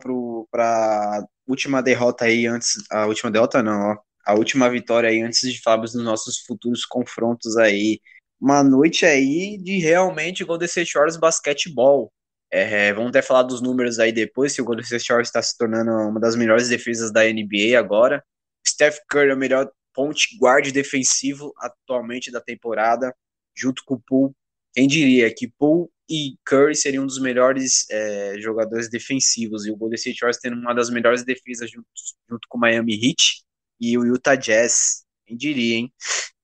para 0.50 0.64
a 0.64 1.24
última 1.46 1.82
derrota 1.82 2.26
aí 2.26 2.46
antes. 2.46 2.74
A 2.90 3.06
última 3.06 3.30
derrota 3.30 3.62
não, 3.62 3.92
ó 3.92 4.08
a 4.28 4.34
última 4.34 4.68
vitória 4.68 5.08
aí 5.08 5.22
antes 5.22 5.40
de 5.50 5.58
falarmos 5.62 5.94
dos 5.94 6.04
nossos 6.04 6.40
futuros 6.40 6.84
confrontos 6.84 7.56
aí. 7.56 7.98
Uma 8.38 8.62
noite 8.62 9.06
aí 9.06 9.56
de 9.56 9.78
realmente 9.78 10.44
Golden 10.44 10.66
State 10.66 10.92
Warriors 10.94 11.16
basquetebol. 11.16 12.12
É, 12.50 12.92
vamos 12.92 13.08
até 13.08 13.22
falar 13.22 13.44
dos 13.44 13.62
números 13.62 13.98
aí 13.98 14.12
depois, 14.12 14.52
se 14.52 14.60
o 14.60 14.66
Golden 14.66 14.84
State 14.84 15.08
Warriors 15.08 15.28
está 15.28 15.40
se 15.40 15.56
tornando 15.56 15.90
uma 15.90 16.20
das 16.20 16.36
melhores 16.36 16.68
defesas 16.68 17.10
da 17.10 17.24
NBA 17.24 17.78
agora. 17.78 18.22
Steph 18.66 18.98
Curry 19.08 19.30
é 19.30 19.34
o 19.34 19.38
melhor 19.38 19.70
ponte 19.94 20.36
guard 20.38 20.70
defensivo 20.72 21.54
atualmente 21.56 22.30
da 22.30 22.40
temporada, 22.40 23.14
junto 23.58 23.82
com 23.84 23.94
o 23.94 24.00
Poole. 24.00 24.34
Quem 24.74 24.86
diria 24.86 25.32
que 25.34 25.48
Poole 25.58 25.88
e 26.08 26.36
Curry 26.44 26.74
seriam 26.74 27.04
um 27.04 27.06
dos 27.06 27.20
melhores 27.20 27.86
é, 27.90 28.36
jogadores 28.38 28.88
defensivos, 28.88 29.66
e 29.66 29.70
o 29.70 29.76
Golden 29.76 29.96
State 29.96 30.20
Warriors 30.20 30.40
tendo 30.40 30.56
uma 30.56 30.74
das 30.74 30.88
melhores 30.88 31.24
defesas 31.24 31.70
junto, 31.70 31.86
junto 32.28 32.48
com 32.48 32.56
o 32.56 32.60
Miami 32.60 32.94
Heat 32.94 33.42
e 33.80 33.98
o 33.98 34.06
Utah 34.06 34.34
Jazz. 34.34 35.04
Quem 35.26 35.36
diria, 35.36 35.76
hein? 35.76 35.92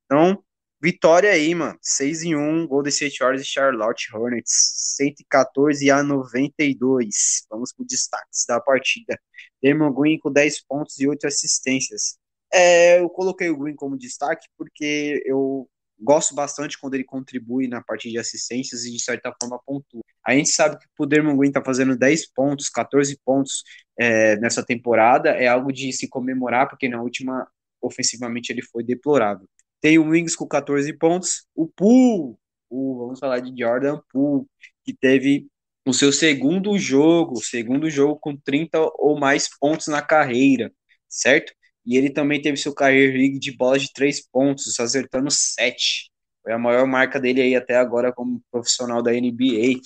Então, 0.05 0.43
vitória 0.79 1.31
aí, 1.31 1.55
mano. 1.55 1.77
6 1.81 2.23
em 2.23 2.35
1, 2.35 2.67
Golden 2.67 2.91
State 2.91 3.19
Warriors 3.19 3.41
e 3.41 3.51
Charlotte 3.51 4.15
Hornets. 4.15 4.95
114 4.97 5.89
a 5.89 6.03
92. 6.03 7.45
Vamos 7.49 7.73
para 7.73 7.81
os 7.81 7.87
destaques 7.87 8.45
da 8.47 8.61
partida. 8.61 9.19
Damon 9.63 9.91
Green 9.91 10.19
com 10.19 10.31
10 10.31 10.63
pontos 10.65 10.99
e 10.99 11.07
8 11.07 11.25
assistências. 11.25 12.17
É, 12.53 12.99
eu 12.99 13.09
coloquei 13.09 13.49
o 13.49 13.57
Green 13.57 13.75
como 13.75 13.97
destaque 13.97 14.47
porque 14.57 15.23
eu 15.25 15.67
gosto 15.99 16.35
bastante 16.35 16.79
quando 16.79 16.95
ele 16.95 17.03
contribui 17.03 17.67
na 17.67 17.81
parte 17.81 18.09
de 18.09 18.17
assistências 18.17 18.85
e 18.85 18.91
de 18.91 19.01
certa 19.01 19.33
forma 19.39 19.59
pontua. 19.65 20.01
A 20.25 20.33
gente 20.33 20.49
sabe 20.49 20.77
que 20.77 20.85
o 20.97 21.05
Dermon 21.05 21.37
Green 21.37 21.51
tá 21.51 21.63
fazendo 21.63 21.97
10 21.97 22.31
pontos, 22.33 22.69
14 22.69 23.17
pontos 23.23 23.63
é, 23.97 24.35
nessa 24.37 24.63
temporada, 24.63 25.29
é 25.29 25.47
algo 25.47 25.71
de 25.71 25.91
se 25.93 26.07
comemorar, 26.07 26.67
porque 26.67 26.89
na 26.89 27.01
última, 27.01 27.47
ofensivamente, 27.81 28.51
ele 28.51 28.61
foi 28.61 28.83
deplorável. 28.83 29.47
Tem 29.81 29.97
o 29.99 30.09
Wings 30.09 30.35
com 30.35 30.47
14 30.47 30.91
pontos, 30.93 31.45
o 31.55 31.67
Poole, 31.67 32.35
vamos 32.69 33.19
falar 33.19 33.39
de 33.39 33.53
Jordan 33.57 33.99
Poole, 34.11 34.45
que 34.83 34.93
teve 34.93 35.47
o 35.85 35.93
seu 35.93 36.11
segundo 36.11 36.77
jogo, 36.77 37.35
segundo 37.37 37.89
jogo 37.89 38.17
com 38.19 38.35
30 38.35 38.79
ou 38.97 39.19
mais 39.19 39.47
pontos 39.59 39.87
na 39.87 40.01
carreira, 40.01 40.73
certo? 41.07 41.53
E 41.85 41.97
ele 41.97 42.09
também 42.09 42.41
teve 42.41 42.57
seu 42.57 42.73
career 42.73 43.13
league 43.13 43.39
de 43.39 43.55
bolas 43.55 43.83
de 43.83 43.93
três 43.93 44.25
pontos, 44.27 44.79
acertando 44.79 45.29
sete. 45.29 46.09
Foi 46.41 46.53
a 46.53 46.57
maior 46.57 46.87
marca 46.87 47.19
dele 47.19 47.41
aí 47.41 47.55
até 47.55 47.75
agora 47.75 48.11
como 48.11 48.41
profissional 48.51 49.03
da 49.03 49.11
NBA. 49.11 49.79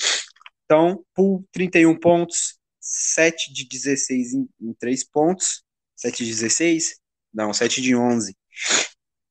Então, 0.65 1.03
Pool 1.13 1.43
31 1.51 1.97
pontos, 1.99 2.59
7 2.79 3.53
de 3.53 3.67
16 3.67 4.33
em, 4.33 4.49
em 4.61 4.73
3 4.73 5.03
pontos. 5.09 5.63
7 5.95 6.23
de 6.23 6.31
16? 6.31 6.95
Não, 7.33 7.53
7 7.53 7.81
de 7.81 7.95
11. 7.95 8.35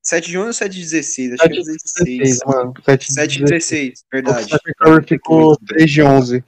7 0.01 0.29
de 0.29 0.37
11 0.37 0.47
ou 0.47 0.53
7 0.53 0.73
de 0.73 0.81
16? 0.81 1.31
Acho 1.33 1.41
7 1.43 1.49
que 1.49 1.59
é 1.59 1.63
16. 1.63 2.17
16 2.19 2.39
mano. 2.45 2.73
7 2.85 3.37
de 3.37 3.43
16, 3.43 4.03
verdade. 4.11 4.55
O 4.55 5.07
ficou 5.07 5.57
3 5.57 5.91
de 5.91 6.01
11. 6.01 6.43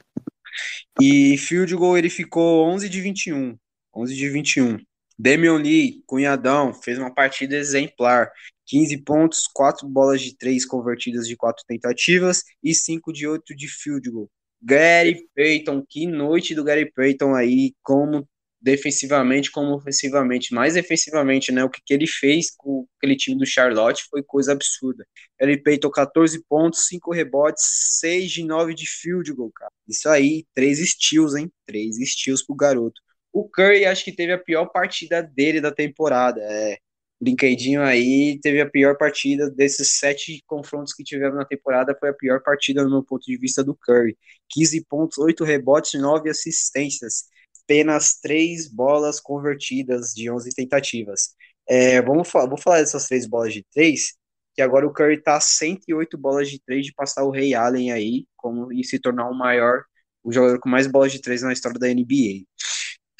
E 1.00 1.38
field 1.38 1.74
goal 1.74 1.96
ele 1.96 2.10
ficou 2.10 2.66
11 2.66 2.88
de 2.88 3.00
21. 3.00 3.56
11 3.94 4.14
de 4.14 4.28
21. 4.28 4.78
Damian 5.18 5.56
Lee, 5.56 6.02
cunhadão, 6.06 6.74
fez 6.74 6.98
uma 6.98 7.14
partida 7.14 7.56
exemplar. 7.56 8.30
15 8.66 8.98
pontos, 9.04 9.46
4 9.52 9.86
bolas 9.88 10.22
de 10.22 10.36
3 10.36 10.64
convertidas 10.64 11.26
de 11.26 11.36
4 11.36 11.64
tentativas 11.66 12.42
e 12.62 12.74
5 12.74 13.12
de 13.12 13.26
8 13.26 13.54
de 13.54 13.68
field 13.68 14.10
goal. 14.10 14.30
Gary 14.62 15.28
Payton, 15.34 15.84
que 15.88 16.06
noite 16.06 16.54
do 16.54 16.62
Gary 16.64 16.90
Payton 16.90 17.34
aí, 17.34 17.74
como 17.82 18.26
defensivamente, 18.62 19.50
como 19.50 19.74
ofensivamente, 19.74 20.54
mais 20.54 20.74
defensivamente, 20.74 21.50
né? 21.50 21.64
O 21.64 21.68
que, 21.68 21.80
que 21.84 21.92
ele 21.92 22.06
fez 22.06 22.54
com 22.56 22.86
aquele 22.96 23.16
time 23.16 23.36
do 23.36 23.44
Charlotte 23.44 24.04
foi 24.08 24.22
coisa 24.22 24.52
absurda. 24.52 25.04
Gary 25.38 25.60
Payton, 25.60 25.90
14 25.90 26.44
pontos, 26.48 26.86
5 26.86 27.12
rebotes, 27.12 27.64
6 28.00 28.30
de 28.30 28.44
9 28.44 28.72
de 28.72 28.86
field 28.86 29.32
goal, 29.32 29.50
cara. 29.52 29.72
Isso 29.88 30.08
aí, 30.08 30.46
3 30.54 30.78
steals, 30.88 31.34
hein? 31.34 31.50
3 31.66 31.96
steals 32.08 32.46
pro 32.46 32.54
garoto. 32.54 33.01
O 33.32 33.48
Curry 33.48 33.84
acho 33.86 34.04
que 34.04 34.12
teve 34.14 34.32
a 34.32 34.38
pior 34.38 34.66
partida 34.66 35.22
dele 35.22 35.60
da 35.60 35.72
temporada. 35.72 36.40
É, 36.42 36.78
brinquedinho 37.20 37.82
aí, 37.82 38.38
teve 38.40 38.60
a 38.60 38.68
pior 38.68 38.96
partida 38.96 39.48
desses 39.50 39.98
sete 39.98 40.42
confrontos 40.46 40.92
que 40.92 41.04
tivemos 41.04 41.36
na 41.36 41.44
temporada, 41.44 41.96
foi 41.98 42.10
a 42.10 42.12
pior 42.14 42.42
partida 42.42 42.82
no 42.84 42.90
meu 42.90 43.02
ponto 43.04 43.24
de 43.24 43.36
vista 43.38 43.62
do 43.64 43.74
Curry. 43.76 44.18
15 44.48 44.84
pontos, 44.84 45.18
8 45.18 45.44
rebotes, 45.44 45.98
9 46.00 46.28
assistências, 46.30 47.24
apenas 47.64 48.18
3 48.20 48.68
bolas 48.68 49.20
convertidas 49.20 50.12
de 50.14 50.30
11 50.30 50.50
tentativas. 50.54 51.34
É, 51.68 52.02
vamos 52.02 52.28
falar, 52.28 52.48
vou 52.48 52.58
falar 52.58 52.80
dessas 52.80 53.06
três 53.06 53.24
bolas 53.26 53.52
de 53.54 53.64
três, 53.72 54.14
que 54.54 54.60
agora 54.60 54.86
o 54.86 54.92
Curry 54.92 55.22
tá 55.22 55.40
108 55.40 56.18
bolas 56.18 56.50
de 56.50 56.60
três 56.60 56.84
de 56.84 56.92
passar 56.92 57.24
o 57.24 57.30
Ray 57.30 57.54
Allen 57.54 57.92
aí, 57.92 58.26
como, 58.36 58.72
e 58.72 58.84
se 58.84 58.98
tornar 58.98 59.28
o 59.30 59.34
maior, 59.34 59.84
o 60.22 60.32
jogador 60.32 60.58
com 60.60 60.68
mais 60.68 60.86
bolas 60.86 61.12
de 61.12 61.20
três 61.20 61.40
na 61.42 61.52
história 61.52 61.78
da 61.78 61.88
NBA. 61.88 62.46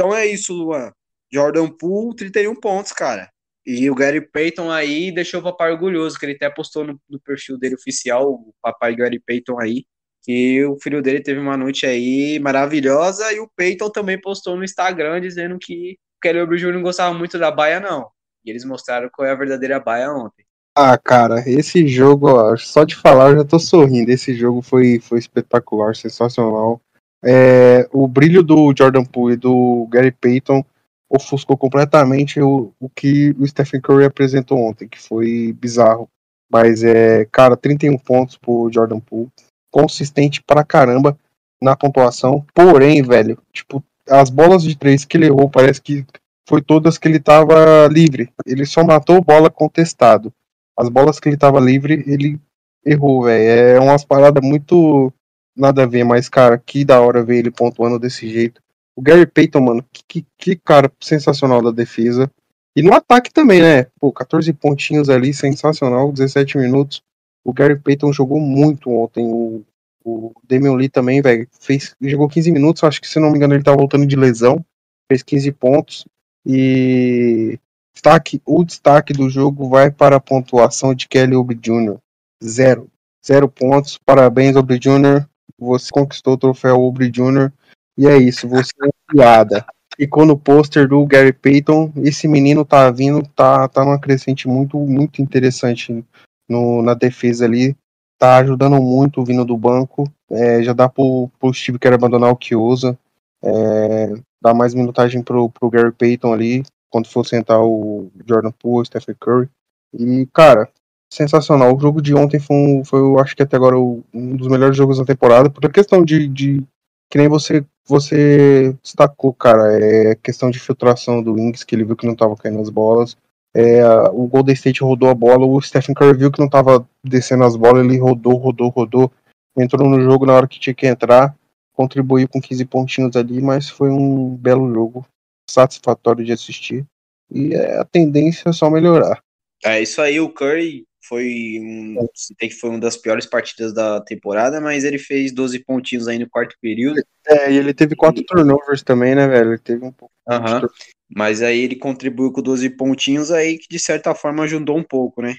Então 0.03 0.13
é 0.13 0.27
isso, 0.27 0.53
Luan. 0.53 0.91
Jordan 1.33 1.69
Poole, 1.69 2.17
31 2.17 2.57
pontos, 2.57 2.91
cara. 2.91 3.31
E 3.65 3.89
o 3.89 3.95
Gary 3.95 4.21
Payton 4.21 4.69
aí 4.69 5.13
deixou 5.13 5.39
o 5.39 5.43
papai 5.45 5.71
orgulhoso, 5.71 6.19
que 6.19 6.27
ele 6.27 6.35
até 6.35 6.51
postou 6.51 6.85
no, 6.85 7.01
no 7.09 7.21
perfil 7.21 7.57
dele 7.57 7.77
oficial, 7.77 8.33
o 8.33 8.53
papai 8.61 8.97
Gary 8.97 9.23
Payton 9.25 9.61
aí, 9.61 9.85
que 10.25 10.65
o 10.65 10.77
filho 10.83 11.01
dele 11.01 11.23
teve 11.23 11.39
uma 11.39 11.57
noite 11.57 11.87
aí 11.87 12.37
maravilhosa, 12.41 13.33
e 13.33 13.39
o 13.39 13.49
Payton 13.57 13.91
também 13.91 14.21
postou 14.21 14.57
no 14.57 14.65
Instagram 14.65 15.21
dizendo 15.21 15.57
que 15.57 15.93
o 16.17 16.21
Kelly 16.21 16.41
Oubre 16.41 16.73
não 16.73 16.83
gostava 16.83 17.17
muito 17.17 17.39
da 17.39 17.53
baia, 17.53 17.79
não. 17.79 18.09
E 18.45 18.51
eles 18.51 18.65
mostraram 18.65 19.09
qual 19.09 19.29
é 19.29 19.31
a 19.31 19.37
verdadeira 19.37 19.79
baia 19.79 20.13
ontem. 20.13 20.45
Ah, 20.75 20.99
cara, 20.99 21.45
esse 21.47 21.87
jogo, 21.87 22.29
ó, 22.29 22.57
só 22.57 22.83
de 22.83 22.97
falar 22.97 23.31
eu 23.31 23.37
já 23.37 23.45
tô 23.45 23.61
sorrindo. 23.61 24.11
Esse 24.11 24.35
jogo 24.35 24.63
foi, 24.63 24.99
foi 24.99 25.21
espetacular, 25.21 25.95
sensacional. 25.95 26.83
É, 27.25 27.89
o 27.93 28.09
brilho 28.09 28.43
do 28.43 28.75
Jordan 28.77 29.05
Poole 29.05 29.35
e 29.35 29.37
do 29.37 29.87
Gary 29.91 30.11
Payton 30.11 30.65
ofuscou 31.09 31.57
completamente 31.57 32.41
o, 32.41 32.73
o 32.81 32.89
que 32.89 33.35
o 33.39 33.47
Stephen 33.47 33.81
Curry 33.81 34.05
apresentou 34.05 34.59
ontem, 34.59 34.89
que 34.89 35.01
foi 35.01 35.53
bizarro. 35.53 36.09
Mas 36.51 36.83
é, 36.83 37.27
cara, 37.31 37.57
31 37.57 37.97
pontos 37.99 38.37
pro 38.37 38.71
Jordan 38.73 38.99
Poole, 38.99 39.31
consistente 39.71 40.43
pra 40.43 40.65
caramba 40.65 41.17
na 41.63 41.77
pontuação. 41.77 42.45
Porém, 42.55 43.03
velho, 43.03 43.39
tipo, 43.53 43.83
as 44.09 44.31
bolas 44.31 44.63
de 44.63 44.77
três 44.77 45.05
que 45.05 45.17
ele 45.17 45.27
errou, 45.27 45.49
parece 45.49 45.81
que 45.81 46.05
foi 46.49 46.61
todas 46.61 46.99
que 46.99 47.09
ele 47.09 47.21
tava 47.21 47.87
livre. 47.91 48.31
Ele 48.47 48.67
só 48.67 48.83
matou 48.85 49.23
bola 49.23 49.49
contestado. 49.49 50.33
As 50.77 50.89
bolas 50.89 51.21
que 51.21 51.29
ele 51.29 51.37
tava 51.37 51.61
livre, 51.61 52.03
ele 52.07 52.41
errou, 52.85 53.25
velho. 53.25 53.45
É 53.45 53.81
umas 53.81 54.05
paradas 54.05 54.43
muito 54.43 55.13
nada 55.57 55.83
a 55.83 55.87
ver, 55.87 56.05
mas, 56.05 56.29
cara, 56.29 56.59
que 56.59 56.85
da 56.85 57.01
hora 57.01 57.25
ver 57.25 57.39
ele 57.39 57.51
pontuando 57.51 57.99
desse 57.99 58.29
jeito. 58.29 58.61
O 58.95 59.03
Gary 59.03 59.27
Payton, 59.27 59.61
mano, 59.61 59.85
que, 59.93 60.03
que, 60.07 60.27
que, 60.37 60.57
cara 60.57 60.91
sensacional 61.01 61.63
da 61.63 61.71
defesa. 61.71 62.31
E 62.77 62.83
no 62.83 62.93
ataque 62.95 63.33
também, 63.33 63.61
né? 63.61 63.87
Pô, 64.01 64.13
14 64.13 64.53
pontinhos 64.53 65.09
ali, 65.09 65.33
sensacional, 65.33 66.13
17 66.13 66.59
minutos. 66.59 67.03
O 67.45 67.53
Gary 67.53 67.79
Payton 67.79 68.13
jogou 68.13 68.41
muito 68.41 68.91
ontem. 68.91 69.25
O, 69.25 69.63
o 70.05 70.33
Damian 70.45 70.75
Lee 70.75 70.89
também, 70.89 71.21
velho, 71.21 71.47
fez, 71.59 71.95
jogou 72.01 72.29
15 72.29 72.51
minutos, 72.51 72.85
acho 72.85 73.01
que 73.01 73.09
se 73.09 73.21
não 73.21 73.31
me 73.31 73.37
engano 73.37 73.55
ele 73.55 73.63
tá 73.63 73.75
voltando 73.75 74.07
de 74.07 74.17
lesão. 74.17 74.65
Fez 75.11 75.23
15 75.23 75.53
pontos. 75.53 76.07
E 76.47 77.59
destaque, 77.95 78.41
o 78.45 78.65
destaque 78.65 79.13
do 79.13 79.29
jogo 79.29 79.69
vai 79.69 79.91
para 79.91 80.17
a 80.17 80.21
pontuação 80.21 80.95
de 80.95 81.09
Kelly 81.09 81.35
Oubre 81.35 81.57
Jr. 81.57 81.99
Zero. 82.43 82.89
Zero 83.25 83.49
pontos. 83.49 83.99
Parabéns, 83.99 84.57
Oubre 84.57 84.79
Jr. 84.79 85.27
Você 85.63 85.91
conquistou 85.91 86.35
o 86.35 86.39
troféu 86.39 86.81
Oubre 86.81 87.11
Jr. 87.11 87.53
E 87.97 88.07
é 88.07 88.17
isso, 88.17 88.49
você 88.49 88.73
é 88.83 88.89
piada. 89.11 89.65
Ficou 89.97 90.25
no 90.25 90.39
pôster 90.39 90.89
do 90.89 91.05
Gary 91.07 91.33
Payton. 91.33 91.93
Esse 91.97 92.27
menino 92.27 92.65
tá 92.65 92.91
vindo, 92.91 93.23
tá, 93.37 93.69
tá 93.69 93.85
numa 93.85 94.01
crescente 94.01 94.49
muito, 94.49 94.79
muito 94.79 95.21
interessante 95.21 96.05
no, 96.49 96.83
na 96.83 96.95
defesa 96.95 97.45
ali. 97.45 97.77
Tá 98.19 98.39
ajudando 98.39 98.81
muito 98.81 99.25
vindo 99.25 99.45
do 99.45 99.57
banco. 99.57 100.11
É, 100.31 100.63
já 100.63 100.73
dá 100.73 100.89
pro, 100.89 101.31
pro 101.39 101.53
Steve 101.53 101.79
quer 101.79 101.93
abandonar 101.93 102.31
o 102.31 102.37
que 102.37 102.57
usa. 102.57 102.99
É, 103.45 104.15
dá 104.41 104.55
mais 104.55 104.75
minutagem 104.75 105.23
pro, 105.23 105.51
pro 105.51 105.71
Gary 105.71 105.93
Payton 105.93 106.33
ali, 106.33 106.63
quando 106.91 107.09
for 107.09 107.27
sentar 107.27 107.61
o 107.61 108.11
Jordan 108.27 108.53
Poole, 108.53 108.87
Stephen 108.87 109.17
Curry. 109.21 109.49
E, 109.93 110.27
cara, 110.33 110.69
sensacional. 111.13 111.77
O 111.77 111.81
jogo 111.81 112.01
de 112.01 112.15
ontem 112.15 112.41
foi, 112.41 112.57
um, 112.57 112.85
foi 112.85 113.01
eu 113.01 113.19
acho 113.19 113.37
que 113.37 113.43
até 113.43 113.57
agora, 113.57 113.77
um 113.79 114.37
dos 114.37 114.49
melhores 114.49 114.77
jogos 114.77 114.99
da 114.99 115.05
temporada, 115.05 115.51
por 115.51 115.71
questão 115.71 116.03
de, 116.03 116.27
de 116.27 116.65
que 117.11 117.19
nem 117.19 117.29
você 117.29 117.65
você 117.85 118.75
destacou, 118.81 119.35
cara, 119.35 119.77
é 119.77 120.15
questão 120.15 120.51
de 120.51 120.61
filtração 120.61 121.21
do 121.21 121.35
Wings, 121.35 121.65
que 121.65 121.75
ele 121.75 121.85
viu 121.85 121.97
que 121.97 122.07
não 122.07 122.15
tava 122.15 122.37
caindo 122.37 122.61
as 122.61 122.71
bolas. 122.71 123.17
É, 123.55 123.85
o 124.13 124.27
Golden 124.29 124.55
State 124.55 124.83
rodou 124.83 125.11
a 125.11 125.15
bola, 125.15 125.45
o 125.45 125.61
Stephen 125.61 125.95
Curry 125.95 126.17
viu 126.17 126.31
que 126.31 126.41
não 126.41 126.49
tava 126.49 126.89
descendo 127.05 127.45
as 127.45 127.57
bolas, 127.57 127.85
ele 127.85 127.99
rodou, 127.99 128.37
rodou, 128.37 128.69
rodou, 128.69 129.13
entrou 129.59 129.91
no 129.91 130.01
jogo 130.01 130.25
na 130.25 130.33
hora 130.33 130.47
que 130.47 130.61
tinha 130.61 130.73
que 130.73 130.87
entrar, 130.87 131.37
contribuiu 131.75 132.29
com 132.29 132.41
15 132.41 132.65
pontinhos 132.67 133.17
ali, 133.17 133.43
mas 133.43 133.69
foi 133.69 133.91
um 133.91 134.37
belo 134.37 134.73
jogo, 134.73 135.05
satisfatório 135.51 136.25
de 136.25 136.33
assistir. 136.33 136.87
E 137.31 137.53
é, 137.53 137.79
a 137.81 137.85
tendência 137.85 138.49
é 138.49 138.53
só 138.53 138.71
melhorar. 138.71 139.21
É 139.65 139.83
isso 139.83 140.01
aí, 140.01 140.21
o 140.21 140.31
Curry 140.31 140.85
foi 141.13 141.59
um, 141.61 142.09
tem 142.39 142.49
que 142.49 142.55
foi 142.55 142.71
uma 142.71 142.81
das 142.81 142.97
piores 142.97 143.27
partidas 143.27 143.75
da 143.75 144.01
temporada, 144.01 144.63
mas 144.63 144.83
ele 144.83 144.99
fez 144.99 145.31
12 145.31 145.59
pontinhos 145.59 146.09
aí 146.09 146.19
no 146.19 146.27
quarto 146.27 146.57
período. 146.59 147.03
É, 147.27 147.53
e 147.53 147.59
ele 147.59 147.75
teve 147.75 147.95
quatro 147.95 148.25
turnovers 148.25 148.83
também, 148.83 149.15
né, 149.15 149.29
velho? 149.29 149.51
Ele 149.51 149.59
teve 149.59 149.85
um 149.85 149.93
pouco. 149.93 150.15
Uhum. 150.27 150.67
Mas 151.15 151.43
aí 151.43 151.65
ele 151.65 151.77
contribuiu 151.77 152.33
com 152.33 152.41
12 152.41 152.71
pontinhos 152.71 153.31
aí, 153.31 153.59
que 153.59 153.67
de 153.69 153.79
certa 153.79 154.15
forma 154.15 154.45
ajudou 154.45 154.79
um 154.79 154.83
pouco, 154.83 155.21
né? 155.21 155.37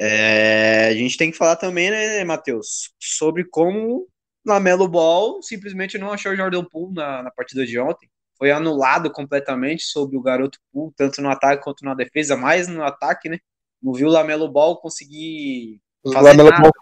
É, 0.00 0.86
a 0.86 0.94
gente 0.94 1.18
tem 1.18 1.30
que 1.30 1.36
falar 1.36 1.56
também, 1.56 1.90
né, 1.90 2.24
Matheus, 2.24 2.90
sobre 2.98 3.44
como 3.44 4.08
Lamelo 4.46 4.88
Ball 4.88 5.42
simplesmente 5.42 5.98
não 5.98 6.10
achou 6.10 6.32
o 6.32 6.36
Jordan 6.36 6.64
Poole 6.64 6.94
na, 6.94 7.24
na 7.24 7.30
partida 7.30 7.66
de 7.66 7.78
ontem. 7.78 8.08
Foi 8.38 8.50
anulado 8.50 9.12
completamente 9.12 9.82
sobre 9.82 10.16
o 10.16 10.22
garoto 10.22 10.58
Poole, 10.72 10.94
tanto 10.96 11.20
no 11.20 11.28
ataque 11.28 11.62
quanto 11.62 11.84
na 11.84 11.92
defesa, 11.92 12.34
mais 12.34 12.66
no 12.66 12.82
ataque, 12.82 13.28
né? 13.28 13.38
Não 13.82 13.92
viu 13.92 14.08
o 14.08 14.10
Lamelo 14.10 14.48
Ball 14.48 14.76
conseguir 14.76 15.80
fazer 16.04 16.16
Lamelo 16.28 16.50
nada. 16.50 16.62
Ball, 16.62 16.72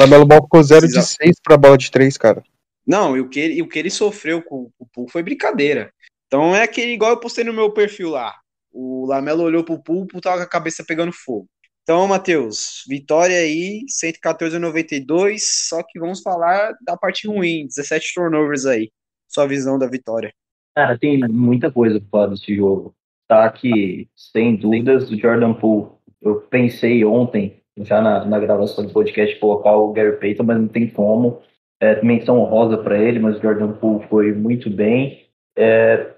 Lamelo 0.00 0.26
Ball 0.26 0.42
ficou 0.42 0.62
0 0.62 0.86
de 0.86 0.92
Precisa- 0.94 1.16
6 1.22 1.36
pra 1.42 1.56
bola 1.56 1.78
de 1.78 1.90
3, 1.90 2.16
cara. 2.18 2.42
Não, 2.86 3.16
e 3.16 3.20
o 3.20 3.28
que, 3.28 3.38
ele- 3.38 3.62
o 3.62 3.68
que 3.68 3.78
ele 3.78 3.90
sofreu 3.90 4.42
com 4.42 4.70
o 4.78 4.86
Poole 4.86 5.10
foi 5.10 5.22
brincadeira. 5.22 5.92
Então 6.26 6.54
é 6.54 6.62
aquele, 6.62 6.92
igual 6.92 7.12
eu 7.12 7.20
postei 7.20 7.44
no 7.44 7.52
meu 7.52 7.70
perfil 7.70 8.10
lá. 8.10 8.34
O 8.72 9.06
Lamelo 9.06 9.42
olhou 9.42 9.62
pro 9.64 9.82
Poole, 9.82 10.02
o 10.02 10.06
Poole 10.06 10.22
tava 10.22 10.38
com 10.38 10.42
a 10.42 10.46
cabeça 10.48 10.84
pegando 10.86 11.12
fogo. 11.12 11.46
Então, 11.82 12.06
Matheus, 12.06 12.82
vitória 12.86 13.36
aí, 13.38 13.84
114 13.88 14.56
a 14.56 14.58
92, 14.58 15.68
só 15.68 15.82
que 15.82 15.98
vamos 15.98 16.20
falar 16.20 16.74
da 16.84 16.96
parte 16.98 17.26
ruim, 17.26 17.66
17 17.66 18.12
turnovers 18.14 18.66
aí. 18.66 18.90
Sua 19.26 19.46
visão 19.46 19.78
da 19.78 19.86
vitória. 19.86 20.32
Cara, 20.76 20.98
tem 20.98 21.18
muita 21.28 21.70
coisa 21.72 21.98
pra 21.98 22.08
falar 22.10 22.26
desse 22.28 22.54
jogo. 22.54 22.94
Tá 23.26 23.50
que, 23.50 24.06
sem 24.14 24.56
dúvidas, 24.56 25.10
o 25.10 25.18
Jordan 25.18 25.54
Poole. 25.54 25.90
Eu 26.22 26.40
pensei 26.42 27.04
ontem, 27.04 27.60
já 27.78 28.00
na, 28.00 28.24
na 28.24 28.38
gravação 28.38 28.86
do 28.86 28.92
podcast, 28.92 29.38
colocar 29.38 29.76
o 29.76 29.92
Gary 29.92 30.16
Payton, 30.18 30.42
mas 30.42 30.58
não 30.58 30.68
tem 30.68 30.88
como. 30.88 31.40
É, 31.80 32.02
menção 32.02 32.40
honrosa 32.40 32.76
para 32.76 32.98
ele, 32.98 33.20
mas 33.20 33.36
o 33.38 33.40
Jordan 33.40 33.72
Poole 33.72 34.04
foi 34.08 34.32
muito 34.32 34.68
bem. 34.68 35.26
É, 35.56 36.12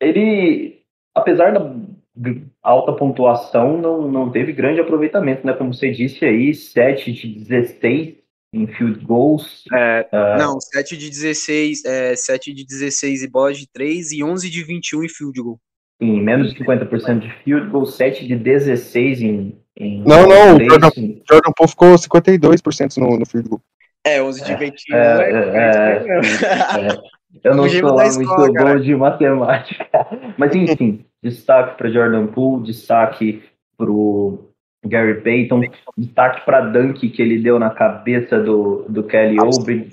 ele, 0.00 0.82
apesar 1.14 1.52
da 1.52 1.72
alta 2.62 2.92
pontuação, 2.92 3.78
não, 3.80 4.10
não 4.10 4.30
teve 4.30 4.52
grande 4.52 4.80
aproveitamento, 4.80 5.46
né? 5.46 5.52
Como 5.52 5.72
você 5.72 5.90
disse 5.90 6.24
aí, 6.24 6.52
7 6.52 7.12
de 7.12 7.28
16 7.44 8.18
em 8.52 8.66
field 8.66 9.04
goals. 9.04 9.64
É, 9.72 10.08
Ah, 10.10 10.36
Não, 10.38 10.60
7 10.60 10.96
de 10.96 11.10
16, 11.10 11.84
é, 11.84 12.16
7 12.16 12.52
de 12.52 12.64
16 12.64 13.22
e 13.22 13.28
bolas 13.28 13.58
de 13.58 13.68
3 13.70 14.12
e 14.12 14.24
11 14.24 14.50
de 14.50 14.64
21 14.64 15.04
em 15.04 15.08
field 15.08 15.40
goal. 15.40 15.60
Em 16.00 16.22
menos 16.22 16.52
de 16.52 16.64
50% 16.64 17.18
de 17.20 17.30
field 17.42 17.68
goal, 17.70 17.86
7 17.86 18.26
de 18.26 18.36
16 18.36 19.22
em. 19.22 19.58
em 19.76 20.02
Não, 20.04 20.26
não, 20.26 20.56
o. 20.56 20.60
Jordan, 20.60 20.90
Jordan 21.28 21.52
Poole 21.56 21.70
ficou 21.70 21.94
52% 21.94 22.96
no, 22.98 23.18
no 23.18 23.26
field 23.26 23.48
goal. 23.48 23.62
É, 24.04 24.22
11 24.22 24.44
de 24.44 24.52
É, 24.52 24.56
21 24.56 24.96
é, 24.96 25.00
é, 25.00 25.08
é, 25.08 26.08
é, 26.08 26.88
É, 26.88 26.98
eu 27.44 27.54
não 27.56 27.68
sou 27.68 27.94
lá 27.94 28.04
muito 28.04 28.22
escola, 28.22 28.46
bom 28.46 28.54
cara. 28.54 28.80
de 28.80 28.96
matemática. 28.96 30.06
Mas 30.36 30.54
enfim, 30.54 31.04
destaque 31.22 31.76
para 31.76 31.90
Jordan 31.90 32.26
Poole, 32.28 32.64
destaque 32.64 33.42
para 33.76 33.90
o 33.90 34.48
Gary 34.86 35.20
Payton, 35.20 35.62
destaque 35.96 36.44
para 36.44 36.60
Dunk 36.60 37.08
que 37.10 37.22
ele 37.22 37.38
deu 37.38 37.58
na 37.58 37.70
cabeça 37.70 38.40
do, 38.40 38.84
do 38.88 39.02
Kelly 39.02 39.38
Oubre, 39.40 39.88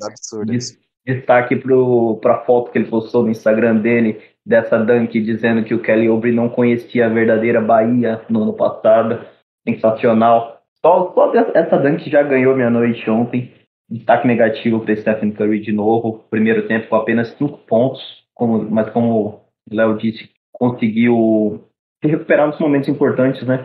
destaque 1.06 1.56
para 1.56 2.36
a 2.36 2.40
foto 2.46 2.72
que 2.72 2.78
ele 2.78 2.88
postou 2.88 3.24
no 3.24 3.30
Instagram 3.30 3.78
dele, 3.78 4.20
dessa 4.46 4.78
Dunk 4.78 5.20
dizendo 5.22 5.64
que 5.64 5.74
o 5.74 5.82
Kelly 5.82 6.10
Oubre 6.10 6.32
não 6.32 6.50
conhecia 6.50 7.06
a 7.06 7.10
verdadeira 7.10 7.62
Bahia 7.62 8.22
no 8.30 8.44
ano 8.44 8.54
passado. 8.54 9.26
Sensacional. 9.68 10.62
Só, 10.82 11.12
só 11.14 11.34
essa 11.54 11.78
Dunk 11.78 12.10
já 12.10 12.22
ganhou 12.22 12.56
minha 12.56 12.70
noite 12.70 13.10
ontem. 13.10 13.52
Destaque 13.90 14.28
negativo 14.28 14.80
para 14.82 14.96
Stephen 14.96 15.32
Curry 15.32 15.60
de 15.62 15.72
novo. 15.72 16.24
Primeiro 16.30 16.68
tempo 16.68 16.88
com 16.88 16.96
apenas 16.96 17.30
5 17.30 17.58
pontos, 17.60 18.02
como, 18.34 18.70
mas 18.70 18.90
como 18.90 19.42
o 19.72 19.76
Léo 19.76 19.98
disse, 19.98 20.30
conseguiu 20.52 21.64
se 22.04 22.12
recuperar 22.12 22.48
nos 22.48 22.60
momentos 22.60 22.90
importantes, 22.90 23.46
né? 23.48 23.64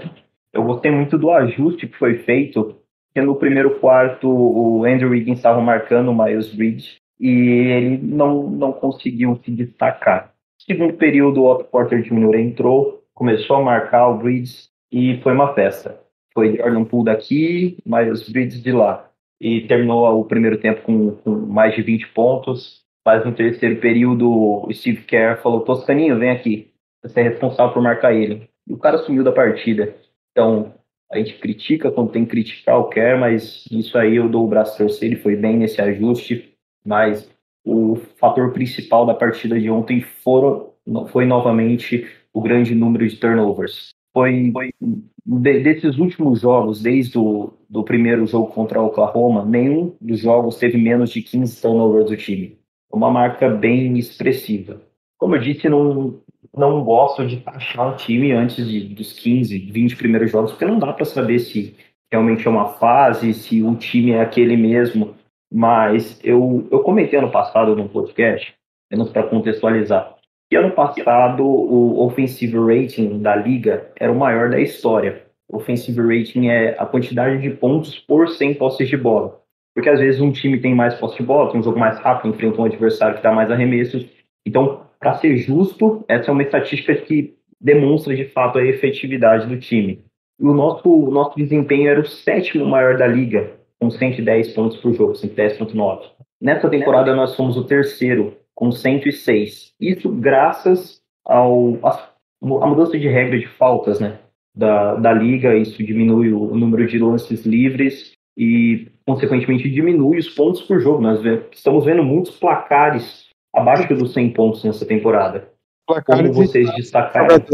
eu 0.53 0.65
gostei 0.65 0.91
muito 0.91 1.17
do 1.17 1.31
ajuste 1.31 1.87
que 1.87 1.97
foi 1.97 2.19
feito, 2.19 2.77
porque 3.07 3.27
no 3.27 3.37
primeiro 3.37 3.79
quarto 3.81 4.29
o 4.29 4.85
Andrew 4.85 5.11
Wiggins 5.11 5.39
estava 5.39 5.61
marcando 5.61 6.11
o 6.11 6.15
Miles 6.15 6.53
Bridge 6.55 6.97
e 7.19 7.29
ele 7.29 7.99
não, 7.99 8.49
não 8.49 8.73
conseguiu 8.73 9.39
se 9.45 9.51
destacar. 9.51 10.33
Segundo 10.67 10.95
período, 10.95 11.43
o 11.43 11.51
Otto 11.51 11.65
Porter 11.65 12.03
Jr. 12.03 12.39
entrou, 12.39 13.03
começou 13.15 13.57
a 13.57 13.63
marcar 13.63 14.09
o 14.09 14.19
Bridges 14.19 14.69
e 14.93 15.19
foi 15.23 15.33
uma 15.33 15.55
festa. 15.55 15.99
Foi 16.35 16.57
Jordan 16.57 16.85
Poole 16.85 17.07
daqui, 17.07 17.79
Miles 17.85 18.29
Bridges 18.29 18.63
de 18.63 18.71
lá. 18.71 19.11
E 19.41 19.63
terminou 19.63 20.21
o 20.21 20.25
primeiro 20.25 20.59
tempo 20.59 20.83
com, 20.83 21.13
com 21.17 21.31
mais 21.31 21.75
de 21.75 21.81
20 21.81 22.09
pontos. 22.09 22.83
Mas 23.07 23.25
no 23.25 23.33
terceiro 23.33 23.81
período, 23.81 24.31
o 24.31 24.73
Steve 24.73 25.03
Kerr 25.05 25.41
falou: 25.41 25.63
Toscaninho, 25.63 26.19
vem 26.19 26.31
aqui. 26.31 26.71
Você 27.03 27.21
é 27.21 27.23
responsável 27.23 27.73
por 27.73 27.83
marcar 27.83 28.13
ele. 28.13 28.47
E 28.69 28.75
o 28.75 28.79
cara 28.79 28.99
sumiu 28.99 29.25
da 29.25 29.33
partida. 29.33 29.97
Então, 30.31 30.75
a 31.11 31.17
gente 31.17 31.39
critica 31.39 31.91
quando 31.91 32.13
tem 32.13 32.25
que 32.25 32.31
criticar 32.33 32.79
o 32.79 32.89
Kerr, 32.91 33.19
mas 33.19 33.65
isso 33.71 33.97
aí 33.97 34.17
eu 34.17 34.29
dou 34.29 34.45
o 34.45 34.49
braço 34.49 34.77
torcer. 34.77 35.11
Ele 35.11 35.17
foi 35.17 35.37
bem 35.37 35.57
nesse 35.57 35.81
ajuste. 35.81 36.55
Mas 36.85 37.31
o 37.65 37.97
fator 38.19 38.53
principal 38.53 39.07
da 39.07 39.15
partida 39.15 39.59
de 39.59 39.71
ontem 39.71 40.01
foram, 40.01 40.71
foi 41.09 41.27
novamente 41.27 42.07
o 42.33 42.41
grande 42.41 42.75
número 42.75 43.07
de 43.09 43.17
turnovers. 43.17 43.91
Foi, 44.13 44.51
foi 44.53 44.73
de, 44.81 45.61
desses 45.61 45.99
últimos 45.99 46.41
jogos, 46.41 46.83
desde 46.83 47.19
o 47.19 47.53
do 47.69 47.85
primeiro 47.85 48.27
jogo 48.27 48.49
contra 48.49 48.83
o 48.83 48.87
Oklahoma, 48.87 49.45
nenhum 49.45 49.95
dos 50.01 50.21
jogos 50.21 50.59
teve 50.59 50.77
menos 50.77 51.11
de 51.11 51.23
15 51.23 51.63
turnovers 51.63 52.07
do 52.11 52.17
time. 52.17 52.59
Uma 52.93 53.11
marca 53.11 53.49
bem 53.49 53.97
expressiva. 53.97 54.83
Como 55.17 55.37
eu 55.37 55.41
disse, 55.41 55.69
não, 55.69 56.21
não 56.57 56.83
gosto 56.83 57.25
de 57.25 57.37
taxar 57.37 57.93
um 57.93 57.97
time 57.97 58.33
antes 58.33 58.67
de, 58.67 58.89
dos 58.89 59.13
15, 59.13 59.57
20 59.71 59.97
primeiros 59.97 60.33
jogos, 60.33 60.51
porque 60.51 60.65
não 60.65 60.81
dá 60.81 60.93
para 60.93 61.05
saber 61.05 61.39
se 61.39 61.77
realmente 62.11 62.47
é 62.47 62.51
uma 62.51 62.67
fase, 62.67 63.33
se 63.33 63.63
o 63.63 63.77
time 63.77 64.13
é 64.13 64.21
aquele 64.21 64.57
mesmo. 64.57 65.15
Mas 65.53 66.21
eu, 66.23 66.67
eu 66.71 66.81
comentei 66.81 67.19
ano 67.19 67.31
passado 67.31 67.75
no 67.75 67.89
podcast, 67.89 68.55
menos 68.91 69.11
para 69.11 69.25
contextualizar, 69.25 70.17
que 70.49 70.57
ano 70.57 70.73
passado 70.73 71.45
o 71.45 72.05
offensive 72.05 72.57
rating 72.59 73.21
da 73.21 73.37
liga 73.37 73.91
era 73.97 74.13
o 74.13 74.19
maior 74.19 74.51
da 74.51 74.61
história. 74.61 75.23
O 75.49 75.57
offensive 75.57 76.01
rating 76.01 76.49
é 76.49 76.77
a 76.79 76.87
quantidade 76.87 77.41
de 77.41 77.51
pontos 77.51 77.99
por 77.99 78.29
100 78.29 78.55
posses 78.55 78.89
de 78.89 78.97
bola. 78.97 79.41
Porque 79.75 79.89
às 79.89 80.01
vezes 80.01 80.21
um 80.21 80.33
time 80.33 80.59
tem 80.61 80.75
mais 80.75 80.95
posse 80.95 81.19
de 81.19 81.23
bola, 81.23 81.51
tem 81.51 81.61
um 81.61 81.63
jogo 81.63 81.79
mais 81.79 81.99
rápido, 81.99 82.35
enfrenta 82.35 82.61
um 82.61 82.65
adversário 82.65 83.17
que 83.17 83.23
dá 83.23 83.33
mais 83.33 83.51
arremessos. 83.51 84.07
Então, 84.47 84.87
para 84.99 85.15
ser 85.15 85.37
justo, 85.37 86.05
essa 86.09 86.31
é 86.31 86.33
uma 86.33 86.43
estatística 86.43 86.95
que 86.95 87.35
demonstra 87.61 88.15
de 88.15 88.25
fato 88.27 88.59
a 88.59 88.65
efetividade 88.65 89.47
do 89.47 89.59
time. 89.59 90.05
E 90.41 90.45
o 90.45 90.55
nosso, 90.55 90.89
o 90.89 91.11
nosso 91.11 91.37
desempenho 91.37 91.89
era 91.89 92.01
o 92.01 92.07
sétimo 92.07 92.65
maior 92.67 92.97
da 92.97 93.07
liga, 93.07 93.53
com 93.81 93.91
110 93.91 94.53
pontos 94.53 94.77
por 94.79 94.93
jogo, 94.93 95.15
110.9. 95.15 96.11
Nessa 96.41 96.69
temporada 96.69 97.15
nós 97.15 97.35
fomos 97.35 97.57
o 97.57 97.65
terceiro, 97.65 98.37
com 98.55 98.71
106. 98.71 99.73
Isso 99.81 100.09
graças 100.11 101.01
ao 101.25 101.79
a, 101.83 102.11
a 102.43 102.67
mudança 102.67 102.99
de 102.99 103.09
regra 103.09 103.39
de 103.39 103.47
faltas, 103.47 103.99
né? 103.99 104.19
Da, 104.55 104.97
da 104.97 105.13
liga, 105.13 105.55
isso 105.55 105.83
diminui 105.83 106.33
o, 106.33 106.53
o 106.53 106.57
número 106.57 106.87
de 106.87 106.99
lances 106.99 107.47
livres 107.47 108.13
e, 108.37 108.89
consequentemente, 109.07 109.71
diminui 109.71 110.19
os 110.19 110.29
pontos 110.29 110.63
por 110.63 110.81
jogo. 110.81 111.01
Nós 111.01 111.21
estamos 111.53 111.85
vendo 111.85 112.03
muitos 112.03 112.37
placares 112.37 113.29
abaixo 113.55 113.95
dos 113.95 114.13
100 114.13 114.33
pontos 114.33 114.65
nessa 114.65 114.85
temporada. 114.85 115.49
Placares 115.87 116.31
Como 116.31 116.47
vocês 116.47 116.73
destacaram. 116.75 117.45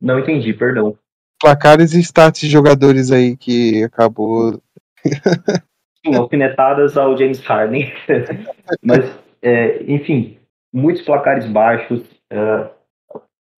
Não 0.00 0.18
entendi, 0.18 0.52
perdão. 0.52 0.96
Placares 1.40 1.94
e 1.94 2.00
status 2.00 2.40
de 2.40 2.48
jogadores 2.48 3.10
aí 3.10 3.36
que 3.36 3.82
acabou. 3.84 4.60
Sim, 6.04 6.14
alfinetadas 6.16 6.96
ao 6.96 7.16
James 7.16 7.40
Harden. 7.40 7.92
Mas, 8.82 9.10
é, 9.42 9.82
enfim, 9.86 10.36
muitos 10.72 11.02
placares 11.02 11.46
baixos, 11.46 12.02
é, 12.30 12.68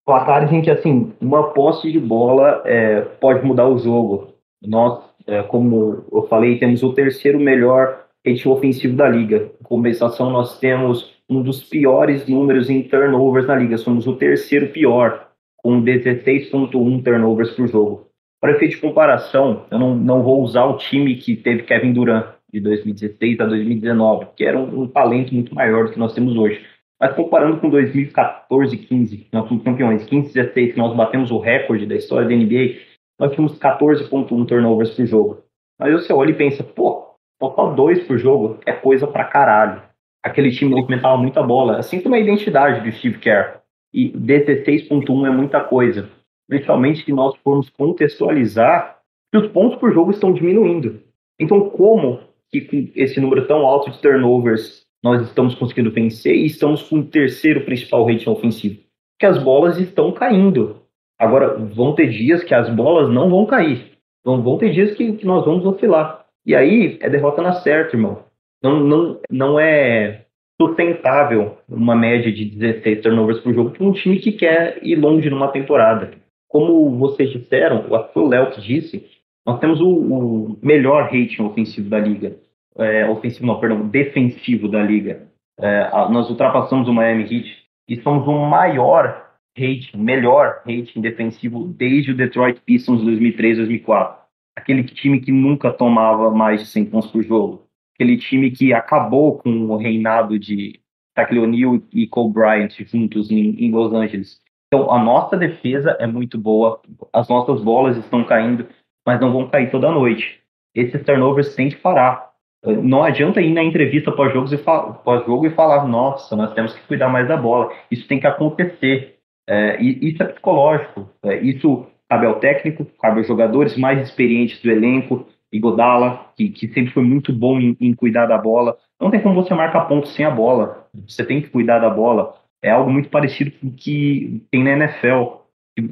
placares 0.04 0.52
em 0.52 0.62
que 0.62 0.70
assim 0.70 1.12
uma 1.20 1.52
posse 1.52 1.90
de 1.90 1.98
bola 1.98 2.62
é, 2.64 3.00
pode 3.00 3.44
mudar 3.44 3.68
o 3.68 3.78
jogo. 3.78 4.34
Nós, 4.62 5.02
é, 5.26 5.42
como 5.42 6.04
eu 6.12 6.26
falei, 6.28 6.58
temos 6.58 6.82
o 6.82 6.92
terceiro 6.92 7.40
melhor 7.40 8.06
rating 8.26 8.48
ofensivo 8.48 8.96
da 8.96 9.08
liga. 9.08 9.50
Em 9.60 9.64
compensação, 9.64 10.30
nós 10.30 10.58
temos 10.58 11.16
um 11.28 11.42
dos 11.42 11.64
piores 11.64 12.26
números 12.28 12.70
em 12.70 12.82
turnovers 12.82 13.46
na 13.46 13.56
liga. 13.56 13.76
Somos 13.76 14.06
o 14.06 14.16
terceiro 14.16 14.68
pior, 14.68 15.28
com 15.56 15.82
16.1 15.82 17.02
turnovers 17.02 17.50
por 17.50 17.68
jogo. 17.68 18.05
Para 18.40 18.52
efeito 18.52 18.76
de 18.76 18.80
comparação, 18.80 19.66
eu 19.70 19.78
não, 19.78 19.94
não 19.94 20.22
vou 20.22 20.42
usar 20.42 20.64
o 20.64 20.76
time 20.76 21.16
que 21.16 21.36
teve 21.36 21.62
Kevin 21.62 21.92
Durant 21.92 22.36
de 22.52 22.60
2016 22.60 23.40
a 23.40 23.46
2019, 23.46 24.26
que 24.36 24.44
era 24.44 24.58
um, 24.58 24.82
um 24.82 24.88
talento 24.88 25.34
muito 25.34 25.54
maior 25.54 25.86
do 25.86 25.92
que 25.92 25.98
nós 25.98 26.14
temos 26.14 26.36
hoje. 26.36 26.64
Mas 27.00 27.14
comparando 27.14 27.58
com 27.58 27.68
2014 27.68 28.76
15, 28.76 29.16
que 29.16 29.28
nós 29.32 29.48
fomos 29.48 29.62
campeões, 29.62 30.04
15 30.04 30.32
16, 30.32 30.72
que 30.72 30.78
nós 30.78 30.96
batemos 30.96 31.30
o 31.30 31.38
recorde 31.38 31.86
da 31.86 31.94
história 31.94 32.28
da 32.28 32.34
NBA, 32.34 32.76
nós 33.18 33.32
tínhamos 33.32 33.58
14.1 33.58 34.46
turnovers 34.46 34.90
por 34.90 35.06
jogo. 35.06 35.42
Mas 35.78 35.92
você 35.92 36.12
olha 36.12 36.30
e 36.30 36.34
pensa, 36.34 36.64
pô, 36.64 37.16
total 37.38 37.74
2 37.74 38.06
por 38.06 38.18
jogo 38.18 38.58
é 38.66 38.72
coisa 38.72 39.06
pra 39.06 39.24
caralho. 39.24 39.82
Aquele 40.22 40.50
time 40.50 40.74
movimentava 40.74 41.16
muita 41.16 41.42
bola, 41.42 41.78
assim 41.78 42.00
como 42.00 42.14
a 42.14 42.18
identidade 42.18 42.80
do 42.80 42.96
Steve 42.96 43.18
Kerr. 43.18 43.60
E 43.92 44.10
16.1 44.10 45.26
é 45.26 45.30
muita 45.30 45.60
coisa. 45.60 46.10
Principalmente 46.48 47.04
se 47.04 47.12
nós 47.12 47.36
formos 47.42 47.68
contextualizar 47.70 48.98
que 49.32 49.38
os 49.38 49.48
pontos 49.48 49.78
por 49.78 49.92
jogo 49.92 50.10
estão 50.10 50.32
diminuindo. 50.32 51.00
Então, 51.38 51.68
como 51.70 52.20
que 52.50 52.60
com 52.60 52.90
esse 52.94 53.20
número 53.20 53.46
tão 53.46 53.66
alto 53.66 53.90
de 53.90 54.00
turnovers 54.00 54.86
nós 55.02 55.22
estamos 55.22 55.54
conseguindo 55.54 55.90
vencer 55.90 56.34
e 56.34 56.46
estamos 56.46 56.82
com 56.82 56.98
o 56.98 57.04
terceiro 57.04 57.64
principal 57.64 58.06
rating 58.06 58.28
ofensivo. 58.28 58.80
Que 59.18 59.26
as 59.26 59.42
bolas 59.42 59.78
estão 59.78 60.12
caindo. 60.12 60.82
Agora, 61.18 61.56
vão 61.58 61.94
ter 61.94 62.08
dias 62.08 62.42
que 62.42 62.54
as 62.54 62.68
bolas 62.74 63.08
não 63.08 63.30
vão 63.30 63.46
cair. 63.46 63.92
Vão, 64.24 64.42
vão 64.42 64.58
ter 64.58 64.72
dias 64.72 64.94
que, 64.94 65.12
que 65.12 65.26
nós 65.26 65.44
vamos 65.44 65.64
oscilar. 65.64 66.26
E 66.44 66.54
aí 66.54 66.98
é 67.00 67.08
derrota 67.08 67.42
na 67.42 67.52
certa, 67.52 67.96
irmão. 67.96 68.24
Não, 68.62 68.80
não, 68.80 69.20
não 69.30 69.60
é 69.60 70.24
sustentável 70.60 71.58
uma 71.68 71.94
média 71.94 72.32
de 72.32 72.44
16 72.44 73.02
turnovers 73.02 73.40
por 73.40 73.54
jogo 73.54 73.70
para 73.70 73.86
um 73.86 73.92
time 73.92 74.18
que 74.18 74.32
quer 74.32 74.78
ir 74.82 74.96
longe 74.96 75.30
numa 75.30 75.48
temporada. 75.48 76.10
Como 76.56 76.98
vocês 76.98 77.30
disseram, 77.30 77.84
o 78.14 78.28
Léo 78.28 78.50
que 78.50 78.60
disse, 78.60 79.06
nós 79.46 79.58
temos 79.60 79.80
o, 79.80 79.88
o 79.88 80.58
melhor 80.62 81.04
rating 81.04 81.42
ofensivo 81.42 81.88
da 81.88 81.98
liga 81.98 82.36
é, 82.78 83.08
ofensivo, 83.08 83.46
não, 83.46 83.58
perdão, 83.58 83.88
defensivo 83.88 84.68
da 84.68 84.82
liga. 84.82 85.28
É, 85.58 85.90
nós 86.10 86.28
ultrapassamos 86.28 86.88
o 86.88 86.92
Miami 86.92 87.22
Heat 87.22 87.56
e 87.88 88.00
somos 88.02 88.26
o 88.26 88.32
maior 88.32 89.34
rating, 89.56 89.96
melhor 89.96 90.62
rating 90.66 91.00
defensivo 91.00 91.66
desde 91.66 92.12
o 92.12 92.16
Detroit 92.16 92.60
Pistons 92.60 93.02
2003-2004. 93.02 94.16
Aquele 94.56 94.84
time 94.84 95.20
que 95.20 95.32
nunca 95.32 95.72
tomava 95.72 96.30
mais 96.30 96.60
de 96.60 96.66
100 96.66 96.86
pontos 96.86 97.10
por 97.10 97.22
jogo. 97.22 97.66
Aquele 97.94 98.18
time 98.18 98.50
que 98.50 98.72
acabou 98.74 99.38
com 99.38 99.50
o 99.50 99.76
reinado 99.76 100.38
de 100.38 100.80
Shaquille 101.16 101.40
O'Neal 101.40 101.80
e 101.92 102.06
Kobe 102.06 102.34
Bryant 102.34 102.70
juntos 102.86 103.30
em, 103.30 103.54
em 103.58 103.70
Los 103.70 103.92
Angeles. 103.92 104.40
Então, 104.66 104.90
a 104.90 104.98
nossa 104.98 105.36
defesa 105.36 105.96
é 106.00 106.06
muito 106.06 106.38
boa, 106.38 106.80
as 107.12 107.28
nossas 107.28 107.62
bolas 107.62 107.96
estão 107.96 108.24
caindo, 108.24 108.66
mas 109.06 109.20
não 109.20 109.32
vão 109.32 109.48
cair 109.48 109.70
toda 109.70 109.90
noite. 109.90 110.40
Esses 110.74 111.02
turnovers 111.04 111.54
têm 111.54 111.68
que 111.68 111.76
parar. 111.76 112.30
Não 112.64 113.04
adianta 113.04 113.40
ir 113.40 113.52
na 113.52 113.62
entrevista 113.62 114.10
pós-jogo 114.10 114.52
e, 114.52 114.58
pós 114.58 115.24
e 115.44 115.54
falar, 115.54 115.86
nossa, 115.86 116.34
nós 116.34 116.52
temos 116.52 116.74
que 116.74 116.86
cuidar 116.88 117.08
mais 117.08 117.28
da 117.28 117.36
bola. 117.36 117.72
Isso 117.90 118.08
tem 118.08 118.18
que 118.18 118.26
acontecer. 118.26 119.16
É, 119.48 119.80
isso 119.80 120.22
é 120.22 120.26
psicológico. 120.26 121.08
É, 121.22 121.36
isso 121.36 121.86
cabe 122.08 122.26
ao 122.26 122.40
técnico, 122.40 122.84
cabe 123.00 123.18
aos 123.18 123.28
jogadores 123.28 123.76
mais 123.76 124.00
experientes 124.02 124.60
do 124.60 124.70
elenco, 124.70 125.26
Igodala, 125.52 126.32
que, 126.36 126.50
que 126.50 126.68
sempre 126.68 126.92
foi 126.92 127.04
muito 127.04 127.32
bom 127.32 127.60
em, 127.60 127.76
em, 127.80 127.94
cuidar 127.94 128.26
da 128.26 128.36
bola. 128.36 128.76
Não 129.00 129.10
tem 129.10 129.20
como 129.20 129.34
você 129.34 129.54
marcar 129.54 129.82
pontos 129.82 130.12
sem 130.14 130.24
a 130.24 130.30
bola. 130.30 130.88
Você 131.06 131.24
tem 131.24 131.40
que 131.40 131.48
cuidar 131.48 131.78
da 131.78 131.88
bola. 131.88 132.34
É 132.62 132.70
algo 132.70 132.90
muito 132.90 133.08
parecido 133.08 133.50
com 133.52 133.68
o 133.68 133.72
que 133.72 134.42
tem 134.50 134.64
na 134.64 134.72
NFL. 134.72 135.42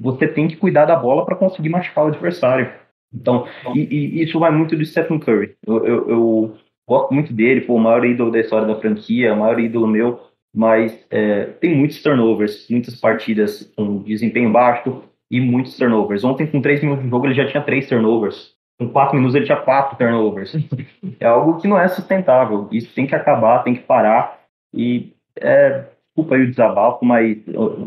Você 0.01 0.27
tem 0.27 0.49
que 0.49 0.57
cuidar 0.57 0.87
da 0.87 0.97
bola 0.97 1.25
para 1.25 1.37
conseguir 1.37 1.69
machucar 1.69 2.05
o 2.05 2.09
adversário. 2.09 2.73
Então, 3.15 3.47
e, 3.75 3.81
e, 3.81 4.23
isso 4.23 4.39
vai 4.41 4.51
muito 4.51 4.77
do 4.77 4.85
Stephen 4.85 5.19
Curry. 5.19 5.55
Eu, 5.65 5.87
eu, 5.87 6.09
eu, 6.11 6.57
gosto 6.89 7.15
muito 7.15 7.33
dele, 7.33 7.61
pô, 7.61 7.75
o 7.75 7.81
maior 7.81 8.05
ídolo 8.05 8.33
da 8.33 8.41
história 8.41 8.67
da 8.67 8.81
franquia, 8.81 9.33
o 9.33 9.39
maior 9.39 9.59
ídolo 9.61 9.87
meu, 9.87 10.21
mas 10.55 10.99
é, 11.11 11.45
tem 11.61 11.75
muitos 11.77 12.03
turnovers, 12.03 12.67
muitas 12.69 13.01
partidas 13.01 13.73
com 13.77 14.03
desempenho 14.03 14.53
baixo 14.53 15.03
e 15.31 15.41
muitos 15.41 15.77
turnovers. 15.77 16.25
Ontem, 16.25 16.47
com 16.47 16.61
3 16.61 16.83
minutos 16.83 17.05
de 17.05 17.11
jogo, 17.11 17.27
ele 17.27 17.35
já 17.35 17.47
tinha 17.47 17.62
3 17.62 17.89
turnovers. 17.89 18.55
Com 18.79 18.89
4 18.89 19.17
minutos, 19.17 19.35
ele 19.35 19.47
tinha 19.47 19.57
4 19.57 19.97
turnovers. 19.97 20.53
é 21.21 21.27
algo 21.27 21.61
que 21.61 21.69
não 21.69 21.79
é 21.79 21.89
sustentável. 21.89 22.69
Isso 22.71 22.93
tem 22.95 23.07
que 23.07 23.15
acabar, 23.15 23.62
tem 23.62 23.75
que 23.75 23.83
parar. 23.83 24.41
E, 24.73 25.12
é, 25.41 25.85
desculpa 26.15 26.37
aí 26.37 26.43
o 26.43 26.51
desabafo, 26.51 27.05
mas 27.05 27.39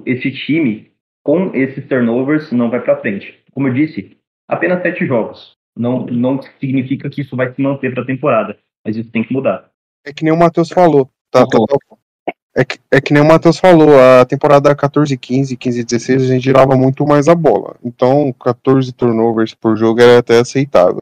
esse 0.06 0.32
time, 0.32 0.92
com 1.24 1.56
esses 1.56 1.88
turnovers, 1.88 2.52
não 2.52 2.70
vai 2.70 2.82
para 2.82 3.00
frente. 3.00 3.40
Como 3.54 3.70
eu 3.70 3.74
disse, 3.74 4.18
apenas 4.48 4.82
sete 4.82 5.08
jogos. 5.08 5.56
Não, 5.78 6.06
não 6.08 6.42
significa 6.60 7.10
que 7.10 7.22
isso 7.22 7.36
vai 7.36 7.54
se 7.54 7.62
manter 7.62 7.94
para 7.94 8.04
a 8.04 8.06
temporada, 8.06 8.58
mas 8.86 8.98
isso 8.98 9.12
tem 9.12 9.24
que 9.24 9.34
mudar. 9.34 9.70
É 10.06 10.12
que 10.12 10.24
nem 10.24 10.34
o 10.34 10.38
Matheus 10.38 10.70
falou. 10.70 11.10
Tá, 11.32 11.46
tá, 11.46 11.58
tá, 11.58 11.98
é, 12.56 12.66
que, 12.66 12.80
é 12.92 13.00
que 13.00 13.14
nem 13.14 13.22
o 13.22 13.28
Matheus 13.28 13.60
falou, 13.60 13.90
a 14.00 14.26
temporada 14.26 14.76
14-15, 14.76 15.58
15-16 15.58 16.16
a 16.16 16.20
gente 16.26 16.44
girava 16.44 16.76
muito 16.76 17.06
mais 17.06 17.28
a 17.28 17.36
bola. 17.36 17.76
Então, 17.84 18.34
14 18.34 18.92
turnovers 18.92 19.54
por 19.54 19.78
jogo 19.78 20.02
era 20.02 20.20
até 20.20 20.40
aceitável. 20.40 20.98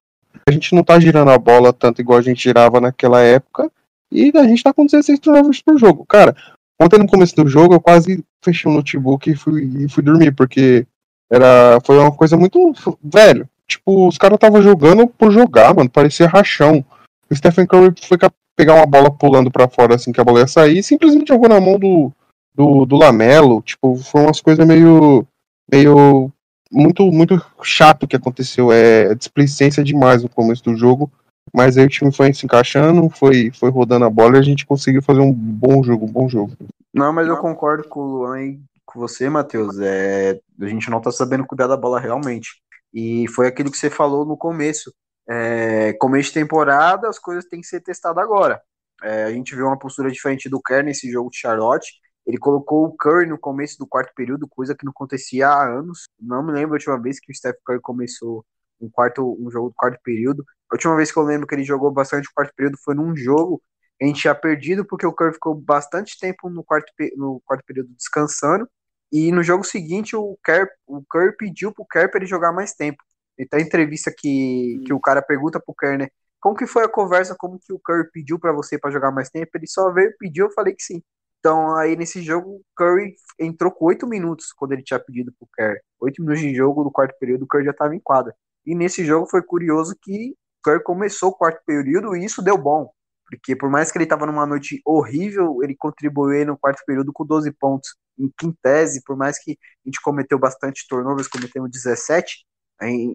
A 0.48 0.52
gente 0.52 0.76
não 0.76 0.84
tá 0.84 1.00
girando 1.00 1.32
a 1.32 1.38
bola 1.38 1.72
tanto 1.72 2.02
igual 2.02 2.20
a 2.20 2.22
gente 2.22 2.44
girava 2.44 2.82
naquela 2.82 3.22
época, 3.22 3.72
e 4.12 4.32
a 4.36 4.44
gente 4.44 4.64
tá 4.64 4.74
com 4.74 4.86
16 4.86 5.20
turnovers 5.20 5.62
por 5.62 5.78
jogo. 5.78 6.06
Cara, 6.06 6.36
ontem 6.80 7.00
no 7.00 7.08
começo 7.08 7.36
do 7.36 7.48
jogo 7.48 7.74
eu 7.74 7.82
quase 7.82 8.24
fechei 8.44 8.70
o 8.70 8.74
notebook 8.74 9.30
e 9.30 9.36
fui, 9.36 9.86
e 9.86 9.90
fui 9.90 10.04
dormir, 10.04 10.32
porque 10.32 10.86
era, 11.32 11.80
foi 11.86 11.98
uma 11.98 12.12
coisa 12.12 12.38
muito. 12.38 12.74
Velho, 13.04 13.50
tipo, 13.68 14.08
os 14.08 14.18
caras 14.18 14.36
estavam 14.36 14.62
jogando 14.62 15.08
por 15.08 15.32
jogar, 15.32 15.74
mano, 15.74 15.90
parecia 15.90 16.28
rachão. 16.28 16.86
O 17.30 17.36
Stephen 17.36 17.66
Curry 17.66 17.94
foi 18.02 18.18
pegar 18.56 18.76
uma 18.76 18.86
bola 18.86 19.12
pulando 19.12 19.52
para 19.52 19.68
fora 19.68 19.96
assim 19.96 20.12
que 20.12 20.22
a 20.22 20.24
bola 20.24 20.40
ia 20.40 20.48
sair 20.48 20.78
e 20.78 20.84
simplesmente 20.84 21.28
jogou 21.28 21.50
na 21.50 21.60
mão 21.60 21.78
do, 21.78 22.12
do, 22.54 22.86
do 22.86 22.96
Lamelo. 22.96 23.62
Tipo, 23.62 23.96
foi 23.96 24.22
umas 24.22 24.40
coisas 24.40 24.66
meio. 24.66 25.28
meio. 25.72 26.32
muito, 26.72 27.12
muito 27.12 27.44
chato 27.64 28.08
que 28.08 28.16
aconteceu. 28.16 28.72
É 28.72 29.16
displicência 29.16 29.84
demais 29.84 30.24
no 30.24 30.30
começo 30.30 30.64
do 30.64 30.76
jogo. 30.76 31.12
Mas 31.54 31.78
aí 31.78 31.86
o 31.86 31.90
time 31.90 32.14
foi 32.14 32.34
se 32.34 32.46
encaixando, 32.46 33.10
foi, 33.10 33.52
foi 33.52 33.70
rodando 33.70 34.06
a 34.06 34.10
bola 34.10 34.38
e 34.38 34.40
a 34.40 34.44
gente 34.44 34.66
conseguiu 34.66 35.02
fazer 35.02 35.20
um 35.20 35.32
bom 35.32 35.84
jogo, 35.84 36.06
um 36.06 36.12
bom 36.12 36.28
jogo. 36.28 36.54
Não, 36.94 37.12
mas 37.14 37.28
eu 37.28 37.38
concordo 37.38 37.88
com 37.88 38.00
o 38.00 38.08
Luan 38.08 38.42
e 38.42 38.60
com 38.86 39.00
você, 39.00 39.30
Matheus. 39.30 39.80
É, 39.80 40.40
a 40.60 40.66
gente 40.68 40.90
não 40.90 41.02
tá 41.02 41.12
sabendo 41.12 41.46
cuidar 41.46 41.68
da 41.68 41.78
bola 41.78 42.00
realmente. 42.00 42.50
E 42.94 43.28
foi 43.30 43.48
aquilo 43.48 43.72
que 43.72 43.78
você 43.78 43.90
falou 43.90 44.26
no 44.26 44.38
começo 44.38 44.92
é, 45.28 45.94
começo 45.94 46.30
de 46.30 46.36
temporada, 46.36 47.10
as 47.10 47.18
coisas 47.20 47.46
têm 47.46 47.62
que 47.62 47.68
ser 47.68 47.82
testadas 47.82 48.24
agora. 48.24 48.62
É, 49.04 49.26
a 49.26 49.32
gente 49.32 49.56
viu 49.56 49.66
uma 49.66 49.78
postura 49.78 50.12
diferente 50.12 50.50
do 50.50 50.62
Kerr 50.62 50.84
nesse 50.84 51.12
jogo 51.12 51.30
de 51.30 51.38
Charlotte. 51.38 51.94
Ele 52.26 52.38
colocou 52.38 52.86
o 52.86 52.96
Curry 52.96 53.28
no 53.28 53.38
começo 53.38 53.78
do 53.78 53.88
quarto 53.88 54.14
período, 54.16 54.48
coisa 54.48 54.76
que 54.76 54.86
não 54.86 54.92
acontecia 54.92 55.48
há 55.48 55.78
anos. 55.78 56.06
Não 56.20 56.44
me 56.44 56.52
lembro 56.52 56.74
a 56.74 56.78
última 56.78 57.00
vez 57.00 57.20
que 57.20 57.32
o 57.32 57.36
Steph 57.36 57.58
Curry 57.64 57.82
começou 57.82 58.46
um, 58.82 58.90
quarto, 58.90 59.38
um 59.40 59.50
jogo 59.52 59.70
do 59.70 59.76
quarto 59.76 60.00
período. 60.04 60.44
A 60.72 60.76
última 60.76 60.96
vez 60.96 61.12
que 61.12 61.18
eu 61.18 61.24
lembro 61.24 61.48
que 61.48 61.56
ele 61.56 61.64
jogou 61.64 61.92
bastante 61.92 62.28
o 62.28 62.34
quarto 62.34 62.54
período 62.56 62.78
foi 62.84 62.96
num 62.96 63.16
jogo 63.16 63.62
a 64.02 64.06
gente 64.06 64.22
tinha 64.22 64.36
perdido 64.36 64.86
porque 64.86 65.06
o 65.06 65.14
Curry 65.14 65.34
ficou 65.34 65.56
bastante 65.56 66.20
tempo 66.20 66.50
no 66.50 66.64
quarto, 66.64 66.92
no 67.16 67.42
quarto 67.46 67.64
período 67.66 67.90
descansando. 67.96 68.68
E 69.12 69.32
no 69.32 69.42
jogo 69.44 69.64
seguinte 69.64 70.16
o, 70.16 70.38
Kerr, 70.44 70.68
o 70.86 71.04
Curry 71.06 71.36
pediu 71.38 71.74
pro 71.74 71.86
Kerr 71.86 72.10
para 72.10 72.20
ele 72.20 72.26
jogar 72.28 72.52
mais 72.52 72.74
tempo. 72.74 73.02
Então, 73.38 73.60
a 73.60 73.62
entrevista 73.62 74.14
que, 74.16 74.82
que 74.86 74.94
o 74.94 75.00
cara 75.00 75.22
pergunta 75.22 75.60
pro 75.60 75.76
Kerr, 75.76 75.98
né? 75.98 76.10
Como 76.42 76.56
que 76.56 76.68
foi 76.68 76.84
a 76.84 76.90
conversa? 76.90 77.36
Como 77.38 77.60
que 77.60 77.72
o 77.74 77.80
Curry 77.80 78.10
pediu 78.12 78.40
para 78.40 78.52
você 78.52 78.78
para 78.78 78.92
jogar 78.92 79.12
mais 79.12 79.30
tempo? 79.30 79.52
Ele 79.56 79.68
só 79.68 79.92
veio 79.92 80.14
pediu, 80.20 80.46
eu 80.46 80.52
falei 80.52 80.74
que 80.74 80.84
sim. 80.84 81.02
Então, 81.40 81.76
aí 81.78 81.96
nesse 81.96 82.22
jogo, 82.22 82.56
o 82.56 82.66
Curry 82.76 83.16
entrou 83.40 83.72
com 83.72 83.86
oito 83.86 84.08
minutos 84.08 84.52
quando 84.52 84.74
ele 84.74 84.84
tinha 84.84 85.00
pedido 85.00 85.32
pro 85.38 85.48
Kerr. 85.56 85.80
Oito 86.02 86.22
minutos 86.22 86.42
de 86.42 86.54
jogo 86.54 86.84
no 86.84 86.92
quarto 86.92 87.16
período, 87.20 87.44
o 87.44 87.48
Curry 87.48 87.66
já 87.66 87.72
estava 87.72 87.96
em 87.96 88.00
quadra. 88.00 88.36
E 88.66 88.76
nesse 88.76 89.06
jogo 89.06 89.28
foi 89.30 89.42
curioso 89.44 89.96
que 90.02 90.36
Curry 90.66 90.82
começou 90.84 91.30
o 91.30 91.34
quarto 91.34 91.62
período 91.64 92.16
e 92.16 92.26
isso 92.26 92.42
deu 92.42 92.58
bom. 92.58 92.90
Porque 93.30 93.56
por 93.56 93.70
mais 93.70 93.92
que 93.92 93.98
ele 93.98 94.06
estava 94.06 94.26
numa 94.26 94.46
noite 94.46 94.82
horrível, 94.84 95.60
ele 95.64 95.76
contribuiu 95.76 96.46
no 96.48 96.58
quarto 96.58 96.82
período 96.86 97.14
com 97.14 97.26
12 97.26 97.52
pontos 97.52 97.96
em 98.18 98.32
quintese, 98.38 99.04
por 99.04 99.16
mais 99.16 99.38
que 99.38 99.52
a 99.52 99.56
gente 99.88 100.02
cometeu 100.02 100.40
bastante 100.40 100.86
turnovers, 100.88 101.28
cometemos 101.28 101.70
17, 101.70 102.46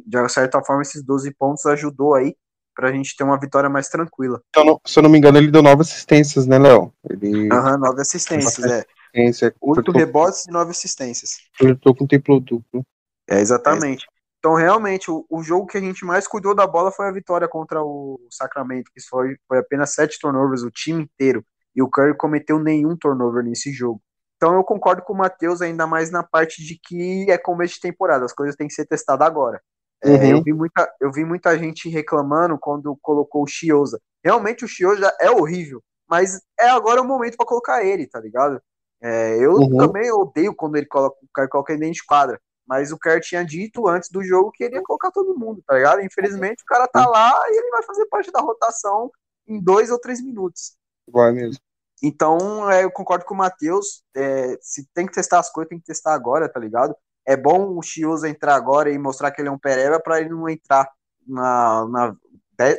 de 0.07 0.29
certa 0.29 0.63
forma, 0.63 0.83
esses 0.83 1.03
12 1.03 1.35
pontos 1.35 1.67
ajudou 1.67 2.15
aí 2.15 2.37
para 2.75 2.89
a 2.89 2.93
gente 2.93 3.17
ter 3.17 3.25
uma 3.25 3.39
vitória 3.39 3.69
mais 3.69 3.89
tranquila. 3.89 4.43
Se 4.55 4.61
eu, 4.61 4.65
não, 4.65 4.81
se 4.87 4.99
eu 4.99 5.03
não 5.03 5.11
me 5.11 5.19
engano, 5.19 5.39
ele 5.39 5.51
deu 5.51 5.63
nove 5.63 5.83
assistências, 5.83 6.47
né, 6.47 6.59
Léo? 6.59 6.93
Ele... 7.09 7.53
Aham, 7.53 7.77
nove 7.79 8.01
assistências, 8.01 8.65
é. 8.65 8.85
Assistência. 9.15 9.55
Oito 9.61 9.93
rebotes 9.93 10.47
e 10.47 10.51
nove 10.51 10.71
assistências. 10.71 11.39
Eu 11.61 11.77
tô 11.77 11.95
com 11.95 12.07
triplo 12.07 12.41
duplo. 12.41 12.85
É, 13.29 13.41
exatamente. 13.41 14.07
Então, 14.41 14.55
realmente, 14.55 15.11
o, 15.11 15.25
o, 15.29 15.43
jogo 15.43 15.67
que 15.67 15.77
a 15.77 15.81
gente 15.81 16.03
mais 16.03 16.27
cuidou 16.27 16.55
da 16.55 16.67
bola 16.67 16.91
foi 16.91 17.07
a 17.07 17.13
vitória 17.13 17.47
contra 17.47 17.83
o 17.83 18.19
Sacramento, 18.31 18.91
que 18.91 19.01
foi, 19.07 19.37
foi 19.47 19.59
apenas 19.59 19.95
sete 19.95 20.19
turnovers, 20.19 20.63
o 20.63 20.71
time 20.71 21.03
inteiro. 21.03 21.45
E 21.77 21.83
o 21.83 21.89
Curry 21.89 22.17
cometeu 22.17 22.59
nenhum 22.59 22.97
turnover 22.97 23.45
nesse 23.45 23.71
jogo. 23.71 24.03
Então 24.37 24.55
eu 24.55 24.65
concordo 24.65 25.03
com 25.03 25.13
o 25.13 25.17
Matheus, 25.17 25.61
ainda 25.61 25.87
mais 25.87 26.11
na 26.11 26.23
parte 26.23 26.65
de 26.65 26.81
que 26.83 27.31
é 27.31 27.37
começo 27.37 27.75
de 27.75 27.81
temporada, 27.81 28.25
as 28.25 28.33
coisas 28.33 28.57
têm 28.57 28.67
que 28.67 28.73
ser 28.73 28.87
testadas 28.87 29.27
agora. 29.27 29.61
É, 30.03 30.09
uhum. 30.09 30.17
É, 30.17 30.33
eu, 30.33 30.43
vi 30.43 30.53
muita, 30.55 30.95
eu 30.99 31.13
vi 31.13 31.25
muita 31.27 31.59
gente 31.59 31.91
reclamando 31.91 32.59
quando 32.59 32.97
colocou 33.03 33.43
o 33.43 33.47
Chiosa. 33.47 34.01
Realmente 34.25 34.65
o 34.65 34.69
Chiosa 34.69 35.15
é 35.21 35.31
horrível, 35.31 35.83
mas 36.09 36.41
é 36.59 36.71
agora 36.71 37.03
o 37.03 37.05
momento 37.05 37.37
para 37.37 37.45
colocar 37.45 37.85
ele, 37.85 38.07
tá 38.07 38.19
ligado? 38.19 38.59
É, 39.03 39.37
eu 39.39 39.53
uhum. 39.53 39.77
também 39.77 40.11
odeio 40.11 40.55
quando 40.55 40.77
ele 40.77 40.87
coloca 40.87 41.17
o 41.23 41.29
cara 41.35 41.49
coloca 41.49 41.73
ele 41.75 41.81
dentro 41.81 41.97
de 41.97 42.07
quadra. 42.07 42.41
Mas 42.71 42.93
o 42.93 42.99
Kerr 42.99 43.21
tinha 43.21 43.45
dito 43.45 43.89
antes 43.89 44.09
do 44.11 44.23
jogo 44.23 44.53
que 44.53 44.63
ele 44.63 44.77
ia 44.77 44.83
colocar 44.85 45.11
todo 45.11 45.37
mundo, 45.37 45.61
tá 45.67 45.75
ligado? 45.75 46.03
Infelizmente 46.03 46.63
o 46.63 46.67
cara 46.67 46.87
tá 46.87 47.05
lá 47.05 47.37
e 47.49 47.59
ele 47.59 47.69
vai 47.69 47.83
fazer 47.83 48.07
parte 48.07 48.31
da 48.31 48.41
rotação 48.41 49.11
em 49.49 49.61
dois 49.61 49.91
ou 49.91 49.99
três 49.99 50.23
minutos. 50.23 50.77
Vai 51.09 51.33
mesmo. 51.33 51.61
Então, 52.01 52.71
é, 52.71 52.85
eu 52.85 52.91
concordo 52.93 53.25
com 53.25 53.35
o 53.35 53.37
Matheus. 53.37 54.05
É, 54.15 54.57
se 54.61 54.89
tem 54.95 55.05
que 55.05 55.13
testar 55.13 55.41
as 55.41 55.51
coisas, 55.51 55.69
tem 55.69 55.81
que 55.81 55.87
testar 55.87 56.15
agora, 56.15 56.49
tá 56.49 56.61
ligado? 56.61 56.95
É 57.27 57.37
bom 57.37 57.77
o 57.77 57.83
Chiosa 57.83 58.29
entrar 58.29 58.55
agora 58.55 58.89
e 58.89 58.97
mostrar 58.97 59.33
que 59.33 59.43
ele 59.43 59.49
é 59.49 59.53
um 59.53 59.59
pereba 59.59 59.99
para 59.99 60.21
ele 60.21 60.29
não 60.29 60.49
entrar 60.49 60.89
na, 61.27 61.89
na, 61.89 62.17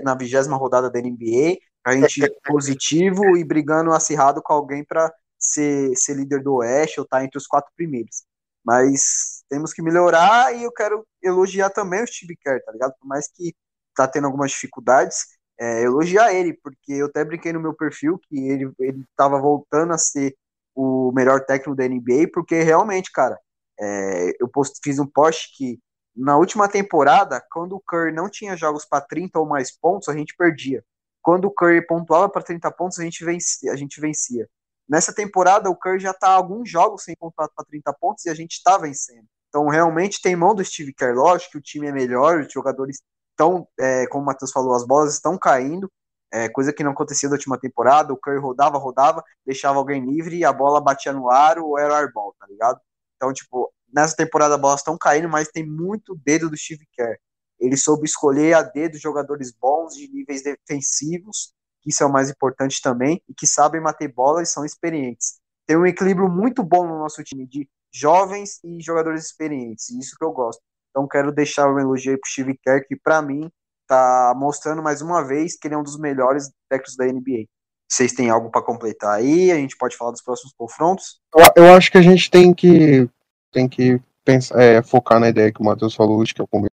na 0.04 0.16
vigésima 0.16 0.56
rodada 0.56 0.89
da 0.89 1.02
NBA, 1.02 1.58
a 1.84 1.94
gente 1.98 2.34
positivo 2.46 3.36
e 3.36 3.44
brigando 3.44 3.92
acirrado 3.92 4.42
com 4.42 4.54
alguém 4.54 4.86
para 4.86 5.14
ser, 5.38 5.94
ser 5.98 6.16
líder 6.16 6.42
do 6.42 6.56
Oeste 6.56 7.02
ou 7.02 7.04
estar 7.04 7.18
tá 7.18 7.26
entre 7.26 7.38
os 7.38 7.46
quatro 7.46 7.70
primeiros. 7.76 8.24
Mas 8.64 9.43
temos 9.49 9.74
que 9.74 9.82
melhorar 9.82 10.55
e 10.55 10.64
eu 10.64 10.72
quero 10.72 11.05
elogiar 11.22 11.70
também 11.70 12.03
o 12.03 12.07
Steve 12.07 12.36
Kerr, 12.38 12.64
tá 12.64 12.72
ligado? 12.72 12.93
Por 12.99 13.07
mais 13.07 13.28
que 13.32 13.55
tá 13.95 14.07
tendo 14.07 14.28
algumas 14.28 14.51
dificuldades, 14.51 15.26
é, 15.59 15.84
elogiar 15.84 16.34
ele, 16.34 16.53
porque 16.53 16.93
eu 16.93 17.07
até 17.07 17.24
brinquei 17.24 17.53
no 17.53 17.59
meu 17.59 17.74
perfil 17.74 18.20
que 18.20 18.49
ele, 18.49 18.72
ele 18.80 19.05
tava 19.16 19.39
voltando 19.39 19.93
a 19.93 19.97
ser 19.97 20.36
o 20.76 21.12
melhor 21.14 21.45
técnico 21.45 21.76
da 21.76 21.88
NBA, 21.88 22.30
porque 22.34 22.62
realmente, 22.62 23.12
cara, 23.12 23.38
é, 23.80 24.32
eu 24.39 24.47
post, 24.47 24.80
fiz 24.84 24.99
um 24.99 25.07
post 25.07 25.55
que 25.55 25.80
na 26.16 26.38
última 26.38 26.68
temporada, 26.68 27.41
quando 27.51 27.76
o 27.76 27.82
Curry 27.82 28.12
não 28.12 28.30
tinha 28.30 28.57
jogos 28.57 28.86
para 28.86 29.01
30 29.01 29.39
ou 29.39 29.45
mais 29.45 29.72
pontos, 29.72 30.09
a 30.09 30.18
gente 30.18 30.36
perdia. 30.36 30.84
Quando 31.22 31.45
o 31.45 31.51
Curry 31.51 31.86
pontuava 31.86 32.30
para 32.30 32.41
30 32.41 32.72
pontos, 32.72 32.99
a 32.99 33.03
gente, 33.03 33.24
vencia, 33.24 33.72
a 33.72 33.76
gente 33.76 34.01
vencia. 34.01 34.49
Nessa 34.92 35.16
temporada, 35.16 35.70
o 35.70 35.76
Curry 35.76 36.02
já 36.02 36.12
está 36.12 36.28
alguns 36.28 36.70
jogos 36.70 37.06
sem 37.06 37.16
pontuar 37.16 37.50
para 37.56 37.64
30 37.64 37.94
pontos 37.94 38.26
e 38.26 38.30
a 38.30 38.34
gente 38.34 38.56
está 38.58 38.78
vencendo. 38.78 39.26
Então, 39.48 39.70
realmente, 39.70 40.22
tem 40.22 40.36
mão 40.36 40.54
do 40.54 40.66
Steve 40.66 40.94
Kerr. 40.94 41.16
Lógico 41.16 41.54
que 41.54 41.58
o 41.60 41.62
time 41.62 41.88
é 41.88 41.94
melhor, 41.94 42.42
os 42.42 42.52
jogadores 42.52 43.02
estão, 43.30 43.66
é, 43.80 44.06
como 44.08 44.24
o 44.24 44.26
Matheus 44.26 44.52
falou, 44.52 44.76
as 44.76 44.86
bolas 44.86 45.14
estão 45.14 45.38
caindo, 45.38 45.89
é, 46.30 46.50
coisa 46.50 46.74
que 46.74 46.84
não 46.84 46.92
acontecia 46.92 47.30
na 47.30 47.36
última 47.36 47.58
temporada. 47.58 48.12
O 48.12 48.18
Curry 48.18 48.39
rodava, 48.39 48.78
rodava, 48.78 49.24
deixava 49.46 49.78
alguém 49.78 50.06
livre 50.06 50.36
e 50.36 50.44
a 50.44 50.52
bola 50.52 50.82
batia 50.82 51.14
no 51.14 51.32
aro 51.32 51.68
ou 51.68 51.80
era 51.80 51.98
airball, 51.98 52.36
tá 52.38 52.46
ligado? 52.46 52.78
Então, 53.16 53.32
tipo, 53.32 53.74
nessa 53.94 54.14
temporada 54.18 54.56
as 54.56 54.62
bolas 54.62 54.82
estão 54.82 54.98
caindo, 54.98 55.30
mas 55.30 55.48
tem 55.48 55.66
muito 55.66 56.20
dedo 56.26 56.50
do 56.50 56.58
Steve 56.58 56.86
Kerr. 56.92 57.18
Ele 57.58 57.78
soube 57.78 58.06
escolher 58.06 58.56
a 58.56 58.62
dedo 58.62 58.98
jogadores 58.98 59.54
bons 59.54 59.96
de 59.96 60.12
níveis 60.12 60.44
defensivos, 60.44 61.54
que 61.82 61.90
isso 61.90 62.04
é 62.04 62.06
o 62.06 62.12
mais 62.12 62.30
importante 62.30 62.82
também, 62.82 63.22
e 63.28 63.34
que 63.34 63.48
sabem 63.48 63.82
bater 63.82 64.08
bola 64.08 64.42
e 64.42 64.46
são 64.46 64.64
experientes. 64.64 65.40
Tem 65.68 65.78
um 65.78 65.86
equilíbrio 65.86 66.30
muito 66.30 66.64
bom 66.64 66.88
no 66.88 67.00
nosso 67.00 67.24
time 67.24 67.46
de 67.46 67.68
jovens 67.94 68.60
e 68.64 68.82
jogadores 68.82 69.26
experientes, 69.26 69.90
e 69.90 70.00
isso 70.00 70.16
que 70.18 70.24
eu 70.24 70.32
gosto. 70.32 70.62
Então 70.90 71.08
quero 71.08 71.32
deixar 71.32 71.72
um 71.72 71.80
elogio 71.80 72.20
para 72.20 72.28
o 72.28 72.32
Steve 72.32 72.58
Kerr, 72.62 72.86
que 72.88 72.96
para 72.96 73.22
mim 73.22 73.50
está 73.82 74.34
mostrando 74.36 74.82
mais 74.82 75.02
uma 75.02 75.26
vez 75.26 75.58
que 75.58 75.68
ele 75.68 75.76
é 75.76 75.78
um 75.78 75.84
dos 75.84 76.00
melhores 76.00 76.50
técnicos 76.70 76.96
da 76.96 77.06
NBA. 77.06 77.46
Vocês 77.90 78.14
têm 78.14 78.30
algo 78.30 78.50
para 78.50 78.62
completar 78.62 79.18
aí? 79.18 79.52
A 79.52 79.56
gente 79.56 79.76
pode 79.78 79.98
falar 79.98 80.12
dos 80.12 80.22
próximos 80.22 80.54
confrontos? 80.58 81.20
Eu, 81.36 81.66
eu 81.66 81.74
acho 81.74 81.92
que 81.92 81.98
a 81.98 82.02
gente 82.02 82.32
tem 82.32 82.54
que 82.54 83.10
tem 83.52 83.68
que 83.68 84.02
pensar, 84.24 84.62
é, 84.62 84.82
focar 84.82 85.20
na 85.20 85.28
ideia 85.28 85.52
que 85.52 85.62
o 85.62 85.66
Matheus 85.66 85.94
falou 85.94 86.20
hoje, 86.20 86.34
que 86.34 86.40
é 86.40 86.44
o 86.44 86.48
começo 86.48 86.72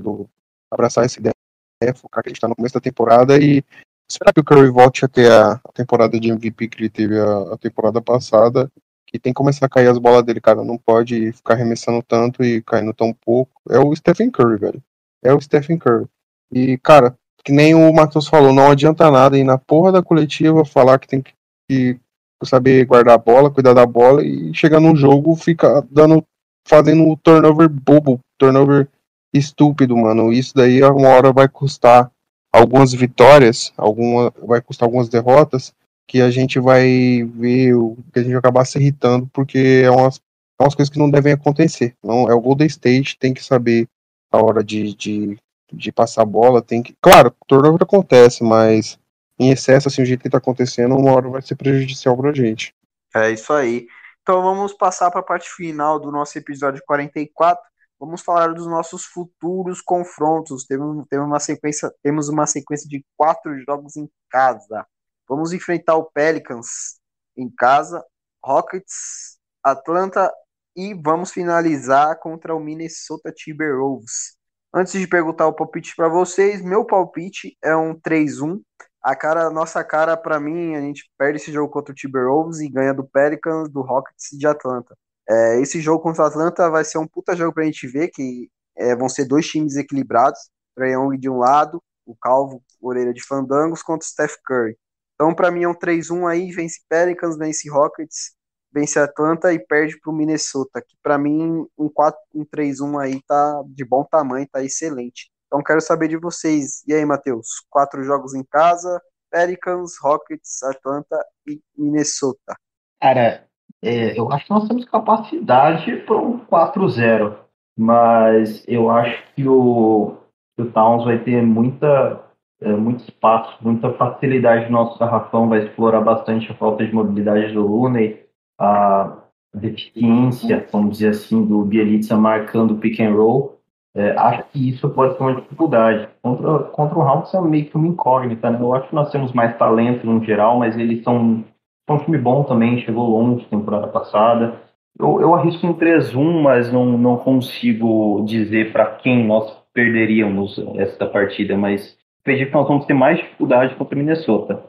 do 0.00 0.28
abraçar 0.70 1.04
essa 1.04 1.20
ideia, 1.20 1.34
é, 1.80 1.94
focar 1.94 2.22
que 2.22 2.28
a 2.28 2.30
gente 2.30 2.38
está 2.38 2.48
no 2.48 2.56
começo 2.56 2.74
da 2.74 2.80
temporada 2.80 3.38
e 3.38 3.62
esperar 4.10 4.32
que 4.32 4.40
o 4.40 4.44
Curry 4.44 4.70
volte 4.70 5.04
a 5.04 5.08
ter 5.08 5.30
a, 5.30 5.60
temporada 5.74 6.18
de 6.18 6.30
MVP 6.30 6.68
que 6.68 6.80
ele 6.80 6.88
teve 6.88 7.18
a, 7.18 7.54
a 7.54 7.58
temporada 7.58 8.00
passada 8.00 8.70
que 9.08 9.18
tem 9.18 9.32
que 9.32 9.38
começar 9.38 9.66
a 9.66 9.68
cair 9.68 9.88
as 9.88 9.98
bolas 9.98 10.22
dele, 10.22 10.40
cara. 10.40 10.62
Não 10.62 10.76
pode 10.76 11.32
ficar 11.32 11.54
arremessando 11.54 12.02
tanto 12.02 12.44
e 12.44 12.62
caindo 12.62 12.92
tão 12.92 13.12
pouco. 13.12 13.52
É 13.70 13.78
o 13.78 13.94
Stephen 13.96 14.30
Curry, 14.30 14.58
velho. 14.58 14.82
É 15.24 15.32
o 15.32 15.40
Stephen 15.40 15.78
Curry. 15.78 16.06
E, 16.52 16.76
cara, 16.78 17.16
que 17.42 17.50
nem 17.50 17.74
o 17.74 17.92
Matheus 17.92 18.28
falou, 18.28 18.52
não 18.52 18.70
adianta 18.70 19.10
nada 19.10 19.38
ir 19.38 19.44
na 19.44 19.56
porra 19.56 19.90
da 19.90 20.02
coletiva 20.02 20.64
falar 20.64 20.98
que 20.98 21.08
tem 21.08 21.22
que 21.22 21.98
saber 22.44 22.84
guardar 22.84 23.14
a 23.14 23.18
bola, 23.18 23.50
cuidar 23.50 23.72
da 23.72 23.86
bola 23.86 24.22
e 24.22 24.54
chegar 24.54 24.78
no 24.78 24.94
jogo 24.94 25.34
ficar 25.34 25.82
dando, 25.90 26.22
fazendo 26.66 27.16
turnover 27.16 27.68
bobo, 27.68 28.20
turnover 28.38 28.88
estúpido, 29.32 29.96
mano. 29.96 30.32
Isso 30.32 30.54
daí 30.54 30.82
uma 30.82 31.08
hora 31.08 31.32
vai 31.32 31.48
custar 31.48 32.10
algumas 32.52 32.92
vitórias, 32.92 33.72
alguma, 33.76 34.32
vai 34.42 34.60
custar 34.60 34.86
algumas 34.86 35.08
derrotas, 35.08 35.74
que 36.06 36.22
a 36.22 36.30
gente 36.30 36.58
vai 36.58 37.22
ver, 37.34 37.74
que 38.12 38.18
a 38.18 38.22
gente 38.22 38.32
vai 38.32 38.38
acabar 38.38 38.64
se 38.64 38.78
irritando, 38.78 39.28
porque 39.32 39.82
é 39.84 39.90
umas, 39.90 40.16
é 40.58 40.62
umas 40.62 40.74
coisas 40.74 40.92
que 40.92 40.98
não 40.98 41.10
devem 41.10 41.32
acontecer. 41.32 41.94
Não, 42.02 42.28
é 42.28 42.34
o 42.34 42.40
Golden 42.40 42.66
State, 42.66 43.18
tem 43.18 43.34
que 43.34 43.44
saber 43.44 43.86
a 44.32 44.42
hora 44.42 44.64
de, 44.64 44.94
de, 44.94 45.38
de 45.72 45.92
passar 45.92 46.22
a 46.22 46.26
bola, 46.26 46.62
tem 46.62 46.82
que. 46.82 46.94
Claro, 47.00 47.34
turnover 47.46 47.82
acontece, 47.82 48.42
mas 48.42 48.98
em 49.38 49.50
excesso, 49.50 49.88
assim, 49.88 50.02
o 50.02 50.06
jeito 50.06 50.22
que 50.22 50.30
tá 50.30 50.38
acontecendo, 50.38 50.96
uma 50.96 51.12
hora 51.12 51.28
vai 51.28 51.42
ser 51.42 51.54
prejudicial 51.54 52.16
pra 52.16 52.32
gente. 52.32 52.74
É 53.14 53.30
isso 53.30 53.52
aí. 53.52 53.86
Então 54.22 54.42
vamos 54.42 54.72
passar 54.72 55.10
para 55.10 55.20
a 55.20 55.24
parte 55.24 55.48
final 55.48 55.98
do 55.98 56.10
nosso 56.10 56.36
episódio 56.36 56.82
44. 56.86 57.62
Vamos 57.98 58.22
falar 58.22 58.54
dos 58.54 58.66
nossos 58.66 59.04
futuros 59.04 59.80
confrontos. 59.80 60.64
Temos, 60.64 61.06
temos, 61.08 61.26
uma, 61.26 61.40
sequência, 61.40 61.92
temos 62.02 62.28
uma 62.28 62.46
sequência 62.46 62.88
de 62.88 63.04
quatro 63.16 63.58
jogos 63.64 63.96
em 63.96 64.08
casa. 64.30 64.86
Vamos 65.28 65.52
enfrentar 65.52 65.96
o 65.96 66.10
Pelicans 66.10 67.00
em 67.36 67.50
casa, 67.50 68.04
Rockets, 68.44 69.38
Atlanta 69.62 70.32
e 70.76 70.94
vamos 70.94 71.32
finalizar 71.32 72.18
contra 72.20 72.54
o 72.54 72.60
Minnesota 72.60 73.32
Timberwolves. 73.32 74.36
Antes 74.72 74.92
de 74.92 75.06
perguntar 75.06 75.46
o 75.46 75.54
palpite 75.54 75.94
para 75.96 76.08
vocês, 76.08 76.62
meu 76.62 76.84
palpite 76.84 77.56
é 77.62 77.74
um 77.74 77.94
3-1 77.94 78.60
a 79.02 79.14
cara, 79.14 79.48
nossa 79.48 79.82
cara, 79.84 80.16
para 80.16 80.40
mim, 80.40 80.74
a 80.74 80.80
gente 80.80 81.10
perde 81.16 81.38
esse 81.38 81.52
jogo 81.52 81.72
contra 81.72 81.92
o 81.92 81.94
Timberwolves 81.94 82.60
e 82.60 82.68
ganha 82.68 82.92
do 82.92 83.04
Pelicans, 83.04 83.70
do 83.70 83.80
Rockets 83.80 84.32
e 84.32 84.38
de 84.38 84.46
Atlanta. 84.46 84.96
É, 85.28 85.60
esse 85.60 85.80
jogo 85.80 86.02
contra 86.02 86.24
o 86.24 86.26
Atlanta 86.26 86.70
vai 86.70 86.84
ser 86.84 86.98
um 86.98 87.06
puta 87.06 87.36
jogo 87.36 87.52
pra 87.52 87.64
gente 87.64 87.86
ver, 87.86 88.08
que 88.08 88.48
é, 88.76 88.96
vão 88.96 89.08
ser 89.08 89.26
dois 89.26 89.46
times 89.46 89.76
equilibrados, 89.76 90.40
Trae 90.74 90.92
Young 90.92 91.18
de 91.18 91.28
um 91.28 91.38
lado, 91.38 91.82
o 92.06 92.16
Calvo, 92.16 92.62
orelha 92.80 93.12
de 93.12 93.22
fandangos, 93.24 93.82
contra 93.82 94.06
o 94.06 94.08
Steph 94.08 94.36
Curry. 94.46 94.76
Então, 95.14 95.34
para 95.34 95.50
mim, 95.50 95.64
é 95.64 95.68
um 95.68 95.74
3-1 95.74 96.26
aí, 96.26 96.50
vence 96.52 96.80
Pelicans, 96.88 97.36
vence 97.36 97.68
Rockets, 97.68 98.32
vence 98.72 98.98
Atlanta 98.98 99.52
e 99.52 99.58
perde 99.58 99.98
pro 100.00 100.12
Minnesota, 100.12 100.80
que 100.80 100.96
para 101.02 101.18
mim, 101.18 101.66
um 101.76 101.88
4 101.88 102.18
um 102.34 102.44
3-1 102.44 102.98
aí 103.00 103.20
tá 103.26 103.62
de 103.66 103.84
bom 103.84 104.04
tamanho, 104.04 104.48
tá 104.50 104.62
excelente. 104.62 105.30
Então 105.46 105.62
quero 105.62 105.80
saber 105.80 106.08
de 106.08 106.16
vocês. 106.18 106.82
E 106.86 106.94
aí, 106.94 107.04
Matheus? 107.04 107.48
Quatro 107.70 108.02
jogos 108.04 108.34
em 108.34 108.44
casa: 108.44 109.00
Pelicans, 109.30 109.94
Rockets, 110.00 110.62
Atlanta 110.62 111.24
e 111.46 111.60
Minnesota. 111.76 112.54
Cara, 113.00 113.47
é, 113.82 114.18
eu 114.18 114.30
acho 114.32 114.44
que 114.46 114.50
nós 114.50 114.66
temos 114.66 114.84
capacidade 114.84 115.96
para 115.98 116.16
um 116.16 116.38
4-0, 116.40 117.34
mas 117.76 118.64
eu 118.66 118.90
acho 118.90 119.22
que 119.34 119.46
o, 119.46 120.16
o 120.58 120.64
Towns 120.66 121.04
vai 121.04 121.18
ter 121.18 121.42
muita, 121.42 122.20
é, 122.60 122.72
muito 122.72 123.04
espaço, 123.04 123.56
muita 123.60 123.92
facilidade 123.92 124.66
no 124.66 124.72
nosso 124.72 124.98
garrafão, 124.98 125.48
vai 125.48 125.64
explorar 125.64 126.00
bastante 126.00 126.50
a 126.50 126.54
falta 126.54 126.84
de 126.84 126.92
mobilidade 126.92 127.52
do 127.52 127.66
Looney, 127.66 128.20
a 128.58 129.16
deficiência, 129.54 130.66
vamos 130.72 130.98
dizer 130.98 131.10
assim, 131.10 131.44
do 131.44 131.64
Bielitsa 131.64 132.16
marcando 132.16 132.72
o 132.72 132.78
pick 132.78 133.00
and 133.00 133.14
roll. 133.14 133.58
É, 133.94 134.10
acho 134.16 134.44
que 134.52 134.68
isso 134.68 134.88
pode 134.90 135.16
ser 135.16 135.22
uma 135.22 135.34
dificuldade. 135.34 136.08
Contra, 136.22 136.58
contra 136.64 136.98
o 136.98 137.02
Hawks 137.02 137.34
é 137.34 137.40
meio 137.40 137.66
que 137.66 137.76
uma 137.76 137.88
incógnita, 137.88 138.50
né? 138.50 138.60
Eu 138.60 138.74
acho 138.74 138.88
que 138.88 138.94
nós 138.94 139.10
temos 139.10 139.32
mais 139.32 139.56
talento 139.56 140.06
no 140.06 140.22
geral, 140.22 140.58
mas 140.58 140.76
eles 140.76 141.02
são, 141.02 141.44
são 141.88 141.96
um 141.96 142.04
time 142.04 142.18
bom 142.18 142.44
também, 142.44 142.78
chegou 142.84 143.08
longe 143.08 143.44
temporada 143.46 143.88
passada. 143.88 144.60
Eu, 144.96 145.20
eu 145.20 145.34
arrisco 145.34 145.66
um 145.66 145.74
3-1, 145.74 146.40
mas 146.40 146.70
não, 146.70 146.96
não 146.96 147.16
consigo 147.16 148.22
dizer 148.24 148.72
para 148.72 148.94
quem 148.96 149.26
nós 149.26 149.52
perderíamos 149.72 150.56
essa 150.76 151.06
partida, 151.06 151.56
mas 151.56 151.96
acredito 152.20 152.48
que 152.48 152.54
nós 152.54 152.68
vamos 152.68 152.86
ter 152.86 152.94
mais 152.94 153.18
dificuldade 153.18 153.74
contra 153.74 153.96
o 153.96 153.98
Minnesota. 153.98 154.64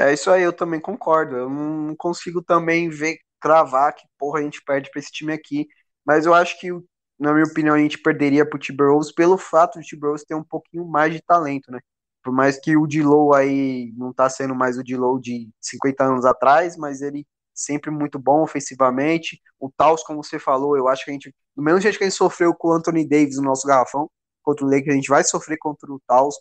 É 0.00 0.12
isso 0.12 0.30
aí, 0.30 0.42
eu 0.42 0.52
também 0.52 0.80
concordo. 0.80 1.36
Eu 1.36 1.48
não 1.48 1.94
consigo 1.96 2.42
também 2.42 2.88
ver, 2.88 3.18
cravar 3.40 3.94
que 3.94 4.02
porra 4.18 4.40
a 4.40 4.42
gente 4.42 4.62
perde 4.64 4.90
para 4.90 4.98
esse 4.98 5.12
time 5.12 5.32
aqui. 5.32 5.66
Mas 6.04 6.24
eu 6.24 6.32
acho 6.32 6.58
que 6.58 6.72
na 7.18 7.32
minha 7.32 7.44
opinião, 7.44 7.74
a 7.74 7.78
gente 7.78 7.98
perderia 7.98 8.48
pro 8.48 8.58
T-Burrows 8.58 9.12
pelo 9.12 9.36
fato 9.36 9.80
de 9.80 9.88
T-Burrows 9.88 10.22
ter 10.22 10.34
um 10.34 10.44
pouquinho 10.44 10.86
mais 10.86 11.12
de 11.12 11.20
talento, 11.20 11.70
né? 11.72 11.80
Por 12.28 12.34
mais 12.34 12.60
que 12.60 12.76
o 12.76 12.86
D-Low 12.86 13.32
aí 13.32 13.90
não 13.96 14.12
tá 14.12 14.28
sendo 14.28 14.54
mais 14.54 14.76
o 14.76 14.84
D-Low 14.84 15.18
de 15.18 15.48
50 15.62 16.04
anos 16.04 16.26
atrás, 16.26 16.76
mas 16.76 17.00
ele 17.00 17.26
sempre 17.54 17.90
muito 17.90 18.18
bom 18.18 18.42
ofensivamente. 18.42 19.40
O 19.58 19.70
Taos, 19.74 20.02
como 20.02 20.22
você 20.22 20.38
falou, 20.38 20.76
eu 20.76 20.88
acho 20.88 21.06
que 21.06 21.10
a 21.10 21.14
gente, 21.14 21.34
do 21.56 21.62
mesmo 21.62 21.80
jeito 21.80 21.96
que 21.96 22.04
a 22.04 22.06
gente 22.06 22.18
sofreu 22.18 22.54
com 22.54 22.68
o 22.68 22.72
Anthony 22.74 23.08
Davis 23.08 23.38
no 23.38 23.44
nosso 23.44 23.66
garrafão, 23.66 24.10
contra 24.42 24.62
o 24.62 24.68
Lakers, 24.68 24.90
a 24.90 24.96
gente 24.96 25.08
vai 25.08 25.24
sofrer 25.24 25.56
contra 25.56 25.90
o 25.90 25.98
Taos, 26.06 26.38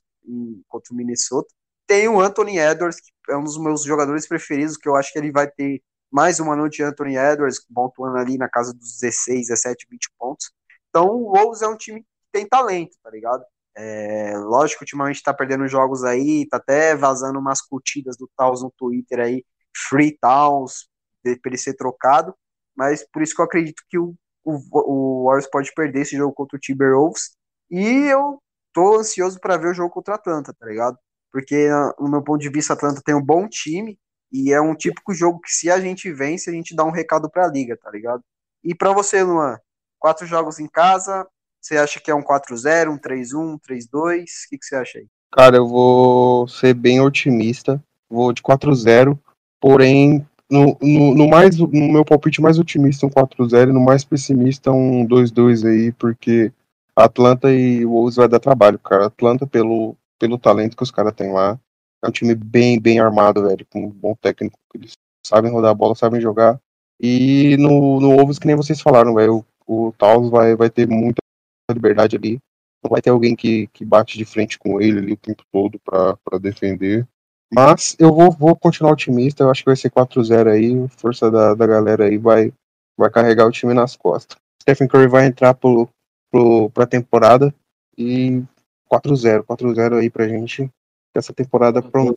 contra 0.67 0.93
o 0.93 0.97
Minnesota. 0.97 1.47
Tem 1.87 2.09
o 2.09 2.19
Anthony 2.19 2.59
Edwards, 2.59 2.99
que 2.99 3.31
é 3.31 3.37
um 3.37 3.45
dos 3.45 3.57
meus 3.57 3.85
jogadores 3.85 4.27
preferidos, 4.27 4.75
que 4.75 4.89
eu 4.89 4.95
acho 4.97 5.13
que 5.13 5.19
ele 5.19 5.31
vai 5.31 5.49
ter 5.49 5.81
mais 6.11 6.37
uma 6.41 6.53
noite 6.53 6.75
de 6.79 6.83
Anthony 6.83 7.15
Edwards, 7.15 7.65
pontuando 7.73 8.17
ali 8.17 8.37
na 8.37 8.49
casa 8.49 8.73
dos 8.73 8.99
16, 8.99 9.47
17, 9.47 9.87
20 9.89 10.09
pontos. 10.19 10.51
Então 10.89 11.07
o 11.07 11.33
Wolves 11.33 11.61
é 11.61 11.67
um 11.69 11.77
time 11.77 12.01
que 12.01 12.07
tem 12.33 12.45
talento, 12.45 12.97
tá 13.01 13.09
ligado? 13.09 13.41
É, 13.77 14.35
lógico, 14.37 14.83
ultimamente 14.83 15.21
tá 15.21 15.33
perdendo 15.33 15.67
jogos 15.67 16.03
aí, 16.03 16.47
tá 16.49 16.57
até 16.57 16.95
vazando 16.95 17.37
umas 17.39 17.61
curtidas 17.61 18.17
do 18.17 18.29
Taos 18.35 18.63
no 18.63 18.71
Twitter 18.75 19.19
aí, 19.19 19.45
Free 19.89 20.17
Taos, 20.17 20.89
para 21.23 21.37
ele 21.45 21.57
ser 21.57 21.75
trocado, 21.75 22.35
mas 22.75 23.05
por 23.11 23.21
isso 23.21 23.35
que 23.35 23.41
eu 23.41 23.45
acredito 23.45 23.83
que 23.87 23.99
o, 23.99 24.15
o, 24.43 24.59
o 24.71 25.25
Warriors 25.25 25.49
pode 25.49 25.71
perder 25.75 26.01
esse 26.01 26.17
jogo 26.17 26.33
contra 26.33 26.57
o 26.57 26.59
Timberwolves, 26.59 27.35
e 27.69 27.83
eu 28.11 28.41
tô 28.73 28.97
ansioso 28.97 29.39
para 29.39 29.57
ver 29.57 29.69
o 29.69 29.73
jogo 29.73 29.93
contra 29.93 30.13
o 30.13 30.15
Atlanta, 30.15 30.53
tá 30.57 30.65
ligado? 30.65 30.97
Porque, 31.31 31.69
no 31.99 32.09
meu 32.09 32.23
ponto 32.23 32.41
de 32.41 32.49
vista, 32.49 32.73
a 32.73 32.75
Atlanta 32.75 33.01
tem 33.05 33.13
um 33.13 33.23
bom 33.23 33.47
time, 33.47 33.99
e 34.31 34.51
é 34.51 34.59
um 34.59 34.75
típico 34.75 35.13
jogo 35.13 35.39
que 35.39 35.51
se 35.51 35.69
a 35.69 35.79
gente 35.79 36.11
vence, 36.11 36.49
a 36.49 36.53
gente 36.53 36.75
dá 36.75 36.83
um 36.83 36.91
recado 36.91 37.29
pra 37.29 37.47
liga, 37.47 37.77
tá 37.77 37.91
ligado? 37.91 38.23
E 38.63 38.73
para 38.75 38.91
você, 38.91 39.23
Luan, 39.23 39.57
Quatro 39.99 40.25
jogos 40.25 40.59
em 40.59 40.67
casa. 40.67 41.27
Você 41.61 41.77
acha 41.77 41.99
que 41.99 42.11
é 42.11 42.15
um 42.15 42.23
4-0, 42.23 42.89
um 42.89 42.97
3-1, 42.97 43.35
um 43.35 43.57
3-2? 43.59 44.21
O 44.21 44.49
que, 44.49 44.57
que 44.57 44.65
você 44.65 44.75
acha 44.75 44.99
aí? 44.99 45.07
Cara, 45.31 45.57
eu 45.57 45.67
vou 45.67 46.47
ser 46.47 46.73
bem 46.73 47.01
otimista. 47.01 47.83
Vou 48.09 48.31
de 48.31 48.41
4-0. 48.41 49.17
Porém, 49.59 50.25
no, 50.49 50.77
no, 50.81 51.15
no, 51.15 51.27
mais, 51.27 51.57
no 51.57 51.67
meu 51.67 52.05
palpite 52.05 52.41
mais 52.41 52.57
otimista, 52.57 53.05
um 53.05 53.09
4-0. 53.09 53.71
No 53.71 53.81
mais 53.81 54.03
pessimista, 54.03 54.71
um 54.71 55.05
2-2 55.05 55.67
aí, 55.67 55.91
porque 55.91 56.51
Atlanta 56.95 57.51
e 57.51 57.85
Wolves 57.85 58.15
vai 58.15 58.27
dar 58.27 58.39
trabalho, 58.39 58.79
cara. 58.79 59.07
Atlanta, 59.07 59.45
pelo, 59.45 59.95
pelo 60.17 60.37
talento 60.37 60.75
que 60.75 60.83
os 60.83 60.91
caras 60.91 61.13
têm 61.13 61.31
lá, 61.31 61.59
é 62.03 62.07
um 62.07 62.11
time 62.11 62.33
bem, 62.33 62.79
bem 62.79 62.99
armado, 62.99 63.43
velho, 63.43 63.65
com 63.69 63.85
um 63.85 63.89
bom 63.89 64.15
técnico. 64.15 64.57
Eles 64.73 64.93
sabem 65.25 65.51
rodar 65.51 65.71
a 65.71 65.75
bola, 65.75 65.95
sabem 65.95 66.21
jogar. 66.21 66.59
E 66.99 67.55
no, 67.57 67.99
no 67.99 68.15
Wolves, 68.15 68.39
que 68.39 68.47
nem 68.47 68.55
vocês 68.55 68.81
falaram, 68.81 69.13
velho, 69.13 69.45
o 69.67 69.93
Taos 69.97 70.29
vai, 70.29 70.55
vai 70.55 70.69
ter 70.69 70.87
muita 70.87 71.19
liberdade 71.73 72.15
ali. 72.15 72.39
Não 72.83 72.89
vai 72.89 73.01
ter 73.01 73.09
alguém 73.09 73.35
que, 73.35 73.67
que 73.67 73.83
bate 73.83 74.17
de 74.17 74.25
frente 74.25 74.57
com 74.57 74.79
ele 74.79 74.99
ali 74.99 75.13
o 75.13 75.17
tempo 75.17 75.43
todo 75.51 75.79
para 75.79 76.39
defender. 76.39 77.07
Mas 77.53 77.95
eu 77.97 78.13
vou, 78.13 78.31
vou 78.31 78.55
continuar 78.55 78.91
otimista, 78.91 79.43
eu 79.43 79.49
acho 79.49 79.61
que 79.63 79.69
vai 79.69 79.75
ser 79.75 79.89
4-0 79.89 80.51
aí, 80.51 80.87
força 80.89 81.31
da, 81.31 81.53
da 81.53 81.65
galera 81.65 82.05
aí 82.05 82.17
vai, 82.17 82.53
vai 82.97 83.09
carregar 83.09 83.47
o 83.47 83.51
time 83.51 83.73
nas 83.73 83.95
costas. 83.95 84.37
Stephen 84.61 84.87
Curry 84.87 85.07
vai 85.07 85.25
entrar 85.25 85.53
pro, 85.53 85.89
pro, 86.29 86.69
pra 86.71 86.85
temporada 86.85 87.53
e 87.97 88.43
4-0, 88.91 89.43
4-0 89.43 89.99
aí 89.99 90.09
pra 90.09 90.27
gente. 90.27 90.69
Essa 91.15 91.33
temporada 91.33 91.81
pronto. 91.81 92.15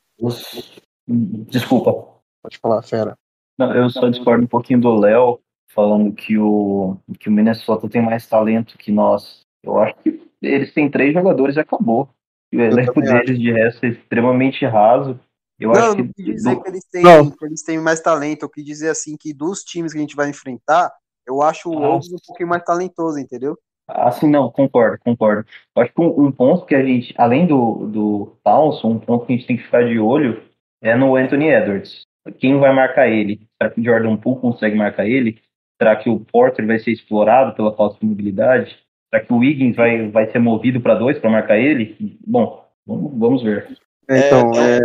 Desculpa. 1.09 2.21
Pode 2.43 2.59
falar, 2.59 2.83
fera. 2.83 3.17
Não, 3.59 3.75
eu 3.75 3.89
só 3.89 4.09
discordo 4.09 4.45
um 4.45 4.49
pouquinho 4.49 4.81
do 4.81 4.95
Léo 4.95 5.41
falando 5.75 6.13
que 6.13 6.37
o, 6.37 6.97
que 7.19 7.29
o 7.29 7.33
Minnesota 7.33 7.89
tem 7.89 8.03
mais 8.03 8.27
talento 8.27 8.79
que 8.79 8.93
nós. 8.93 9.47
Eu 9.63 9.79
acho 9.79 9.95
que 10.03 10.21
eles 10.43 10.73
têm 10.73 10.91
três 10.91 11.13
jogadores 11.13 11.57
e 11.57 11.61
acabou. 11.61 12.09
E 12.53 12.57
o 12.57 12.61
elenco 12.61 13.01
deles, 13.01 13.39
de 13.39 13.53
resto, 13.53 13.85
é 13.85 13.91
extremamente 13.91 14.65
raso. 14.67 15.19
Eu 15.59 15.73
não, 15.73 15.81
acho 15.81 15.99
não 15.99 16.07
que... 16.07 16.15
quis 16.15 16.25
dizer 16.25 16.61
que 16.61 16.69
eles, 16.69 16.85
têm, 16.87 17.31
que 17.31 17.45
eles 17.45 17.63
têm 17.63 17.79
mais 17.79 18.01
talento. 18.01 18.43
Eu 18.45 18.49
quis 18.49 18.65
dizer 18.65 18.89
assim 18.89 19.17
que 19.17 19.33
dos 19.33 19.63
times 19.63 19.93
que 19.93 19.99
a 19.99 20.01
gente 20.01 20.17
vai 20.17 20.29
enfrentar, 20.29 20.91
eu 21.27 21.43
acho 21.43 21.71
o 21.71 21.79
Wolves 21.79 22.13
um 22.13 22.17
pouquinho 22.27 22.49
mais 22.49 22.65
talentoso, 22.65 23.19
entendeu? 23.19 23.57
Assim, 23.87 24.29
não, 24.29 24.51
concordo, 24.51 24.99
concordo. 25.01 25.45
Eu 25.77 25.83
acho 25.83 25.93
que 25.93 26.01
um, 26.01 26.27
um, 26.27 26.33
ponto 26.33 26.65
que 26.65 26.75
a 26.75 26.85
gente, 26.85 27.13
além 27.17 27.47
do, 27.47 27.87
do 27.87 28.37
Townsend, 28.43 28.95
um 28.95 28.99
ponto 28.99 29.27
que 29.27 29.33
a 29.33 29.37
gente 29.37 29.47
tem 29.47 29.57
que 29.57 29.65
ficar 29.65 29.85
de 29.85 29.99
olho 29.99 30.43
é 30.81 30.97
no 30.97 31.17
Anthony 31.17 31.49
Edwards. 31.49 32.05
Quem 32.39 32.59
vai 32.59 32.73
marcar 32.75 33.09
ele? 33.09 33.41
Será 33.57 33.71
que 33.71 33.81
o 33.81 33.85
Jordan 33.85 34.17
Poole 34.17 34.41
consegue 34.41 34.77
marcar 34.77 35.07
ele? 35.07 35.41
Será 35.81 35.97
que 35.97 36.11
o 36.11 36.21
Porter 36.21 36.67
vai 36.67 36.79
ser 36.79 36.91
explorado 36.91 37.57
pela 37.57 37.75
falta 37.75 37.99
de 37.99 38.05
mobilidade? 38.05 38.77
Será 39.09 39.25
que 39.25 39.33
o 39.33 39.39
Wiggins 39.39 39.75
vai, 39.75 40.11
vai 40.11 40.31
ser 40.31 40.39
movido 40.39 40.79
para 40.79 40.95
dois 40.95 41.19
para 41.19 41.31
marcar 41.31 41.57
ele? 41.57 42.19
Bom, 42.27 42.69
vamos 42.87 43.43
ver. 43.43 43.67
É, 44.07 44.27
então, 44.27 44.53
é, 44.55 44.77
é 44.77 44.81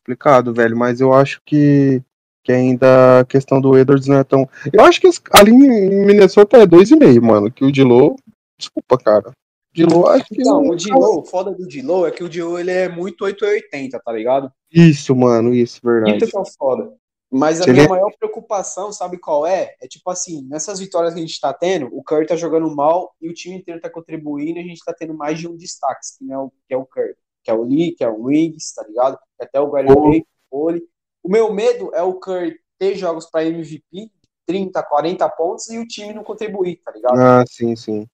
complicado, 0.00 0.54
velho, 0.54 0.74
mas 0.74 1.02
eu 1.02 1.12
acho 1.12 1.42
que, 1.44 2.02
que 2.42 2.50
ainda 2.50 3.20
a 3.20 3.24
questão 3.26 3.60
do 3.60 3.76
Edwards 3.76 4.08
não 4.08 4.16
é 4.16 4.24
tão. 4.24 4.48
Eu 4.72 4.86
acho 4.86 5.02
que 5.02 5.10
ali 5.34 5.50
em 5.50 6.06
Minnesota 6.06 6.56
é 6.56 6.66
2,5, 6.66 7.20
mano. 7.20 7.50
Que 7.50 7.64
o 7.64 7.70
Dilo. 7.70 8.16
Desculpa, 8.58 8.96
cara. 8.96 9.32
Dilo, 9.70 10.06
acho 10.08 10.24
que 10.28 10.40
Então, 10.40 10.62
não. 10.62 10.70
o 10.70 10.76
Dilo, 10.76 11.18
o 11.18 11.24
foda 11.26 11.52
do 11.52 11.68
Dilo 11.68 12.06
é 12.06 12.10
que 12.10 12.24
o 12.24 12.28
Dilo 12.28 12.58
ele 12.58 12.70
é 12.70 12.88
muito 12.88 13.22
880, 13.22 14.00
tá 14.00 14.12
ligado? 14.12 14.50
Isso, 14.72 15.14
mano, 15.14 15.52
isso, 15.52 15.78
verdade. 15.84 16.24
Isso 16.24 16.32
que 16.32 16.38
é 16.38 16.52
foda. 16.58 16.90
Mas 17.30 17.60
a 17.60 17.64
Se 17.64 17.70
minha 17.70 17.82
ele- 17.82 17.90
maior 17.90 18.10
preocupação, 18.18 18.90
sabe 18.90 19.18
qual 19.18 19.46
é? 19.46 19.74
É 19.82 19.86
tipo 19.86 20.08
assim, 20.10 20.42
nessas 20.48 20.78
vitórias 20.78 21.12
que 21.12 21.20
a 21.20 21.22
gente 21.22 21.38
tá 21.40 21.52
tendo, 21.52 21.86
o 21.92 22.02
Curry 22.02 22.26
tá 22.26 22.36
jogando 22.36 22.74
mal 22.74 23.14
e 23.20 23.28
o 23.28 23.34
time 23.34 23.56
inteiro 23.56 23.80
tá 23.80 23.90
contribuindo 23.90 24.58
e 24.58 24.62
a 24.62 24.66
gente 24.66 24.82
tá 24.84 24.94
tendo 24.94 25.12
mais 25.14 25.38
de 25.38 25.46
um 25.46 25.54
destaque, 25.56 26.00
que, 26.18 26.32
é 26.32 26.38
o, 26.38 26.50
que 26.66 26.74
é 26.74 26.76
o 26.76 26.86
Curry. 26.86 27.14
Que 27.44 27.50
é 27.50 27.54
o 27.54 27.62
Lee, 27.62 27.92
que 27.92 28.02
é 28.04 28.08
o 28.08 28.24
Wings, 28.24 28.72
tá 28.74 28.82
ligado? 28.86 29.18
Até 29.40 29.60
o 29.60 29.70
Gary 29.70 29.88
Oh. 29.90 30.02
Payton, 30.10 30.26
o. 30.50 30.72
O 31.22 31.28
meu 31.30 31.52
medo 31.52 31.90
é 31.94 32.02
o 32.02 32.14
Curry 32.14 32.56
ter 32.78 32.94
jogos 32.96 33.26
pra 33.30 33.44
MVP, 33.44 34.10
30, 34.46 34.82
40 34.82 35.28
pontos, 35.28 35.68
e 35.68 35.78
o 35.78 35.86
time 35.86 36.14
não 36.14 36.22
contribuir, 36.24 36.76
tá 36.84 36.92
ligado? 36.92 37.18
Ah, 37.18 37.44
sim, 37.48 37.74
sim. 37.76 38.06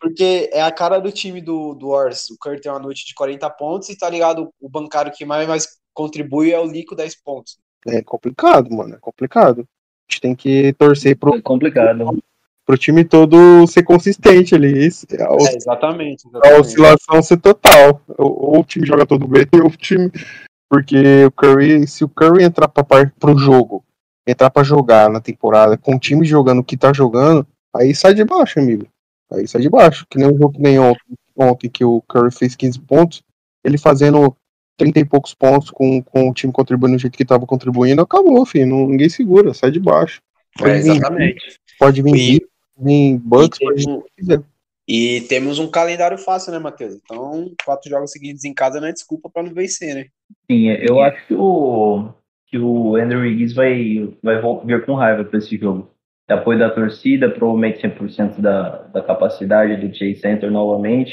Porque 0.00 0.48
é 0.52 0.62
a 0.62 0.72
cara 0.72 0.98
do 0.98 1.10
time 1.12 1.40
do, 1.40 1.74
do 1.74 1.88
Warriors. 1.90 2.30
O 2.30 2.36
Curry 2.38 2.60
tem 2.60 2.70
uma 2.72 2.78
noite 2.78 3.04
de 3.06 3.14
40 3.14 3.48
pontos 3.50 3.88
e 3.88 3.96
tá 3.98 4.08
ligado? 4.08 4.50
O 4.60 4.68
bancário 4.68 5.12
que 5.12 5.24
mais, 5.24 5.46
mais 5.48 5.66
contribui 5.92 6.52
é 6.52 6.58
o 6.58 6.64
Lee 6.64 6.84
com 6.84 6.94
10 6.94 7.16
pontos. 7.22 7.58
É 7.86 8.02
complicado, 8.02 8.70
mano, 8.74 8.94
é 8.94 8.98
complicado. 8.98 9.60
A 10.08 10.12
gente 10.12 10.20
tem 10.20 10.34
que 10.34 10.72
torcer 10.74 11.16
pro, 11.16 11.34
É 11.34 11.40
complicado. 11.40 12.22
pro 12.66 12.78
time 12.78 13.04
todo 13.04 13.66
ser 13.66 13.82
consistente 13.82 14.54
ali. 14.54 14.86
Isso, 14.86 15.06
A, 15.20 15.34
os- 15.36 15.46
É, 15.48 15.56
exatamente. 15.56 16.26
a 16.26 16.30
exatamente. 16.30 16.60
oscilação 16.60 17.22
ser 17.22 17.36
total. 17.38 18.00
Ou, 18.18 18.54
ou 18.54 18.60
o 18.60 18.64
time 18.64 18.86
joga 18.86 19.04
todo 19.06 19.26
bem, 19.28 19.46
ou 19.64 19.66
o 19.68 19.76
time. 19.76 20.10
Porque 20.68 21.24
o 21.26 21.30
Curry, 21.30 21.86
se 21.86 22.04
o 22.04 22.08
Curry 22.08 22.42
entrar 22.42 22.68
pra, 22.68 22.82
par- 22.82 23.12
pro 23.20 23.36
jogo, 23.38 23.84
entrar 24.26 24.50
pra 24.50 24.62
jogar 24.62 25.08
na 25.10 25.20
temporada 25.20 25.76
com 25.76 25.94
o 25.94 25.98
time 25.98 26.24
jogando 26.26 26.60
o 26.60 26.64
que 26.64 26.76
tá 26.76 26.92
jogando, 26.92 27.46
aí 27.74 27.94
sai 27.94 28.14
de 28.14 28.24
baixo, 28.24 28.58
amigo. 28.58 28.86
Aí 29.32 29.46
sai 29.46 29.60
de 29.60 29.68
baixo. 29.68 30.06
Que 30.10 30.18
nem 30.18 30.28
o 30.28 30.36
jogo 30.38 30.52
que 30.54 30.60
nem 30.62 30.78
ontem, 30.78 31.00
ontem 31.36 31.68
que 31.70 31.84
o 31.84 32.00
Curry 32.08 32.30
fez 32.32 32.56
15 32.56 32.80
pontos, 32.80 33.22
ele 33.62 33.76
fazendo 33.78 34.34
30 34.76 35.00
e 35.00 35.04
poucos 35.04 35.34
pontos 35.34 35.70
com, 35.70 36.02
com 36.02 36.28
o 36.30 36.34
time 36.34 36.52
contribuindo 36.52 36.96
do 36.96 37.00
jeito 37.00 37.16
que 37.16 37.24
tava 37.24 37.46
contribuindo, 37.46 38.02
acabou, 38.02 38.44
filho. 38.44 38.66
Não, 38.66 38.88
ninguém 38.88 39.08
segura, 39.08 39.54
sai 39.54 39.70
de 39.70 39.80
baixo. 39.80 40.20
É, 40.60 40.62
Pode 40.62 40.82
vir, 40.82 40.90
exatamente. 40.90 41.60
pode 41.78 42.02
vir, 42.02 42.14
E- 42.16 42.46
vir 42.78 43.18
Bucks, 43.18 43.58
e, 43.60 43.64
pode 43.64 43.76
vir 43.78 43.84
temos, 43.86 43.98
o 43.98 44.02
que 44.02 44.10
quiser. 44.16 44.42
e 44.88 45.20
temos 45.22 45.58
um 45.58 45.68
calendário 45.70 46.18
fácil, 46.18 46.52
né, 46.52 46.58
Matheus? 46.58 46.94
Então, 46.94 47.52
quatro 47.64 47.88
jogos 47.90 48.10
seguidos 48.12 48.44
em 48.44 48.54
casa 48.54 48.80
não 48.80 48.88
é 48.88 48.92
desculpa 48.92 49.28
pra 49.30 49.42
não 49.42 49.52
vencer, 49.54 49.94
né? 49.94 50.06
Sim, 50.50 50.68
eu 50.68 51.00
acho 51.00 51.26
que 51.26 51.34
o, 51.34 52.08
que 52.46 52.58
o 52.58 52.96
Andrew 52.96 53.20
Wiggins 53.20 53.52
vai, 53.54 54.12
vai 54.22 54.40
vir 54.64 54.84
com 54.84 54.94
raiva 54.94 55.24
para 55.24 55.38
esse 55.38 55.56
jogo. 55.56 55.90
Apoio 56.28 56.58
da 56.58 56.70
torcida, 56.70 57.28
provavelmente 57.30 57.80
100% 57.82 58.40
da, 58.40 58.82
da 58.84 59.02
capacidade 59.02 59.76
do 59.76 59.94
Chase 59.94 60.16
Center 60.20 60.50
novamente. 60.50 61.12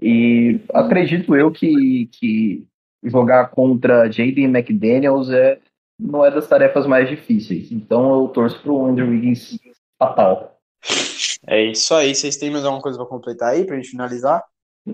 E 0.00 0.60
acredito 0.72 1.34
eu 1.34 1.50
que, 1.50 2.08
que 2.12 2.64
jogar 3.02 3.50
contra 3.50 4.10
Jaden 4.10 4.44
McDaniels 4.44 5.30
é, 5.30 5.58
não 5.98 6.24
é 6.24 6.30
das 6.30 6.46
tarefas 6.46 6.86
mais 6.86 7.08
difíceis. 7.08 7.72
Então 7.72 8.22
eu 8.22 8.28
torço 8.28 8.60
para 8.62 8.72
o 8.72 8.86
Andrew 8.86 9.08
Wiggins 9.08 9.58
fatal. 9.98 10.58
É 11.46 11.62
isso 11.64 11.94
aí. 11.94 12.14
Vocês 12.14 12.36
têm 12.36 12.50
mais 12.50 12.64
alguma 12.64 12.82
coisa 12.82 12.98
pra 12.98 13.06
completar 13.06 13.50
aí 13.50 13.64
pra 13.64 13.76
gente 13.76 13.90
finalizar? 13.90 14.44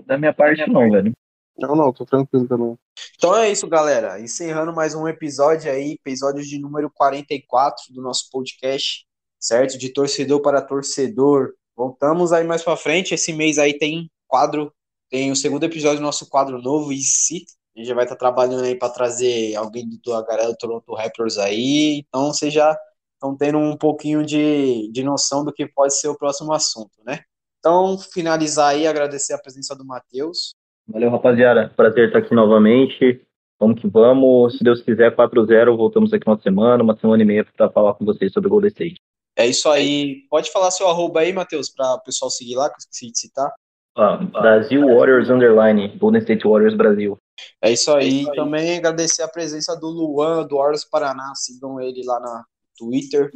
Da 0.05 0.17
minha 0.17 0.33
parte, 0.33 0.67
não, 0.69 0.89
velho. 0.89 1.13
Não, 1.57 1.75
não, 1.75 1.91
tô 1.91 2.05
tranquilo 2.05 2.47
também. 2.47 2.77
Então 3.17 3.35
é 3.35 3.51
isso, 3.51 3.67
galera. 3.67 4.19
Encerrando 4.19 4.73
mais 4.73 4.95
um 4.95 5.07
episódio 5.07 5.71
aí, 5.71 5.93
episódio 5.93 6.43
de 6.43 6.59
número 6.59 6.89
44 6.89 7.93
do 7.93 8.01
nosso 8.01 8.29
podcast, 8.31 9.05
certo? 9.39 9.77
De 9.77 9.91
torcedor 9.91 10.41
para 10.41 10.61
torcedor. 10.61 11.53
Voltamos 11.75 12.31
aí 12.31 12.45
mais 12.45 12.63
pra 12.63 12.77
frente. 12.77 13.13
Esse 13.13 13.33
mês 13.33 13.57
aí 13.57 13.77
tem 13.77 14.09
quadro, 14.27 14.71
tem 15.09 15.31
o 15.31 15.35
segundo 15.35 15.63
episódio 15.63 15.97
do 15.97 16.03
nosso 16.03 16.29
quadro 16.29 16.61
novo, 16.61 16.93
e 16.93 16.99
se 16.99 17.45
a 17.75 17.79
gente 17.79 17.87
já 17.87 17.95
vai 17.95 18.03
estar 18.03 18.15
trabalhando 18.15 18.63
aí 18.63 18.75
para 18.75 18.89
trazer 18.89 19.55
alguém 19.55 19.87
do 19.87 19.99
da 20.11 20.21
galera 20.21 20.49
do 20.49 20.57
Toronto 20.57 20.93
Raptors 20.93 21.37
aí. 21.37 22.03
Então 22.07 22.27
vocês 22.27 22.53
já 22.53 22.77
estão 23.13 23.35
tendo 23.35 23.57
um 23.57 23.75
pouquinho 23.77 24.25
de, 24.25 24.89
de 24.91 25.03
noção 25.03 25.43
do 25.43 25.53
que 25.53 25.67
pode 25.67 25.93
ser 25.93 26.07
o 26.07 26.17
próximo 26.17 26.53
assunto, 26.53 27.03
né? 27.05 27.19
Então, 27.59 27.97
finalizar 27.97 28.69
aí, 28.69 28.87
agradecer 28.87 29.33
a 29.33 29.37
presença 29.37 29.75
do 29.75 29.85
Matheus. 29.85 30.55
Valeu, 30.87 31.09
rapaziada. 31.09 31.71
Prazer 31.75 32.07
estar 32.07 32.19
aqui 32.19 32.33
novamente. 32.33 33.21
Vamos 33.59 33.81
que 33.81 33.87
vamos. 33.87 34.57
Se 34.57 34.63
Deus 34.63 34.81
quiser, 34.81 35.13
4-0. 35.13 35.75
Voltamos 35.75 36.13
aqui 36.13 36.25
uma 36.25 36.39
semana, 36.39 36.81
uma 36.81 36.97
semana 36.97 37.21
e 37.21 37.25
meia 37.25 37.45
para 37.57 37.69
falar 37.69 37.93
com 37.95 38.05
vocês 38.05 38.31
sobre 38.31 38.47
o 38.47 38.49
Golden 38.49 38.69
State. 38.69 38.95
É 39.37 39.45
isso 39.45 39.69
aí. 39.69 40.23
Pode 40.29 40.51
falar 40.51 40.71
seu 40.71 40.87
arroba 40.87 41.19
aí, 41.19 41.33
Matheus, 41.33 41.69
para 41.69 41.95
o 41.95 42.01
pessoal 42.01 42.31
seguir 42.31 42.55
lá, 42.55 42.69
que 42.69 42.75
eu 42.75 42.79
esqueci 42.79 43.11
de 43.11 43.19
citar. 43.19 43.51
Ah, 43.95 44.17
Brasil 44.17 44.87
Warriors 44.87 45.29
Underline. 45.29 45.89
Golden 45.97 46.21
State 46.21 46.47
Warriors 46.47 46.75
Brasil. 46.75 47.17
É 47.61 47.71
isso 47.71 47.91
aí. 47.93 48.25
Também 48.35 48.77
agradecer 48.77 49.21
a 49.21 49.27
presença 49.27 49.75
do 49.75 49.87
Luan, 49.87 50.45
do 50.45 50.57
Horus 50.57 50.85
Paraná. 50.85 51.33
Sigam 51.35 51.79
ele 51.79 52.03
lá 52.05 52.19
na 52.19 52.45
Twitter. 52.77 53.31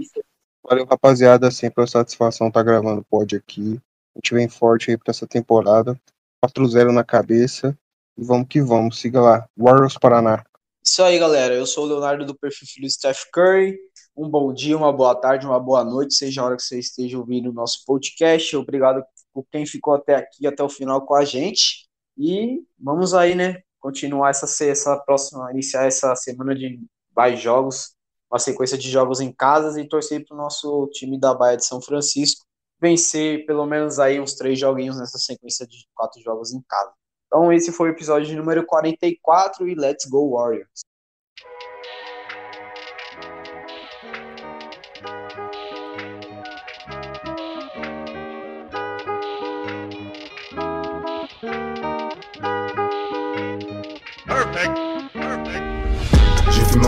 Valeu, 0.63 0.85
rapaziada. 0.85 1.51
Sempre 1.51 1.81
uma 1.81 1.87
satisfação 1.87 2.47
estar 2.47 2.63
gravando 2.63 3.01
o 3.01 3.05
pod 3.05 3.35
aqui. 3.35 3.79
A 4.15 4.19
gente 4.19 4.33
vem 4.33 4.47
forte 4.47 4.91
aí 4.91 4.97
pra 4.97 5.11
essa 5.11 5.27
temporada. 5.27 5.99
4-0 6.45 6.91
na 6.91 7.03
cabeça. 7.03 7.77
E 8.17 8.23
vamos 8.23 8.47
que 8.47 8.61
vamos. 8.61 8.99
Siga 8.99 9.21
lá. 9.21 9.47
Warriors 9.57 9.97
Paraná. 9.97 10.43
Isso 10.83 11.01
aí, 11.01 11.17
galera. 11.17 11.53
Eu 11.53 11.65
sou 11.65 11.85
o 11.85 11.87
Leonardo 11.87 12.25
do 12.25 12.35
perfil 12.35 12.67
Filho 12.67 12.89
Steph 12.89 13.23
Curry. 13.31 13.77
Um 14.15 14.29
bom 14.29 14.53
dia, 14.53 14.77
uma 14.77 14.93
boa 14.93 15.15
tarde, 15.15 15.47
uma 15.47 15.59
boa 15.59 15.83
noite, 15.83 16.13
seja 16.13 16.41
a 16.41 16.45
hora 16.45 16.55
que 16.55 16.61
você 16.61 16.77
esteja 16.77 17.17
ouvindo 17.17 17.49
o 17.49 17.53
nosso 17.53 17.83
podcast. 17.83 18.55
Obrigado 18.55 19.03
por 19.33 19.43
quem 19.51 19.65
ficou 19.65 19.95
até 19.95 20.15
aqui, 20.15 20.45
até 20.45 20.61
o 20.61 20.69
final 20.69 21.03
com 21.03 21.15
a 21.15 21.25
gente. 21.25 21.87
E 22.15 22.61
vamos 22.79 23.15
aí, 23.15 23.33
né? 23.33 23.63
Continuar 23.83 24.29
essa, 24.29 24.63
essa 24.63 24.97
próxima, 24.97 25.51
iniciar 25.51 25.85
essa 25.85 26.15
semana 26.15 26.55
de 26.55 26.79
mais 27.13 27.37
jogos, 27.37 27.97
uma 28.31 28.39
sequência 28.39 28.77
de 28.77 28.89
jogos 28.89 29.19
em 29.19 29.29
casas 29.29 29.75
e 29.75 29.85
torcer 29.85 30.25
para 30.25 30.33
o 30.33 30.37
nosso 30.37 30.89
time 30.93 31.19
da 31.19 31.33
Baía 31.33 31.57
de 31.57 31.65
São 31.65 31.81
Francisco 31.81 32.45
vencer 32.79 33.45
pelo 33.45 33.65
menos 33.65 33.99
aí 33.99 34.21
uns 34.21 34.35
três 34.35 34.57
joguinhos 34.57 34.97
nessa 34.97 35.17
sequência 35.17 35.67
de 35.67 35.85
quatro 35.93 36.21
jogos 36.21 36.53
em 36.53 36.61
casa. 36.61 36.93
Então 37.27 37.51
esse 37.51 37.73
foi 37.73 37.89
o 37.89 37.91
episódio 37.91 38.37
número 38.37 38.65
44 38.65 39.67
e 39.67 39.75
let's 39.75 40.05
go 40.05 40.31
Warriors. 40.31 40.81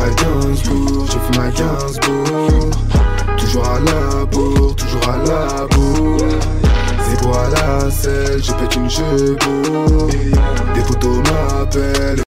Ma 0.06 0.12
Gainsbourg, 0.12 1.08
j'ai 1.08 1.18
fait 1.18 1.40
ma 1.40 1.50
Gainsbourg 1.50 2.70
Toujours 3.40 3.66
à 3.66 3.80
la 3.80 4.26
bourre, 4.26 4.76
toujours 4.76 5.10
à 5.10 5.18
la 5.18 5.66
bourre. 5.76 6.18
C'est 7.10 7.26
quoi 7.26 7.50
la 7.50 7.90
selle, 7.90 8.44
j'ai 8.44 8.54
pète 8.54 8.76
une 8.76 8.88
chevaux 8.88 10.08
Des 10.76 10.82
photos 10.82 11.18
m'appellent 11.18 12.24